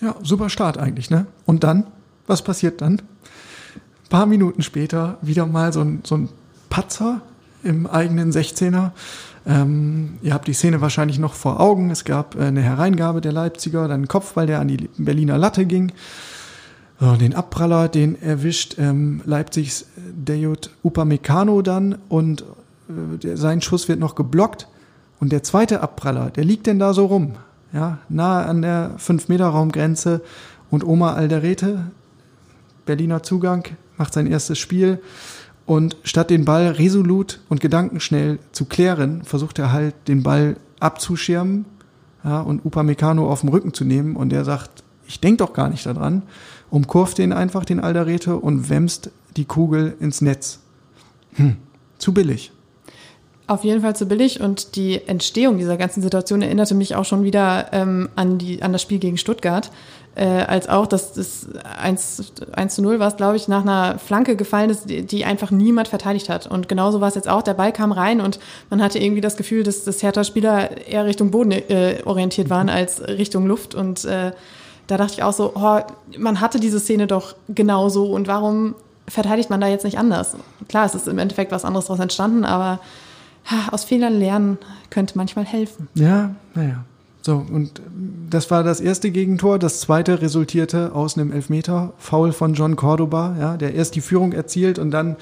Ja, 0.00 0.14
super 0.22 0.48
Start 0.48 0.78
eigentlich, 0.78 1.10
ne? 1.10 1.26
Und 1.46 1.64
dann? 1.64 1.86
Was 2.26 2.42
passiert 2.42 2.80
dann? 2.80 2.94
Ein 2.94 4.08
paar 4.08 4.26
Minuten 4.26 4.62
später 4.62 5.18
wieder 5.20 5.46
mal 5.46 5.72
so 5.72 5.80
ein, 5.80 6.00
so 6.04 6.16
ein 6.16 6.28
Patzer 6.68 7.20
im 7.62 7.86
eigenen 7.86 8.32
16er. 8.32 8.92
Ähm, 9.46 10.18
ihr 10.22 10.34
habt 10.34 10.46
die 10.46 10.52
Szene 10.52 10.80
wahrscheinlich 10.80 11.18
noch 11.18 11.34
vor 11.34 11.60
Augen. 11.60 11.90
Es 11.90 12.04
gab 12.04 12.36
äh, 12.36 12.44
eine 12.44 12.62
Hereingabe 12.62 13.20
der 13.20 13.32
Leipziger, 13.32 13.88
dann 13.88 14.02
ein 14.02 14.08
Kopfball, 14.08 14.46
der 14.46 14.60
an 14.60 14.68
die 14.68 14.88
Berliner 14.96 15.38
Latte 15.38 15.66
ging. 15.66 15.92
So, 17.00 17.16
den 17.16 17.34
Abpraller, 17.34 17.88
den 17.88 18.20
erwischt 18.20 18.76
ähm, 18.78 19.22
Leipzigs 19.24 19.86
Dejut 19.96 20.68
Upamecano 20.82 21.62
dann 21.62 21.96
und 22.10 22.42
äh, 22.90 23.16
der, 23.16 23.38
sein 23.38 23.62
Schuss 23.62 23.88
wird 23.88 23.98
noch 23.98 24.14
geblockt. 24.14 24.68
Und 25.18 25.32
der 25.32 25.42
zweite 25.42 25.80
Abpraller, 25.80 26.28
der 26.28 26.44
liegt 26.44 26.66
denn 26.66 26.78
da 26.78 26.92
so 26.92 27.06
rum, 27.06 27.36
ja, 27.72 27.98
nahe 28.10 28.44
an 28.44 28.60
der 28.60 28.96
5-Meter-Raumgrenze 28.98 30.20
und 30.70 30.84
Oma 30.84 31.14
Alderete, 31.14 31.86
Berliner 32.84 33.22
Zugang, 33.22 33.64
macht 33.96 34.12
sein 34.12 34.26
erstes 34.26 34.58
Spiel. 34.58 35.00
Und 35.64 35.96
statt 36.02 36.28
den 36.28 36.44
Ball 36.44 36.68
resolut 36.68 37.40
und 37.48 37.62
gedankenschnell 37.62 38.40
zu 38.52 38.66
klären, 38.66 39.24
versucht 39.24 39.58
er 39.58 39.72
halt 39.72 39.94
den 40.06 40.22
Ball 40.22 40.56
abzuschirmen 40.80 41.64
ja, 42.24 42.42
und 42.42 42.64
Upamecano 42.64 43.30
auf 43.30 43.40
den 43.40 43.48
Rücken 43.48 43.72
zu 43.72 43.84
nehmen. 43.84 44.16
Und 44.16 44.30
der 44.30 44.44
sagt, 44.44 44.82
ich 45.06 45.20
denk 45.20 45.38
doch 45.38 45.54
gar 45.54 45.70
nicht 45.70 45.86
daran 45.86 46.22
umkurvt 46.70 47.18
den 47.18 47.32
einfach, 47.32 47.64
den 47.64 47.80
Alderete, 47.80 48.36
und 48.36 48.70
wämst 48.70 49.10
die 49.36 49.44
Kugel 49.44 49.96
ins 50.00 50.20
Netz. 50.20 50.60
Hm, 51.34 51.56
zu 51.98 52.12
billig. 52.12 52.52
Auf 53.46 53.64
jeden 53.64 53.82
Fall 53.82 53.96
zu 53.96 54.06
billig 54.06 54.40
und 54.40 54.76
die 54.76 55.08
Entstehung 55.08 55.58
dieser 55.58 55.76
ganzen 55.76 56.02
Situation 56.02 56.40
erinnerte 56.40 56.76
mich 56.76 56.94
auch 56.94 57.04
schon 57.04 57.24
wieder 57.24 57.72
ähm, 57.72 58.08
an, 58.14 58.38
die, 58.38 58.62
an 58.62 58.72
das 58.72 58.80
Spiel 58.80 59.00
gegen 59.00 59.16
Stuttgart, 59.16 59.72
äh, 60.14 60.24
als 60.24 60.68
auch, 60.68 60.86
dass 60.86 61.14
das 61.14 61.48
1, 61.82 62.32
1 62.52 62.74
zu 62.76 62.82
0 62.82 63.00
war 63.00 63.10
glaube 63.10 63.34
ich, 63.34 63.48
nach 63.48 63.62
einer 63.62 63.98
Flanke 63.98 64.36
gefallen 64.36 64.70
ist, 64.70 64.88
die, 64.88 65.02
die 65.02 65.24
einfach 65.24 65.50
niemand 65.50 65.88
verteidigt 65.88 66.28
hat. 66.28 66.46
Und 66.46 66.68
genauso 66.68 67.00
war 67.00 67.08
es 67.08 67.16
jetzt 67.16 67.28
auch, 67.28 67.42
der 67.42 67.54
Ball 67.54 67.72
kam 67.72 67.90
rein 67.90 68.20
und 68.20 68.38
man 68.70 68.80
hatte 68.80 69.00
irgendwie 69.00 69.20
das 69.20 69.36
Gefühl, 69.36 69.64
dass 69.64 69.82
das 69.82 70.00
Hertha-Spieler 70.00 70.86
eher 70.86 71.04
Richtung 71.04 71.32
Boden 71.32 71.50
äh, 71.50 72.02
orientiert 72.04 72.50
waren 72.50 72.68
als 72.68 73.00
Richtung 73.02 73.46
Luft 73.46 73.74
und 73.74 74.04
äh, 74.04 74.30
da 74.90 74.96
dachte 74.96 75.14
ich 75.14 75.22
auch 75.22 75.32
so, 75.32 75.52
oh, 75.54 75.80
man 76.18 76.40
hatte 76.40 76.58
diese 76.58 76.80
Szene 76.80 77.06
doch 77.06 77.36
genauso 77.48 78.06
und 78.12 78.26
warum 78.26 78.74
verteidigt 79.06 79.48
man 79.48 79.60
da 79.60 79.68
jetzt 79.68 79.84
nicht 79.84 79.98
anders? 79.98 80.34
Klar, 80.68 80.86
es 80.86 80.94
ist 80.94 81.06
im 81.06 81.18
Endeffekt 81.18 81.52
was 81.52 81.64
anderes 81.64 81.86
daraus 81.86 82.00
entstanden, 82.00 82.44
aber 82.44 82.80
aus 83.70 83.84
Fehlern 83.84 84.18
lernen 84.18 84.58
könnte 84.90 85.16
manchmal 85.16 85.44
helfen. 85.44 85.88
Ja, 85.94 86.34
naja. 86.54 86.84
So, 87.22 87.34
und 87.34 87.80
das 88.30 88.50
war 88.50 88.64
das 88.64 88.80
erste 88.80 89.10
Gegentor. 89.10 89.58
Das 89.58 89.80
zweite 89.80 90.22
resultierte 90.22 90.92
aus 90.94 91.16
einem 91.16 91.32
Elfmeter, 91.32 91.92
Foul 91.98 92.32
von 92.32 92.54
John 92.54 92.76
Cordoba, 92.76 93.36
ja, 93.38 93.56
der 93.56 93.74
erst 93.74 93.94
die 93.94 94.00
Führung 94.00 94.32
erzielt 94.32 94.78
und 94.78 94.90
dann 94.90 95.16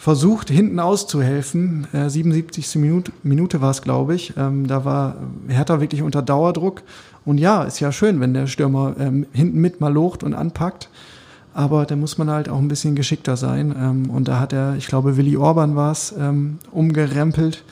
versucht, 0.00 0.48
hinten 0.48 0.80
auszuhelfen. 0.80 1.86
Äh, 1.92 2.08
77. 2.08 2.76
Minute, 2.76 3.12
Minute 3.22 3.60
war 3.60 3.70
es, 3.70 3.82
glaube 3.82 4.14
ich. 4.14 4.32
Ähm, 4.38 4.66
da 4.66 4.86
war 4.86 5.16
Hertha 5.46 5.78
wirklich 5.82 6.00
unter 6.00 6.22
Dauerdruck. 6.22 6.82
Und 7.26 7.36
ja, 7.36 7.64
ist 7.64 7.80
ja 7.80 7.92
schön, 7.92 8.18
wenn 8.18 8.32
der 8.32 8.46
Stürmer 8.46 8.94
ähm, 8.98 9.26
hinten 9.32 9.60
mit 9.60 9.82
mal 9.82 9.92
locht 9.92 10.22
und 10.22 10.32
anpackt. 10.32 10.88
Aber 11.52 11.84
da 11.84 11.96
muss 11.96 12.16
man 12.16 12.30
halt 12.30 12.48
auch 12.48 12.56
ein 12.56 12.68
bisschen 12.68 12.94
geschickter 12.94 13.36
sein. 13.36 13.74
Ähm, 13.78 14.08
und 14.08 14.26
da 14.26 14.40
hat 14.40 14.54
er, 14.54 14.74
ich 14.76 14.86
glaube, 14.86 15.18
Willi 15.18 15.36
Orban 15.36 15.76
war 15.76 15.92
es, 15.92 16.14
ähm, 16.18 16.58
umgerempelt 16.72 17.62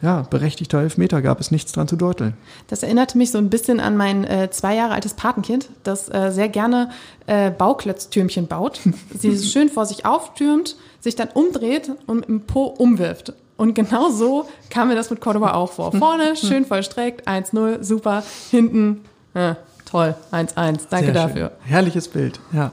ja, 0.00 0.22
berechtigter 0.22 0.80
Elfmeter 0.80 1.22
gab 1.22 1.40
es 1.40 1.50
nichts 1.50 1.72
dran 1.72 1.88
zu 1.88 1.96
deuteln. 1.96 2.34
Das 2.68 2.82
erinnerte 2.82 3.18
mich 3.18 3.30
so 3.30 3.38
ein 3.38 3.50
bisschen 3.50 3.80
an 3.80 3.96
mein 3.96 4.24
äh, 4.24 4.50
zwei 4.50 4.74
Jahre 4.76 4.94
altes 4.94 5.14
Patenkind, 5.14 5.68
das 5.82 6.08
äh, 6.08 6.30
sehr 6.30 6.48
gerne 6.48 6.90
äh, 7.26 7.50
Bauklötztürmchen 7.50 8.46
baut. 8.46 8.80
Sie 9.18 9.36
schön 9.38 9.68
vor 9.68 9.86
sich 9.86 10.06
auftürmt, 10.06 10.76
sich 11.00 11.16
dann 11.16 11.28
umdreht 11.28 11.90
und 12.06 12.26
im 12.26 12.42
Po 12.42 12.64
umwirft. 12.64 13.32
Und 13.56 13.74
genau 13.74 14.10
so 14.10 14.48
kam 14.70 14.88
mir 14.88 14.94
das 14.94 15.10
mit 15.10 15.20
Cordoba 15.20 15.54
auch 15.54 15.72
vor. 15.72 15.92
Vorne 15.92 16.36
schön 16.36 16.64
vollstreckt, 16.64 17.26
1-0, 17.26 17.82
super. 17.82 18.22
Hinten, 18.50 19.04
äh, 19.34 19.54
toll, 19.84 20.14
1-1. 20.30 20.82
Danke 20.90 21.12
dafür. 21.12 21.52
Herrliches 21.64 22.06
Bild, 22.06 22.38
ja. 22.52 22.70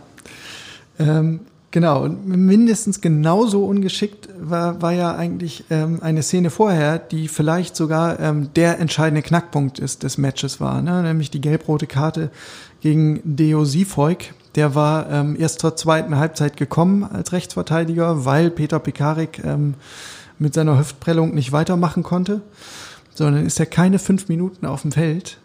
Ähm, 1.00 1.42
Genau, 1.76 2.04
und 2.04 2.26
mindestens 2.26 3.02
genauso 3.02 3.66
ungeschickt 3.66 4.30
war, 4.40 4.82
war 4.82 4.94
ja 4.94 5.14
eigentlich 5.14 5.66
ähm, 5.70 6.00
eine 6.02 6.24
Szene 6.24 6.50
vorher, 6.50 6.98
die 6.98 7.28
vielleicht 7.28 7.76
sogar 7.76 8.18
ähm, 8.22 8.50
der 8.56 8.80
entscheidende 8.80 9.22
Knackpunkt 9.22 9.80
ist, 9.80 10.04
des 10.04 10.18
Matches 10.18 10.62
war, 10.62 10.82
ne? 10.82 11.04
nämlich 11.04 11.32
die 11.32 11.42
gelb-rote 11.42 11.86
Karte 11.86 12.32
gegen 12.80 13.20
Deo 13.26 13.66
Sifoik. 13.66 14.34
Der 14.56 14.74
war 14.74 15.10
ähm, 15.12 15.36
erst 15.38 15.60
zur 15.60 15.76
zweiten 15.76 16.16
Halbzeit 16.16 16.56
gekommen 16.56 17.04
als 17.04 17.34
Rechtsverteidiger, 17.34 18.24
weil 18.24 18.52
Peter 18.52 18.80
Pekarik 18.80 19.44
ähm, 19.44 19.74
mit 20.40 20.54
seiner 20.54 20.80
Hüftprellung 20.80 21.36
nicht 21.36 21.52
weitermachen 21.52 22.04
konnte, 22.04 22.40
sondern 23.14 23.46
ist 23.46 23.60
er 23.60 23.66
keine 23.66 24.00
fünf 24.00 24.30
Minuten 24.30 24.66
auf 24.66 24.84
dem 24.84 24.94
Feld 24.94 25.40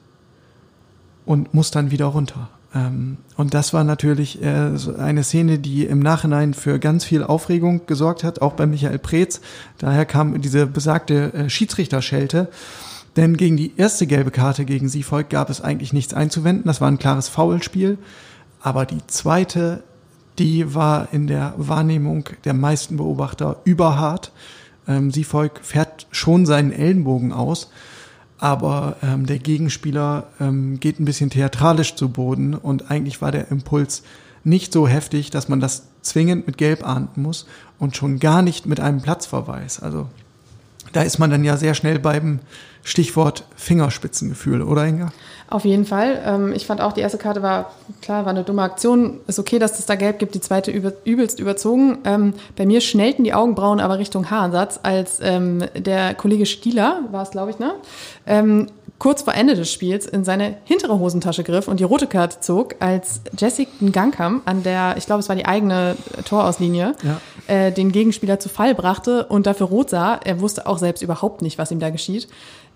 und 1.26 1.54
muss 1.54 1.72
dann 1.72 1.90
wieder 1.90 2.06
runter. 2.06 2.50
Ähm, 2.74 3.18
und 3.36 3.54
das 3.54 3.72
war 3.72 3.84
natürlich 3.84 4.42
äh, 4.42 4.72
eine 4.98 5.24
Szene, 5.24 5.58
die 5.58 5.86
im 5.86 6.00
Nachhinein 6.00 6.54
für 6.54 6.78
ganz 6.78 7.04
viel 7.04 7.22
Aufregung 7.22 7.86
gesorgt 7.86 8.24
hat, 8.24 8.42
auch 8.42 8.54
bei 8.54 8.66
Michael 8.66 8.98
Preetz. 8.98 9.40
Daher 9.78 10.06
kam 10.06 10.40
diese 10.40 10.66
besagte 10.66 11.32
äh, 11.32 11.50
Schiedsrichterschelte. 11.50 12.48
Denn 13.16 13.36
gegen 13.36 13.56
die 13.56 13.72
erste 13.76 14.06
gelbe 14.06 14.30
Karte 14.30 14.64
gegen 14.64 14.88
Siefolk 14.88 15.30
gab 15.30 15.50
es 15.50 15.60
eigentlich 15.60 15.92
nichts 15.92 16.14
einzuwenden. 16.14 16.66
Das 16.66 16.80
war 16.80 16.88
ein 16.88 16.98
klares 16.98 17.28
Foulspiel. 17.28 17.98
Aber 18.60 18.86
die 18.86 19.04
zweite, 19.08 19.82
die 20.38 20.74
war 20.74 21.08
in 21.12 21.26
der 21.26 21.54
Wahrnehmung 21.56 22.28
der 22.44 22.54
meisten 22.54 22.98
Beobachter 22.98 23.60
überhart. 23.64 24.30
Ähm, 24.86 25.10
Siefolk 25.10 25.60
fährt 25.62 26.06
schon 26.12 26.46
seinen 26.46 26.70
Ellenbogen 26.72 27.32
aus 27.32 27.70
aber 28.40 28.96
ähm, 29.02 29.26
der 29.26 29.38
Gegenspieler 29.38 30.26
ähm, 30.40 30.80
geht 30.80 30.98
ein 30.98 31.04
bisschen 31.04 31.30
theatralisch 31.30 31.94
zu 31.94 32.08
Boden 32.08 32.54
und 32.54 32.90
eigentlich 32.90 33.20
war 33.20 33.30
der 33.30 33.50
Impuls 33.50 34.02
nicht 34.44 34.72
so 34.72 34.88
heftig, 34.88 35.30
dass 35.30 35.48
man 35.48 35.60
das 35.60 35.84
zwingend 36.00 36.46
mit 36.46 36.56
Gelb 36.56 36.86
ahnden 36.86 37.22
muss 37.22 37.46
und 37.78 37.96
schon 37.96 38.18
gar 38.18 38.40
nicht 38.40 38.64
mit 38.64 38.80
einem 38.80 39.02
Platzverweis. 39.02 39.80
Also 39.80 40.08
da 40.92 41.02
ist 41.02 41.18
man 41.18 41.30
dann 41.30 41.44
ja 41.44 41.58
sehr 41.58 41.74
schnell 41.74 41.98
beim 41.98 42.40
Stichwort 42.82 43.44
Fingerspitzengefühl, 43.56 44.62
oder 44.62 44.86
Inga? 44.86 45.12
Auf 45.48 45.64
jeden 45.64 45.84
Fall. 45.84 46.22
Ähm, 46.24 46.52
ich 46.52 46.66
fand 46.66 46.80
auch, 46.80 46.92
die 46.92 47.00
erste 47.00 47.18
Karte 47.18 47.42
war, 47.42 47.72
klar, 48.02 48.24
war 48.24 48.30
eine 48.30 48.44
dumme 48.44 48.62
Aktion. 48.62 49.20
Ist 49.26 49.38
okay, 49.38 49.58
dass 49.58 49.78
es 49.78 49.86
da 49.86 49.96
gelb 49.96 50.18
gibt, 50.18 50.34
die 50.34 50.40
zweite 50.40 50.70
übelst 50.70 51.40
überzogen. 51.40 51.98
Ähm, 52.04 52.34
bei 52.56 52.66
mir 52.66 52.80
schnellten 52.80 53.24
die 53.24 53.34
Augenbrauen 53.34 53.80
aber 53.80 53.98
Richtung 53.98 54.30
Haaransatz, 54.30 54.78
als 54.82 55.18
ähm, 55.20 55.64
der 55.76 56.14
Kollege 56.14 56.46
Stieler, 56.46 57.00
war 57.10 57.22
es 57.22 57.30
glaube 57.30 57.50
ich, 57.50 57.58
ne? 57.58 57.74
Kurz 59.00 59.22
vor 59.22 59.32
Ende 59.32 59.54
des 59.54 59.72
Spiels 59.72 60.04
in 60.04 60.24
seine 60.24 60.58
hintere 60.64 60.98
Hosentasche 60.98 61.42
griff 61.42 61.68
und 61.68 61.80
die 61.80 61.84
rote 61.84 62.06
Karte 62.06 62.40
zog, 62.40 62.74
als 62.80 63.22
Jessica 63.36 63.70
Gangkam 63.92 64.42
an 64.44 64.62
der, 64.62 64.94
ich 64.98 65.06
glaube, 65.06 65.20
es 65.20 65.28
war 65.30 65.36
die 65.36 65.46
eigene 65.46 65.96
Torauslinie, 66.26 66.94
ja. 67.02 67.18
äh, 67.46 67.72
den 67.72 67.92
Gegenspieler 67.92 68.38
zu 68.40 68.50
Fall 68.50 68.74
brachte 68.74 69.24
und 69.24 69.46
dafür 69.46 69.68
rot 69.68 69.88
sah. 69.88 70.20
Er 70.22 70.42
wusste 70.42 70.66
auch 70.66 70.76
selbst 70.76 71.00
überhaupt 71.00 71.40
nicht, 71.40 71.56
was 71.56 71.70
ihm 71.70 71.80
da 71.80 71.88
geschieht. 71.88 72.28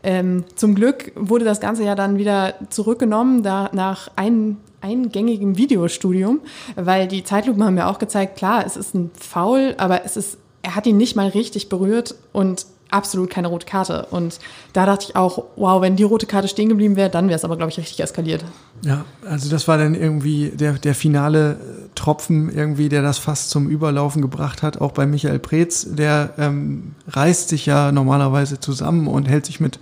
Ähm, 0.05 0.45
zum 0.55 0.75
Glück 0.75 1.13
wurde 1.17 1.47
das 1.47 1.61
Ganze 1.61 1.83
ja 1.83 1.95
dann 1.95 2.19
wieder 2.19 2.55
zurückgenommen, 2.69 3.43
da 3.43 3.71
nach 3.73 4.11
ein, 4.17 4.59
eingängigem 4.83 5.57
Videostudium, 5.57 6.41
weil 6.77 7.09
die 7.09 7.25
Zeitlupen 7.25 7.65
haben 7.65 7.79
ja 7.79 7.91
auch 7.91 7.99
gezeigt, 7.99 8.37
klar, 8.37 8.65
es 8.67 8.77
ist 8.77 8.95
ein 8.95 9.11
Foul, 9.19 9.75
aber 9.79 10.05
es 10.05 10.19
ist, 10.19 10.37
er 10.63 10.77
hat 10.77 10.87
ihn 10.87 10.99
nicht 10.99 11.17
mal 11.17 11.29
richtig 11.29 11.71
berührt 11.71 12.15
und 12.33 12.67
absolut 12.95 13.29
keine 13.29 13.49
rote 13.49 13.67
Karte. 13.67 14.07
Und 14.11 14.39
da 14.73 14.87
dachte 14.87 15.07
ich 15.09 15.17
auch, 15.17 15.45
wow, 15.57 15.83
wenn 15.83 15.97
die 15.97 16.05
rote 16.05 16.27
Karte 16.27 16.49
stehen 16.49 16.69
geblieben 16.69 16.97
wäre, 16.97 17.11
dann 17.11 17.29
wäre 17.29 17.37
es 17.37 17.45
aber, 17.45 17.57
glaube 17.57 17.71
ich, 17.71 17.79
richtig 17.79 18.01
eskaliert. 18.01 18.45
Ja, 18.83 19.05
also 19.29 19.51
das 19.51 19.67
war 19.69 19.77
dann 19.77 19.95
irgendwie 19.95 20.51
der, 20.51 20.75
der 20.75 20.95
finale 20.95 21.59
Tropfen 21.95 22.55
irgendwie, 22.55 22.89
der 22.89 23.03
das 23.03 23.19
fast 23.19 23.51
zum 23.51 23.69
Überlaufen 23.69 24.23
gebracht 24.23 24.63
hat. 24.63 24.81
Auch 24.81 24.93
bei 24.93 25.07
Michael 25.07 25.41
Preetz, 25.41 25.87
der 25.91 26.35
ähm, 26.39 26.95
reißt 27.09 27.49
sich 27.49 27.67
ja 27.67 27.93
normalerweise 27.93 28.61
zusammen 28.61 29.09
und 29.09 29.29
hält 29.29 29.47
sich 29.47 29.61
mit 29.61 29.79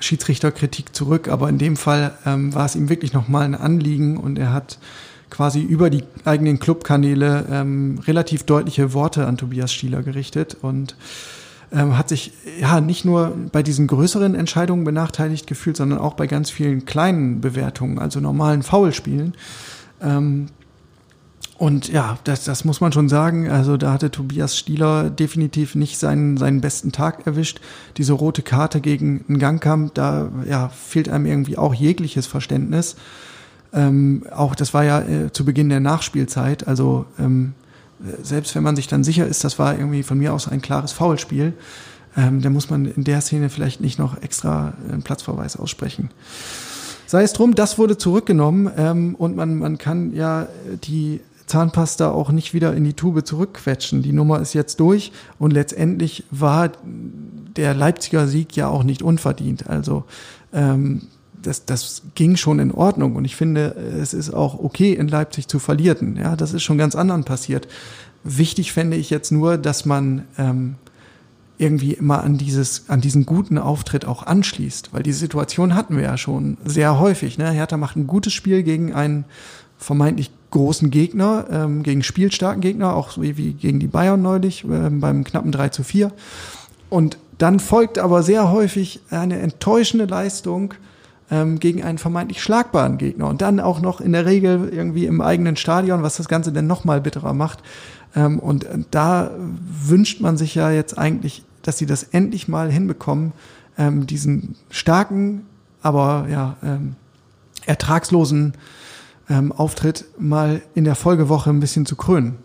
Schiedsrichterkritik 0.00 0.94
zurück. 0.94 1.28
Aber 1.28 1.48
in 1.48 1.58
dem 1.58 1.76
Fall 1.76 2.12
ähm, 2.24 2.54
war 2.54 2.64
es 2.64 2.76
ihm 2.76 2.88
wirklich 2.88 3.12
nochmal 3.12 3.44
ein 3.44 3.54
Anliegen 3.54 4.16
und 4.16 4.38
er 4.38 4.52
hat 4.52 4.78
quasi 5.30 5.60
über 5.60 5.90
die 5.90 6.04
eigenen 6.24 6.58
Clubkanäle 6.58 7.44
ähm, 7.50 8.00
relativ 8.06 8.44
deutliche 8.44 8.94
Worte 8.94 9.26
an 9.26 9.36
Tobias 9.36 9.72
Stieler 9.72 10.02
gerichtet 10.02 10.56
und 10.62 10.96
ähm, 11.72 11.98
hat 11.98 12.08
sich 12.08 12.32
ja 12.60 12.80
nicht 12.80 13.04
nur 13.04 13.34
bei 13.52 13.62
diesen 13.62 13.86
größeren 13.86 14.34
Entscheidungen 14.34 14.84
benachteiligt 14.84 15.46
gefühlt, 15.46 15.76
sondern 15.76 15.98
auch 15.98 16.14
bei 16.14 16.26
ganz 16.26 16.50
vielen 16.50 16.84
kleinen 16.84 17.40
Bewertungen, 17.40 17.98
also 17.98 18.20
normalen 18.20 18.62
Foulspielen. 18.62 19.34
Ähm, 20.02 20.48
und 21.58 21.88
ja, 21.88 22.18
das, 22.22 22.44
das 22.44 22.64
muss 22.64 22.80
man 22.80 22.92
schon 22.92 23.08
sagen. 23.08 23.50
Also 23.50 23.76
da 23.76 23.92
hatte 23.92 24.12
Tobias 24.12 24.56
Stieler 24.56 25.10
definitiv 25.10 25.74
nicht 25.74 25.98
seinen, 25.98 26.36
seinen 26.36 26.60
besten 26.60 26.92
Tag 26.92 27.26
erwischt. 27.26 27.60
Diese 27.96 28.12
rote 28.12 28.42
Karte 28.42 28.80
gegen 28.80 29.24
einen 29.28 29.40
Gangkampf, 29.40 29.90
da 29.92 30.30
ja, 30.48 30.68
fehlt 30.68 31.08
einem 31.08 31.26
irgendwie 31.26 31.58
auch 31.58 31.74
jegliches 31.74 32.28
Verständnis. 32.28 32.94
Ähm, 33.72 34.22
auch 34.32 34.54
das 34.54 34.72
war 34.72 34.84
ja 34.84 35.00
äh, 35.00 35.32
zu 35.32 35.44
Beginn 35.44 35.68
der 35.68 35.80
Nachspielzeit. 35.80 36.68
Also 36.68 37.06
ähm, 37.18 37.54
selbst 38.22 38.54
wenn 38.54 38.62
man 38.62 38.76
sich 38.76 38.86
dann 38.86 39.04
sicher 39.04 39.26
ist, 39.26 39.44
das 39.44 39.58
war 39.58 39.76
irgendwie 39.76 40.02
von 40.02 40.18
mir 40.18 40.32
aus 40.32 40.48
ein 40.48 40.62
klares 40.62 40.92
Foulspiel, 40.92 41.52
ähm, 42.16 42.40
dann 42.42 42.52
muss 42.52 42.70
man 42.70 42.86
in 42.86 43.04
der 43.04 43.20
Szene 43.20 43.50
vielleicht 43.50 43.80
nicht 43.80 43.98
noch 43.98 44.22
extra 44.22 44.74
einen 44.88 45.02
Platzverweis 45.02 45.56
aussprechen. 45.56 46.10
Sei 47.06 47.22
es 47.22 47.32
drum, 47.32 47.54
das 47.54 47.78
wurde 47.78 47.96
zurückgenommen 47.96 48.70
ähm, 48.76 49.14
und 49.14 49.34
man, 49.34 49.58
man 49.58 49.78
kann 49.78 50.12
ja 50.12 50.46
die 50.84 51.20
Zahnpasta 51.46 52.10
auch 52.10 52.30
nicht 52.30 52.52
wieder 52.52 52.74
in 52.74 52.84
die 52.84 52.92
Tube 52.92 53.26
zurückquetschen. 53.26 54.02
Die 54.02 54.12
Nummer 54.12 54.40
ist 54.40 54.52
jetzt 54.52 54.80
durch 54.80 55.12
und 55.38 55.52
letztendlich 55.52 56.24
war 56.30 56.70
der 56.84 57.74
Leipziger 57.74 58.28
Sieg 58.28 58.54
ja 58.56 58.68
auch 58.68 58.82
nicht 58.82 59.02
unverdient. 59.02 59.68
Also 59.68 60.04
ähm, 60.52 61.02
das, 61.42 61.64
das 61.64 62.02
ging 62.14 62.36
schon 62.36 62.58
in 62.58 62.72
Ordnung 62.72 63.16
und 63.16 63.24
ich 63.24 63.36
finde, 63.36 63.74
es 64.00 64.14
ist 64.14 64.30
auch 64.30 64.58
okay, 64.58 64.92
in 64.92 65.08
Leipzig 65.08 65.48
zu 65.48 65.58
verlieren. 65.58 66.16
Ja, 66.16 66.36
das 66.36 66.52
ist 66.52 66.62
schon 66.62 66.78
ganz 66.78 66.94
anderen 66.94 67.24
passiert. 67.24 67.68
Wichtig 68.24 68.72
fände 68.72 68.96
ich 68.96 69.10
jetzt 69.10 69.30
nur, 69.30 69.56
dass 69.56 69.84
man 69.84 70.24
ähm, 70.36 70.74
irgendwie 71.58 71.94
immer 71.94 72.22
an 72.22 72.38
dieses, 72.38 72.88
an 72.88 73.00
diesen 73.00 73.26
guten 73.26 73.58
Auftritt 73.58 74.04
auch 74.04 74.24
anschließt, 74.24 74.92
weil 74.92 75.02
die 75.02 75.12
Situation 75.12 75.74
hatten 75.74 75.96
wir 75.96 76.04
ja 76.04 76.16
schon 76.16 76.56
sehr 76.64 76.98
häufig. 76.98 77.36
Ne? 77.36 77.50
Hertha 77.50 77.76
macht 77.76 77.96
ein 77.96 78.06
gutes 78.06 78.32
Spiel 78.32 78.62
gegen 78.62 78.94
einen 78.94 79.24
vermeintlich 79.76 80.30
großen 80.50 80.90
Gegner, 80.90 81.46
ähm, 81.50 81.82
gegen 81.82 82.02
spielstarken 82.02 82.60
Gegner, 82.60 82.94
auch 82.94 83.10
so 83.10 83.22
wie 83.22 83.52
gegen 83.52 83.80
die 83.80 83.86
Bayern 83.86 84.22
neulich 84.22 84.64
äh, 84.64 84.90
beim 84.90 85.24
knappen 85.24 85.52
3 85.52 85.68
zu 85.68 85.82
4. 85.82 86.12
Und 86.90 87.18
dann 87.38 87.60
folgt 87.60 87.98
aber 87.98 88.22
sehr 88.22 88.50
häufig 88.50 89.00
eine 89.10 89.38
enttäuschende 89.38 90.06
Leistung 90.06 90.74
ähm, 91.30 91.58
gegen 91.58 91.82
einen 91.82 91.98
vermeintlich 91.98 92.42
schlagbaren 92.42 92.98
Gegner 92.98 93.28
und 93.28 93.42
dann 93.42 93.60
auch 93.60 93.80
noch 93.80 94.00
in 94.00 94.12
der 94.12 94.26
Regel 94.26 94.68
irgendwie 94.68 95.06
im 95.06 95.20
eigenen 95.20 95.56
Stadion, 95.56 96.02
was 96.02 96.16
das 96.16 96.28
Ganze 96.28 96.52
denn 96.52 96.66
nochmal 96.66 97.00
bitterer 97.00 97.34
macht. 97.34 97.62
Ähm, 98.14 98.38
und 98.38 98.66
da 98.90 99.30
wünscht 99.86 100.20
man 100.20 100.36
sich 100.36 100.54
ja 100.54 100.70
jetzt 100.70 100.98
eigentlich, 100.98 101.44
dass 101.62 101.78
sie 101.78 101.86
das 101.86 102.02
endlich 102.02 102.48
mal 102.48 102.70
hinbekommen, 102.70 103.32
ähm, 103.76 104.06
diesen 104.06 104.56
starken, 104.70 105.46
aber 105.82 106.26
ja, 106.30 106.56
ähm, 106.62 106.96
ertragslosen 107.66 108.54
ähm, 109.28 109.52
Auftritt 109.52 110.06
mal 110.18 110.62
in 110.74 110.84
der 110.84 110.94
Folgewoche 110.94 111.50
ein 111.50 111.60
bisschen 111.60 111.86
zu 111.86 111.96
krönen. 111.96 112.38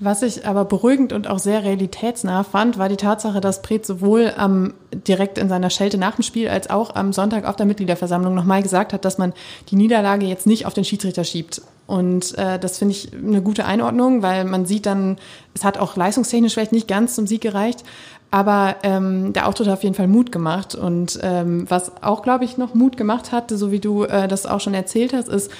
Was 0.00 0.22
ich 0.22 0.46
aber 0.46 0.64
beruhigend 0.64 1.12
und 1.12 1.26
auch 1.26 1.40
sehr 1.40 1.64
realitätsnah 1.64 2.44
fand, 2.44 2.78
war 2.78 2.88
die 2.88 2.96
Tatsache, 2.96 3.40
dass 3.40 3.62
Pret 3.62 3.84
sowohl 3.84 4.32
ähm, 4.38 4.74
direkt 4.92 5.38
in 5.38 5.48
seiner 5.48 5.70
Schelte 5.70 5.98
nach 5.98 6.14
dem 6.14 6.22
Spiel 6.22 6.48
als 6.48 6.70
auch 6.70 6.94
am 6.94 7.12
Sonntag 7.12 7.46
auf 7.46 7.56
der 7.56 7.66
Mitgliederversammlung 7.66 8.32
nochmal 8.32 8.62
gesagt 8.62 8.92
hat, 8.92 9.04
dass 9.04 9.18
man 9.18 9.32
die 9.70 9.76
Niederlage 9.76 10.24
jetzt 10.26 10.46
nicht 10.46 10.66
auf 10.66 10.74
den 10.74 10.84
Schiedsrichter 10.84 11.24
schiebt. 11.24 11.62
Und 11.88 12.38
äh, 12.38 12.60
das 12.60 12.78
finde 12.78 12.92
ich 12.92 13.12
eine 13.12 13.42
gute 13.42 13.64
Einordnung, 13.64 14.22
weil 14.22 14.44
man 14.44 14.66
sieht 14.66 14.86
dann, 14.86 15.16
es 15.54 15.64
hat 15.64 15.78
auch 15.78 15.96
leistungstechnisch 15.96 16.54
vielleicht 16.54 16.72
nicht 16.72 16.86
ganz 16.86 17.16
zum 17.16 17.26
Sieg 17.26 17.40
gereicht, 17.40 17.82
aber 18.30 18.76
ähm, 18.82 19.32
der 19.32 19.48
Auftritt 19.48 19.68
hat 19.68 19.78
auf 19.78 19.82
jeden 19.82 19.94
Fall 19.94 20.06
Mut 20.06 20.30
gemacht. 20.30 20.74
Und 20.74 21.18
ähm, 21.22 21.64
was 21.68 22.02
auch, 22.02 22.22
glaube 22.22 22.44
ich, 22.44 22.58
noch 22.58 22.74
Mut 22.74 22.96
gemacht 22.96 23.32
hat, 23.32 23.50
so 23.50 23.72
wie 23.72 23.80
du 23.80 24.04
äh, 24.04 24.28
das 24.28 24.44
auch 24.44 24.60
schon 24.60 24.74
erzählt 24.74 25.14
hast, 25.14 25.28
ist 25.28 25.50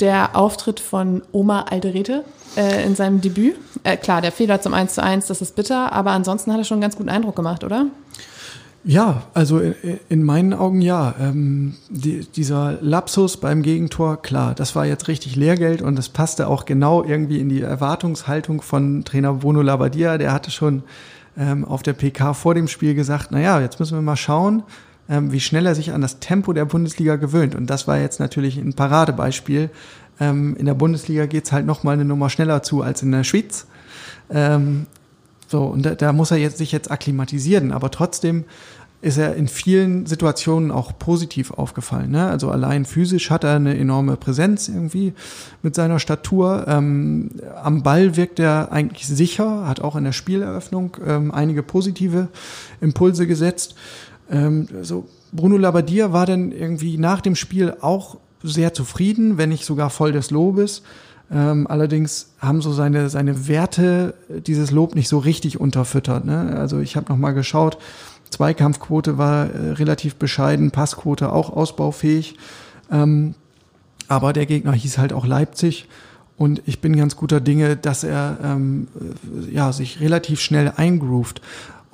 der 0.00 0.36
Auftritt 0.36 0.80
von 0.80 1.22
Oma 1.32 1.66
Alderete 1.70 2.24
äh, 2.56 2.84
in 2.84 2.94
seinem 2.96 3.20
Debüt. 3.20 3.56
Äh, 3.84 3.96
klar, 3.96 4.20
der 4.20 4.32
Fehler 4.32 4.60
zum 4.60 4.74
1 4.74 4.94
zu 4.94 5.02
1, 5.02 5.26
das 5.26 5.40
ist 5.40 5.56
bitter, 5.56 5.92
aber 5.92 6.12
ansonsten 6.12 6.52
hat 6.52 6.58
er 6.58 6.64
schon 6.64 6.76
einen 6.76 6.82
ganz 6.82 6.96
guten 6.96 7.08
Eindruck 7.08 7.36
gemacht, 7.36 7.64
oder? 7.64 7.86
Ja, 8.86 9.22
also 9.32 9.62
in 10.10 10.22
meinen 10.24 10.52
Augen 10.52 10.82
ja. 10.82 11.14
Ähm, 11.18 11.74
die, 11.88 12.20
dieser 12.20 12.76
Lapsus 12.82 13.38
beim 13.38 13.62
Gegentor, 13.62 14.20
klar, 14.20 14.54
das 14.54 14.76
war 14.76 14.84
jetzt 14.84 15.08
richtig 15.08 15.36
Lehrgeld 15.36 15.80
und 15.80 15.96
das 15.96 16.10
passte 16.10 16.48
auch 16.48 16.66
genau 16.66 17.02
irgendwie 17.02 17.40
in 17.40 17.48
die 17.48 17.62
Erwartungshaltung 17.62 18.60
von 18.60 19.04
Trainer 19.04 19.32
Bruno 19.32 19.62
Labbadia. 19.62 20.18
Der 20.18 20.32
hatte 20.32 20.50
schon 20.50 20.82
ähm, 21.38 21.64
auf 21.64 21.82
der 21.82 21.94
PK 21.94 22.34
vor 22.34 22.54
dem 22.54 22.68
Spiel 22.68 22.94
gesagt, 22.94 23.28
na 23.30 23.40
ja, 23.40 23.58
jetzt 23.58 23.80
müssen 23.80 23.96
wir 23.96 24.02
mal 24.02 24.16
schauen, 24.16 24.62
wie 25.08 25.40
schnell 25.40 25.66
er 25.66 25.74
sich 25.74 25.92
an 25.92 26.00
das 26.00 26.18
Tempo 26.20 26.52
der 26.52 26.64
Bundesliga 26.64 27.16
gewöhnt. 27.16 27.54
Und 27.54 27.68
das 27.68 27.86
war 27.86 27.98
jetzt 27.98 28.20
natürlich 28.20 28.56
ein 28.56 28.72
Paradebeispiel. 28.74 29.70
Ähm, 30.20 30.56
in 30.56 30.66
der 30.66 30.74
Bundesliga 30.74 31.26
geht's 31.26 31.52
halt 31.52 31.66
noch 31.66 31.82
mal 31.82 31.92
eine 31.92 32.04
Nummer 32.04 32.30
schneller 32.30 32.62
zu 32.62 32.82
als 32.82 33.02
in 33.02 33.12
der 33.12 33.24
Schweiz. 33.24 33.66
Ähm, 34.30 34.86
so, 35.48 35.64
und 35.64 35.84
da, 35.84 35.94
da 35.94 36.12
muss 36.12 36.30
er 36.30 36.38
jetzt, 36.38 36.58
sich 36.58 36.72
jetzt 36.72 36.90
akklimatisieren. 36.90 37.72
Aber 37.72 37.90
trotzdem 37.90 38.44
ist 39.04 39.18
er 39.18 39.34
in 39.36 39.48
vielen 39.48 40.06
Situationen 40.06 40.70
auch 40.70 40.98
positiv 40.98 41.50
aufgefallen. 41.50 42.10
Ne? 42.10 42.26
Also 42.26 42.50
allein 42.50 42.86
physisch 42.86 43.28
hat 43.30 43.44
er 43.44 43.56
eine 43.56 43.76
enorme 43.76 44.16
Präsenz 44.16 44.68
irgendwie 44.68 45.12
mit 45.62 45.74
seiner 45.74 45.98
Statur. 45.98 46.64
Ähm, 46.66 47.28
am 47.62 47.82
Ball 47.82 48.16
wirkt 48.16 48.38
er 48.40 48.72
eigentlich 48.72 49.06
sicher, 49.06 49.68
hat 49.68 49.80
auch 49.80 49.96
in 49.96 50.04
der 50.04 50.12
Spieleröffnung 50.12 50.96
ähm, 51.06 51.32
einige 51.32 51.62
positive 51.62 52.28
Impulse 52.80 53.26
gesetzt. 53.26 53.74
Ähm, 54.30 54.68
so 54.82 55.08
Bruno 55.32 55.56
Labbadia 55.56 56.12
war 56.12 56.26
dann 56.26 56.52
irgendwie 56.52 56.98
nach 56.98 57.20
dem 57.20 57.36
Spiel 57.36 57.74
auch 57.80 58.18
sehr 58.42 58.74
zufrieden, 58.74 59.38
wenn 59.38 59.48
nicht 59.48 59.64
sogar 59.64 59.90
voll 59.90 60.12
des 60.12 60.30
Lobes. 60.30 60.82
Ähm, 61.32 61.66
allerdings 61.66 62.34
haben 62.38 62.60
so 62.60 62.72
seine, 62.72 63.08
seine 63.08 63.48
Werte 63.48 64.14
dieses 64.46 64.70
Lob 64.70 64.94
nicht 64.94 65.08
so 65.08 65.18
richtig 65.18 65.58
unterfüttert. 65.58 66.24
Ne? 66.24 66.54
Also 66.56 66.80
ich 66.80 66.96
habe 66.96 67.10
nochmal 67.10 67.34
geschaut, 67.34 67.78
Zweikampfquote 68.30 69.16
war 69.16 69.46
äh, 69.46 69.70
relativ 69.72 70.16
bescheiden, 70.16 70.70
Passquote 70.70 71.32
auch 71.32 71.50
ausbaufähig. 71.50 72.36
Ähm, 72.90 73.34
aber 74.08 74.32
der 74.32 74.46
Gegner 74.46 74.72
hieß 74.72 74.98
halt 74.98 75.12
auch 75.12 75.26
Leipzig. 75.26 75.88
Und 76.36 76.62
ich 76.66 76.80
bin 76.80 76.96
ganz 76.96 77.16
guter 77.16 77.40
Dinge, 77.40 77.76
dass 77.76 78.04
er 78.04 78.38
ähm, 78.42 78.88
äh, 79.48 79.54
ja, 79.54 79.72
sich 79.72 80.00
relativ 80.00 80.40
schnell 80.40 80.72
eingroovt. 80.76 81.40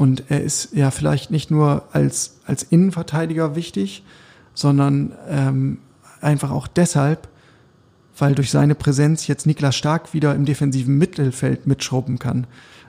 Und 0.01 0.25
er 0.31 0.43
ist 0.43 0.71
ja 0.73 0.91
vielleicht 0.91 1.31
nicht 1.31 1.51
nur 1.51 1.83
als, 1.93 2.39
als 2.47 2.63
Innenverteidiger 2.63 3.55
wichtig, 3.55 4.03
sondern 4.55 5.13
ähm, 5.29 5.77
einfach 6.23 6.51
auch 6.51 6.69
deshalb, 6.69 7.29
weil 8.17 8.35
durch 8.35 8.51
seine 8.51 8.75
Präsenz 8.75 9.27
jetzt 9.27 9.47
Niklas 9.47 9.77
Stark 9.77 10.15
wieder 10.15 10.35
im 10.35 10.47
defensiven 10.47 10.97
Mittelfeld 10.97 11.67
mitschrubben 11.67 12.19
kann. 12.19 12.47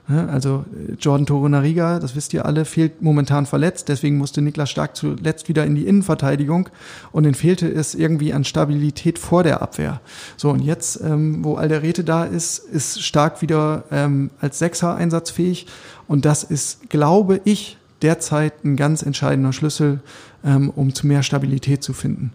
Also 0.08 0.66
äh, 0.74 0.94
Jordan 0.94 1.26
Torunariga, 1.26 2.00
das 2.00 2.16
wisst 2.16 2.34
ihr 2.34 2.46
alle, 2.46 2.66
fehlt 2.66 3.02
momentan 3.02 3.46
verletzt, 3.46 3.90
deswegen 3.90 4.18
musste 4.18 4.42
Niklas 4.42 4.70
Stark 4.70 4.96
zuletzt 4.96 5.48
wieder 5.50 5.66
in 5.66 5.76
die 5.76 5.88
Innenverteidigung 5.88 6.70
und 7.12 7.24
den 7.24 7.36
fehlte 7.36 7.68
es 7.68 7.94
irgendwie 7.94 8.34
an 8.34 8.44
Stabilität 8.44 9.20
vor 9.20 9.44
der 9.44 9.62
Abwehr. 9.62 10.02
So 10.38 10.50
und 10.50 10.62
jetzt, 10.62 11.02
ähm, 11.02 11.44
wo 11.44 11.56
Alderete 11.56 12.04
da 12.04 12.24
ist, 12.24 12.60
ist 12.60 13.04
Stark 13.04 13.42
wieder 13.42 13.84
ähm, 13.92 14.32
als 14.40 14.60
Sechser 14.60 14.96
einsatzfähig 14.96 15.68
und 16.12 16.26
das 16.26 16.44
ist, 16.44 16.90
glaube 16.90 17.40
ich, 17.46 17.78
derzeit 18.02 18.66
ein 18.66 18.76
ganz 18.76 19.02
entscheidender 19.02 19.54
Schlüssel, 19.54 20.02
ähm, 20.44 20.70
um 20.76 20.94
zu 20.94 21.08
mehr 21.08 21.24
Stabilität 21.24 21.84
zu 21.84 21.94
finden. 21.94 22.34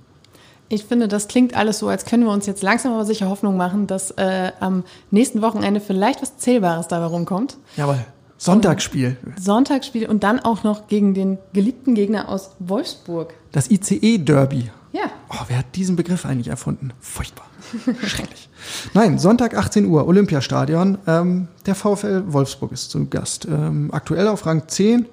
Ich 0.70 0.87
finde, 0.87 1.09
das 1.09 1.29
klingt 1.29 1.55
alles 1.55 1.81
so, 1.81 1.89
als 1.89 2.07
können 2.07 2.24
wir 2.24 2.33
uns 2.33 2.47
jetzt 2.47 2.62
langsam 2.62 2.95
aber 2.95 3.05
sicher 3.05 3.29
Hoffnung 3.29 3.59
machen, 3.59 3.87
dass 3.87 4.12
äh, 4.12 4.53
am 4.61 4.83
nächsten 5.11 5.43
Wochenende 5.43 5.81
vielleicht 5.81 6.22
was 6.22 6.39
Zählbares 6.39 6.89
dabei 6.89 7.05
rumkommt. 7.05 7.59
Jawohl. 7.77 7.99
Sonntagsspiel. 8.39 9.18
Und 9.27 9.43
Sonntagsspiel 9.45 10.09
und 10.09 10.22
dann 10.24 10.41
auch 10.41 10.64
noch 10.64 10.89
gegen 10.89 11.12
den 11.12 11.37
geliebten 11.53 11.95
Gegner 11.95 12.31
aus 12.31 12.53
Wolfsburg. 12.59 13.35
Das 13.53 13.70
ICE-Derby. 13.70 14.70
Ja. 14.97 15.11
Oh, 15.29 15.45
wer 15.49 15.59
hat 15.59 15.75
diesen 15.75 15.95
Begriff 15.95 16.25
eigentlich 16.25 16.49
erfunden? 16.49 16.93
Furchtbar. 17.01 17.45
Schrecklich. 18.07 18.49
Nein, 18.95 19.19
Sonntag 19.19 19.55
18 19.55 19.85
Uhr, 19.85 20.07
Olympiastadion. 20.07 20.97
Ähm, 21.07 21.49
der 21.67 21.75
VfL 21.75 22.25
Wolfsburg 22.29 22.73
ist 22.73 22.91
zu 22.91 23.07
Gast. 23.07 23.45
Ähm, 23.45 23.91
aktuell 23.93 24.27
auf 24.27 24.47
Rang 24.47 24.69
10. 24.69 25.05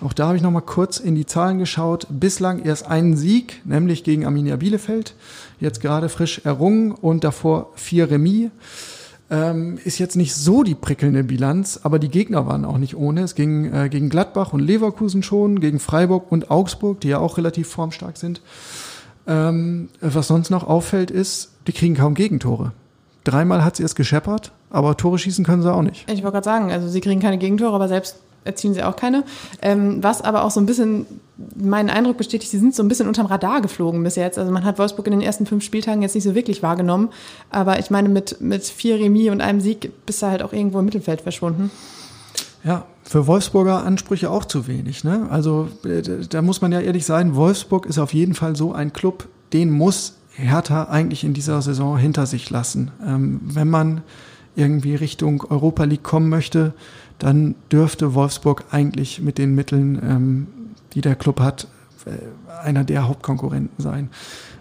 Auch 0.00 0.14
da 0.14 0.28
habe 0.28 0.36
ich 0.36 0.42
noch 0.42 0.50
mal 0.50 0.62
kurz 0.62 0.98
in 0.98 1.14
die 1.14 1.26
Zahlen 1.26 1.60
geschaut. 1.60 2.08
Bislang 2.10 2.64
erst 2.64 2.88
einen 2.88 3.16
Sieg, 3.16 3.62
nämlich 3.64 4.02
gegen 4.02 4.26
Arminia 4.26 4.56
Bielefeld. 4.56 5.14
Jetzt 5.60 5.80
gerade 5.80 6.08
frisch 6.08 6.40
errungen 6.44 6.90
und 6.90 7.22
davor 7.22 7.70
vier 7.76 8.10
Remis. 8.10 8.50
Ähm, 9.30 9.78
ist 9.84 10.00
jetzt 10.00 10.16
nicht 10.16 10.34
so 10.34 10.64
die 10.64 10.74
prickelnde 10.74 11.22
Bilanz, 11.22 11.78
aber 11.84 12.00
die 12.00 12.08
Gegner 12.08 12.48
waren 12.48 12.64
auch 12.64 12.78
nicht 12.78 12.96
ohne. 12.96 13.22
Es 13.22 13.36
ging 13.36 13.72
äh, 13.72 13.88
gegen 13.88 14.08
Gladbach 14.08 14.52
und 14.52 14.58
Leverkusen 14.58 15.22
schon, 15.22 15.60
gegen 15.60 15.78
Freiburg 15.78 16.32
und 16.32 16.50
Augsburg, 16.50 17.00
die 17.00 17.10
ja 17.10 17.18
auch 17.18 17.36
relativ 17.36 17.68
formstark 17.68 18.16
sind. 18.16 18.40
Ähm, 19.30 19.88
was 20.00 20.26
sonst 20.26 20.50
noch 20.50 20.66
auffällt, 20.66 21.12
ist, 21.12 21.52
die 21.68 21.72
kriegen 21.72 21.94
kaum 21.94 22.14
Gegentore. 22.14 22.72
Dreimal 23.22 23.64
hat 23.64 23.76
sie 23.76 23.84
es 23.84 23.94
gescheppert, 23.94 24.50
aber 24.70 24.96
Tore 24.96 25.18
schießen 25.18 25.44
können 25.44 25.62
sie 25.62 25.72
auch 25.72 25.82
nicht. 25.82 26.10
Ich 26.10 26.24
wollte 26.24 26.32
gerade 26.32 26.44
sagen, 26.44 26.72
also 26.72 26.88
sie 26.88 27.00
kriegen 27.00 27.20
keine 27.20 27.38
Gegentore, 27.38 27.74
aber 27.74 27.86
selbst 27.86 28.16
erzielen 28.44 28.74
sie 28.74 28.82
auch 28.82 28.96
keine. 28.96 29.22
Ähm, 29.62 30.02
was 30.02 30.22
aber 30.22 30.42
auch 30.42 30.50
so 30.50 30.58
ein 30.58 30.66
bisschen 30.66 31.06
meinen 31.54 31.90
Eindruck 31.90 32.16
bestätigt, 32.16 32.50
sie 32.50 32.58
sind 32.58 32.74
so 32.74 32.82
ein 32.82 32.88
bisschen 32.88 33.06
unterm 33.06 33.26
Radar 33.26 33.60
geflogen 33.60 34.02
bis 34.02 34.16
jetzt. 34.16 34.36
Also 34.36 34.50
man 34.50 34.64
hat 34.64 34.78
Wolfsburg 34.78 35.06
in 35.06 35.12
den 35.12 35.20
ersten 35.20 35.46
fünf 35.46 35.62
Spieltagen 35.62 36.02
jetzt 36.02 36.14
nicht 36.14 36.24
so 36.24 36.34
wirklich 36.34 36.62
wahrgenommen. 36.62 37.10
Aber 37.50 37.78
ich 37.78 37.90
meine, 37.90 38.08
mit, 38.08 38.40
mit 38.40 38.64
vier 38.64 38.96
Remis 38.96 39.30
und 39.30 39.40
einem 39.40 39.60
Sieg 39.60 39.92
bist 40.06 40.22
du 40.22 40.26
halt 40.26 40.42
auch 40.42 40.52
irgendwo 40.52 40.80
im 40.80 40.86
Mittelfeld 40.86 41.20
verschwunden. 41.20 41.70
Ja, 42.64 42.84
für 43.02 43.26
Wolfsburger 43.26 43.84
Ansprüche 43.84 44.30
auch 44.30 44.44
zu 44.44 44.66
wenig. 44.66 45.04
Ne? 45.04 45.26
Also 45.30 45.68
äh, 45.84 46.02
da 46.28 46.42
muss 46.42 46.60
man 46.60 46.72
ja 46.72 46.80
ehrlich 46.80 47.06
sein, 47.06 47.34
Wolfsburg 47.34 47.86
ist 47.86 47.98
auf 47.98 48.12
jeden 48.12 48.34
Fall 48.34 48.56
so 48.56 48.72
ein 48.72 48.92
Club, 48.92 49.28
den 49.52 49.70
muss 49.70 50.14
Hertha 50.30 50.84
eigentlich 50.84 51.24
in 51.24 51.34
dieser 51.34 51.60
Saison 51.62 51.96
hinter 51.96 52.26
sich 52.26 52.50
lassen. 52.50 52.90
Ähm, 53.04 53.40
wenn 53.42 53.68
man 53.68 54.02
irgendwie 54.56 54.94
Richtung 54.94 55.44
Europa 55.48 55.84
League 55.84 56.02
kommen 56.02 56.28
möchte, 56.28 56.74
dann 57.18 57.54
dürfte 57.70 58.14
Wolfsburg 58.14 58.64
eigentlich 58.70 59.20
mit 59.20 59.38
den 59.38 59.54
Mitteln, 59.54 60.00
ähm, 60.02 60.46
die 60.94 61.00
der 61.00 61.14
Club 61.14 61.40
hat, 61.40 61.66
äh, 62.06 62.64
einer 62.64 62.84
der 62.84 63.08
Hauptkonkurrenten 63.08 63.82
sein. 63.82 64.10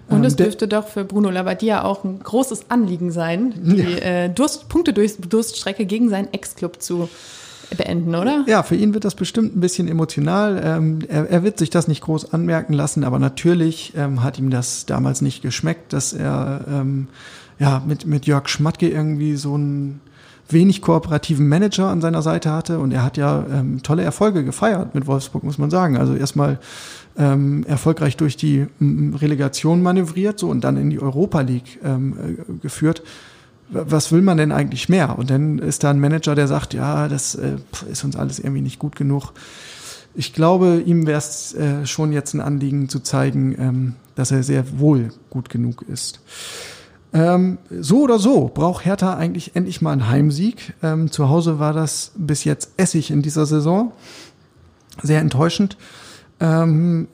Und 0.10 0.26
es 0.26 0.34
ähm, 0.34 0.38
dürfte 0.38 0.68
doch 0.68 0.88
für 0.88 1.06
Bruno 1.06 1.30
Labbadia 1.30 1.84
auch 1.84 2.04
ein 2.04 2.20
großes 2.20 2.70
Anliegen 2.70 3.12
sein, 3.12 3.54
die 3.58 3.82
ja. 3.82 3.98
äh, 3.98 4.30
Durst, 4.30 4.70
Punkte 4.70 4.94
durch 4.94 5.18
Durststrecke 5.18 5.86
gegen 5.86 6.10
seinen 6.10 6.34
Ex-Club 6.34 6.82
zu 6.82 7.10
beenden, 7.78 8.16
oder? 8.16 8.44
Ja, 8.48 8.64
für 8.64 8.76
ihn 8.76 8.94
wird 8.94 9.06
das 9.06 9.16
bestimmt 9.16 9.56
ein 9.56 9.60
bisschen 9.60 9.88
emotional. 9.88 10.62
Ähm, 10.64 11.00
er, 11.08 11.30
er, 11.30 11.44
wird 11.44 11.60
sich 11.60 11.70
das 11.70 11.88
nicht 11.88 12.02
groß 12.02 12.34
anmerken 12.34 12.74
lassen, 12.74 13.04
aber 13.04 13.20
natürlich 13.20 13.94
ähm, 13.96 14.24
hat 14.24 14.40
ihm 14.40 14.50
das 14.50 14.86
damals 14.86 15.22
nicht 15.22 15.42
geschmeckt, 15.42 15.94
dass 15.94 16.14
er 16.14 16.66
ähm, 16.70 17.08
ja 17.60 17.82
mit, 17.86 18.06
mit 18.06 18.26
Jörg 18.26 18.50
Schmatke 18.50 18.90
irgendwie 18.90 19.36
so 19.36 19.58
ein 19.58 20.02
wenig 20.52 20.82
kooperativen 20.82 21.48
Manager 21.48 21.90
an 21.90 22.02
seiner 22.02 22.22
Seite 22.22 22.52
hatte 22.52 22.80
und 22.80 22.92
er 22.92 23.04
hat 23.04 23.18
ja 23.18 23.46
ähm, 23.54 23.84
tolle 23.84 24.04
Erfolge 24.04 24.44
gefeiert 24.44 24.96
mit 24.96 25.06
Wolfsburg, 25.06 25.44
muss 25.44 25.60
man 25.60 25.70
sagen. 25.70 25.98
Also 25.98 26.16
erstmal 26.16 26.60
ähm, 27.18 27.64
erfolgreich 27.68 28.18
durch 28.18 28.36
die 28.36 28.66
Relegation 28.82 29.84
manövriert 29.84 30.40
so 30.40 30.50
und 30.50 30.64
dann 30.64 30.78
in 30.78 30.90
die 30.90 31.00
Europa 31.00 31.42
League 31.42 31.80
ähm, 31.84 32.18
äh, 32.18 32.54
geführt. 32.62 33.04
Was 33.72 34.12
will 34.12 34.22
man 34.22 34.38
denn 34.38 34.52
eigentlich 34.52 34.90
mehr? 34.90 35.18
Und 35.18 35.30
dann 35.30 35.60
ist 35.60 35.84
da 35.84 35.92
ein 35.92 36.00
Manager, 36.00 36.36
der 36.36 36.48
sagt, 36.48 36.74
ja, 36.74 37.08
das 37.08 37.36
äh, 37.36 37.58
ist 37.92 38.04
uns 38.04 38.16
alles 38.16 38.40
irgendwie 38.40 38.62
nicht 38.62 38.80
gut 38.80 38.96
genug. 38.96 39.34
Ich 40.16 40.34
glaube, 40.34 40.82
ihm 40.86 41.06
wäre 41.06 41.20
es 41.20 41.54
äh, 41.54 41.86
schon 41.86 42.12
jetzt 42.12 42.34
ein 42.34 42.42
Anliegen 42.42 42.90
zu 42.90 43.00
zeigen, 43.00 43.56
ähm, 43.60 43.96
dass 44.16 44.32
er 44.32 44.44
sehr 44.44 44.80
wohl 44.80 45.10
gut 45.30 45.50
genug 45.50 45.84
ist. 45.84 46.20
Ähm, 47.14 47.58
so 47.70 48.02
oder 48.02 48.20
so 48.20 48.52
braucht 48.54 48.86
Hertha 48.86 49.16
eigentlich 49.16 49.56
endlich 49.56 49.82
mal 49.82 49.92
einen 49.92 50.10
Heimsieg. 50.10 50.74
Ähm, 50.84 51.12
zu 51.12 51.30
Hause 51.30 51.60
war 51.60 51.74
das 51.74 52.12
bis 52.16 52.44
jetzt 52.44 52.72
Essig 52.78 53.12
in 53.12 53.22
dieser 53.22 53.46
Saison. 53.46 53.92
Sehr 55.02 55.20
enttäuschend. 55.20 55.78
Ähm, 56.40 57.08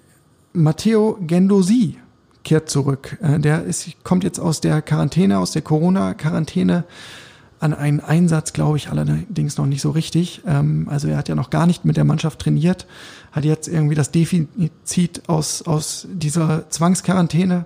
Matteo 0.53 1.17
Gendosi 1.21 1.97
kehrt 2.45 2.69
zurück. 2.69 3.17
Äh, 3.21 3.39
der 3.39 3.63
ist, 3.63 4.03
kommt 4.05 4.23
jetzt 4.23 4.39
aus 4.39 4.61
der 4.61 4.81
Quarantäne, 4.81 5.39
aus 5.39 5.51
der 5.51 5.61
Corona-Quarantäne 5.61 6.85
an 7.59 7.73
einen 7.73 7.99
Einsatz, 7.99 8.53
glaube 8.53 8.77
ich, 8.77 8.89
allerdings 8.89 9.57
noch 9.57 9.65
nicht 9.65 9.81
so 9.81 9.89
richtig. 9.89 10.41
Ähm, 10.45 10.87
also 10.89 11.07
er 11.07 11.17
hat 11.17 11.27
ja 11.27 11.35
noch 11.35 11.49
gar 11.49 11.65
nicht 11.65 11.83
mit 11.83 11.97
der 11.97 12.05
Mannschaft 12.05 12.39
trainiert, 12.39 12.85
hat 13.31 13.43
jetzt 13.43 13.67
irgendwie 13.67 13.95
das 13.95 14.11
Defizit 14.11 15.23
aus, 15.27 15.63
aus 15.63 16.07
dieser 16.09 16.69
Zwangsquarantäne. 16.69 17.65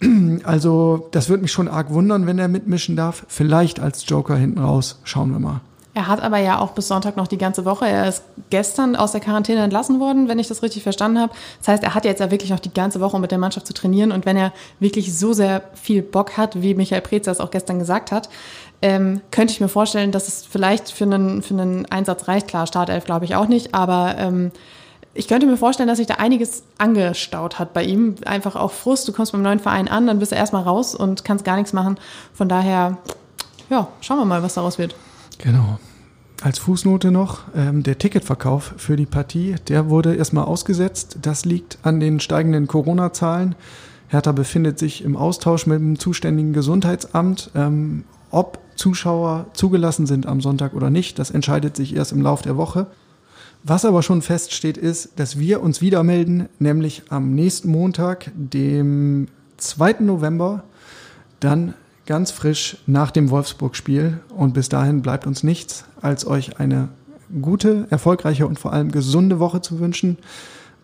Also 0.42 1.08
das 1.12 1.30
würde 1.30 1.42
mich 1.44 1.52
schon 1.52 1.68
arg 1.68 1.90
wundern, 1.90 2.26
wenn 2.26 2.38
er 2.38 2.48
mitmischen 2.48 2.94
darf. 2.94 3.24
Vielleicht 3.28 3.80
als 3.80 4.06
Joker 4.06 4.36
hinten 4.36 4.58
raus. 4.58 4.98
Schauen 5.04 5.30
wir 5.30 5.38
mal. 5.38 5.60
Er 5.96 6.08
hat 6.08 6.20
aber 6.20 6.38
ja 6.38 6.58
auch 6.58 6.72
bis 6.72 6.88
Sonntag 6.88 7.16
noch 7.16 7.28
die 7.28 7.38
ganze 7.38 7.64
Woche. 7.64 7.86
Er 7.86 8.08
ist 8.08 8.24
gestern 8.50 8.96
aus 8.96 9.12
der 9.12 9.20
Quarantäne 9.20 9.62
entlassen 9.62 10.00
worden, 10.00 10.26
wenn 10.26 10.40
ich 10.40 10.48
das 10.48 10.64
richtig 10.64 10.82
verstanden 10.82 11.20
habe. 11.20 11.32
Das 11.60 11.68
heißt, 11.68 11.84
er 11.84 11.94
hat 11.94 12.04
jetzt 12.04 12.18
ja 12.18 12.32
wirklich 12.32 12.50
noch 12.50 12.58
die 12.58 12.74
ganze 12.74 13.00
Woche, 13.00 13.14
um 13.14 13.22
mit 13.22 13.30
der 13.30 13.38
Mannschaft 13.38 13.68
zu 13.68 13.74
trainieren. 13.74 14.10
Und 14.10 14.26
wenn 14.26 14.36
er 14.36 14.52
wirklich 14.80 15.16
so 15.16 15.32
sehr 15.32 15.62
viel 15.74 16.02
Bock 16.02 16.36
hat, 16.36 16.60
wie 16.60 16.74
Michael 16.74 17.00
Preetz 17.00 17.26
das 17.26 17.38
auch 17.38 17.52
gestern 17.52 17.78
gesagt 17.78 18.10
hat, 18.10 18.28
ähm, 18.82 19.20
könnte 19.30 19.52
ich 19.52 19.60
mir 19.60 19.68
vorstellen, 19.68 20.10
dass 20.10 20.26
es 20.26 20.44
vielleicht 20.44 20.90
für 20.90 21.04
einen, 21.04 21.42
für 21.42 21.54
einen 21.54 21.86
Einsatz 21.86 22.26
reicht. 22.26 22.48
Klar, 22.48 22.66
Startelf 22.66 23.04
glaube 23.04 23.24
ich 23.24 23.36
auch 23.36 23.46
nicht, 23.46 23.72
aber 23.72 24.16
ähm, 24.18 24.50
ich 25.14 25.28
könnte 25.28 25.46
mir 25.46 25.56
vorstellen, 25.56 25.88
dass 25.88 25.98
sich 25.98 26.08
da 26.08 26.14
einiges 26.14 26.64
angestaut 26.76 27.60
hat 27.60 27.72
bei 27.72 27.84
ihm. 27.84 28.16
Einfach 28.26 28.56
auch 28.56 28.72
Frust. 28.72 29.06
Du 29.06 29.12
kommst 29.12 29.30
beim 29.30 29.42
neuen 29.42 29.60
Verein 29.60 29.86
an, 29.86 30.08
dann 30.08 30.18
bist 30.18 30.32
du 30.32 30.36
erstmal 30.36 30.64
raus 30.64 30.96
und 30.96 31.24
kannst 31.24 31.44
gar 31.44 31.54
nichts 31.54 31.72
machen. 31.72 31.98
Von 32.32 32.48
daher, 32.48 32.98
ja, 33.70 33.86
schauen 34.00 34.18
wir 34.18 34.24
mal, 34.24 34.42
was 34.42 34.54
daraus 34.54 34.76
wird. 34.76 34.96
Genau. 35.38 35.78
Als 36.42 36.58
Fußnote 36.58 37.10
noch, 37.10 37.42
ähm, 37.54 37.82
der 37.82 37.98
Ticketverkauf 37.98 38.74
für 38.76 38.96
die 38.96 39.06
Partie, 39.06 39.54
der 39.68 39.88
wurde 39.88 40.14
erstmal 40.14 40.44
ausgesetzt. 40.44 41.18
Das 41.22 41.44
liegt 41.44 41.78
an 41.82 42.00
den 42.00 42.20
steigenden 42.20 42.66
Corona-Zahlen. 42.66 43.54
Hertha 44.08 44.32
befindet 44.32 44.78
sich 44.78 45.02
im 45.04 45.16
Austausch 45.16 45.66
mit 45.66 45.78
dem 45.78 45.98
zuständigen 45.98 46.52
Gesundheitsamt. 46.52 47.50
Ähm, 47.54 48.04
ob 48.30 48.58
Zuschauer 48.76 49.46
zugelassen 49.54 50.06
sind 50.06 50.26
am 50.26 50.40
Sonntag 50.40 50.74
oder 50.74 50.90
nicht, 50.90 51.18
das 51.18 51.30
entscheidet 51.30 51.76
sich 51.76 51.94
erst 51.94 52.12
im 52.12 52.20
Lauf 52.20 52.42
der 52.42 52.56
Woche. 52.56 52.88
Was 53.62 53.84
aber 53.86 54.02
schon 54.02 54.20
feststeht, 54.20 54.76
ist, 54.76 55.18
dass 55.18 55.38
wir 55.38 55.62
uns 55.62 55.80
wieder 55.80 56.02
melden, 56.02 56.48
nämlich 56.58 57.04
am 57.08 57.34
nächsten 57.34 57.70
Montag, 57.70 58.30
dem 58.34 59.28
2. 59.56 60.00
November, 60.00 60.64
dann 61.40 61.74
ganz 62.06 62.30
frisch 62.30 62.78
nach 62.86 63.10
dem 63.10 63.30
Wolfsburg-Spiel. 63.30 64.20
Und 64.36 64.54
bis 64.54 64.68
dahin 64.68 65.02
bleibt 65.02 65.26
uns 65.26 65.42
nichts, 65.42 65.84
als 66.00 66.26
euch 66.26 66.58
eine 66.58 66.88
gute, 67.40 67.86
erfolgreiche 67.90 68.46
und 68.46 68.58
vor 68.58 68.72
allem 68.72 68.90
gesunde 68.90 69.38
Woche 69.38 69.60
zu 69.60 69.80
wünschen. 69.80 70.18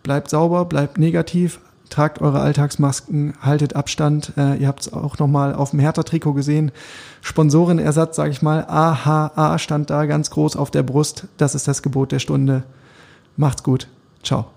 Bleibt 0.03 0.29
sauber, 0.29 0.65
bleibt 0.65 0.97
negativ, 0.97 1.59
tragt 1.89 2.21
eure 2.21 2.39
Alltagsmasken, 2.39 3.33
haltet 3.41 3.75
Abstand. 3.75 4.33
Äh, 4.37 4.57
ihr 4.57 4.67
habt 4.67 4.81
es 4.81 4.93
auch 4.93 5.19
nochmal 5.19 5.53
auf 5.53 5.71
dem 5.71 5.79
Hertha-Trikot 5.79 6.33
gesehen. 6.33 6.71
Sponsorenersatz, 7.21 8.15
sage 8.15 8.31
ich 8.31 8.41
mal. 8.41 8.65
AHA 8.67 9.59
stand 9.59 9.89
da 9.89 10.05
ganz 10.05 10.31
groß 10.31 10.55
auf 10.55 10.71
der 10.71 10.83
Brust. 10.83 11.27
Das 11.37 11.53
ist 11.53 11.67
das 11.67 11.83
Gebot 11.83 12.11
der 12.11 12.19
Stunde. 12.19 12.63
Macht's 13.37 13.63
gut. 13.63 13.87
Ciao. 14.23 14.47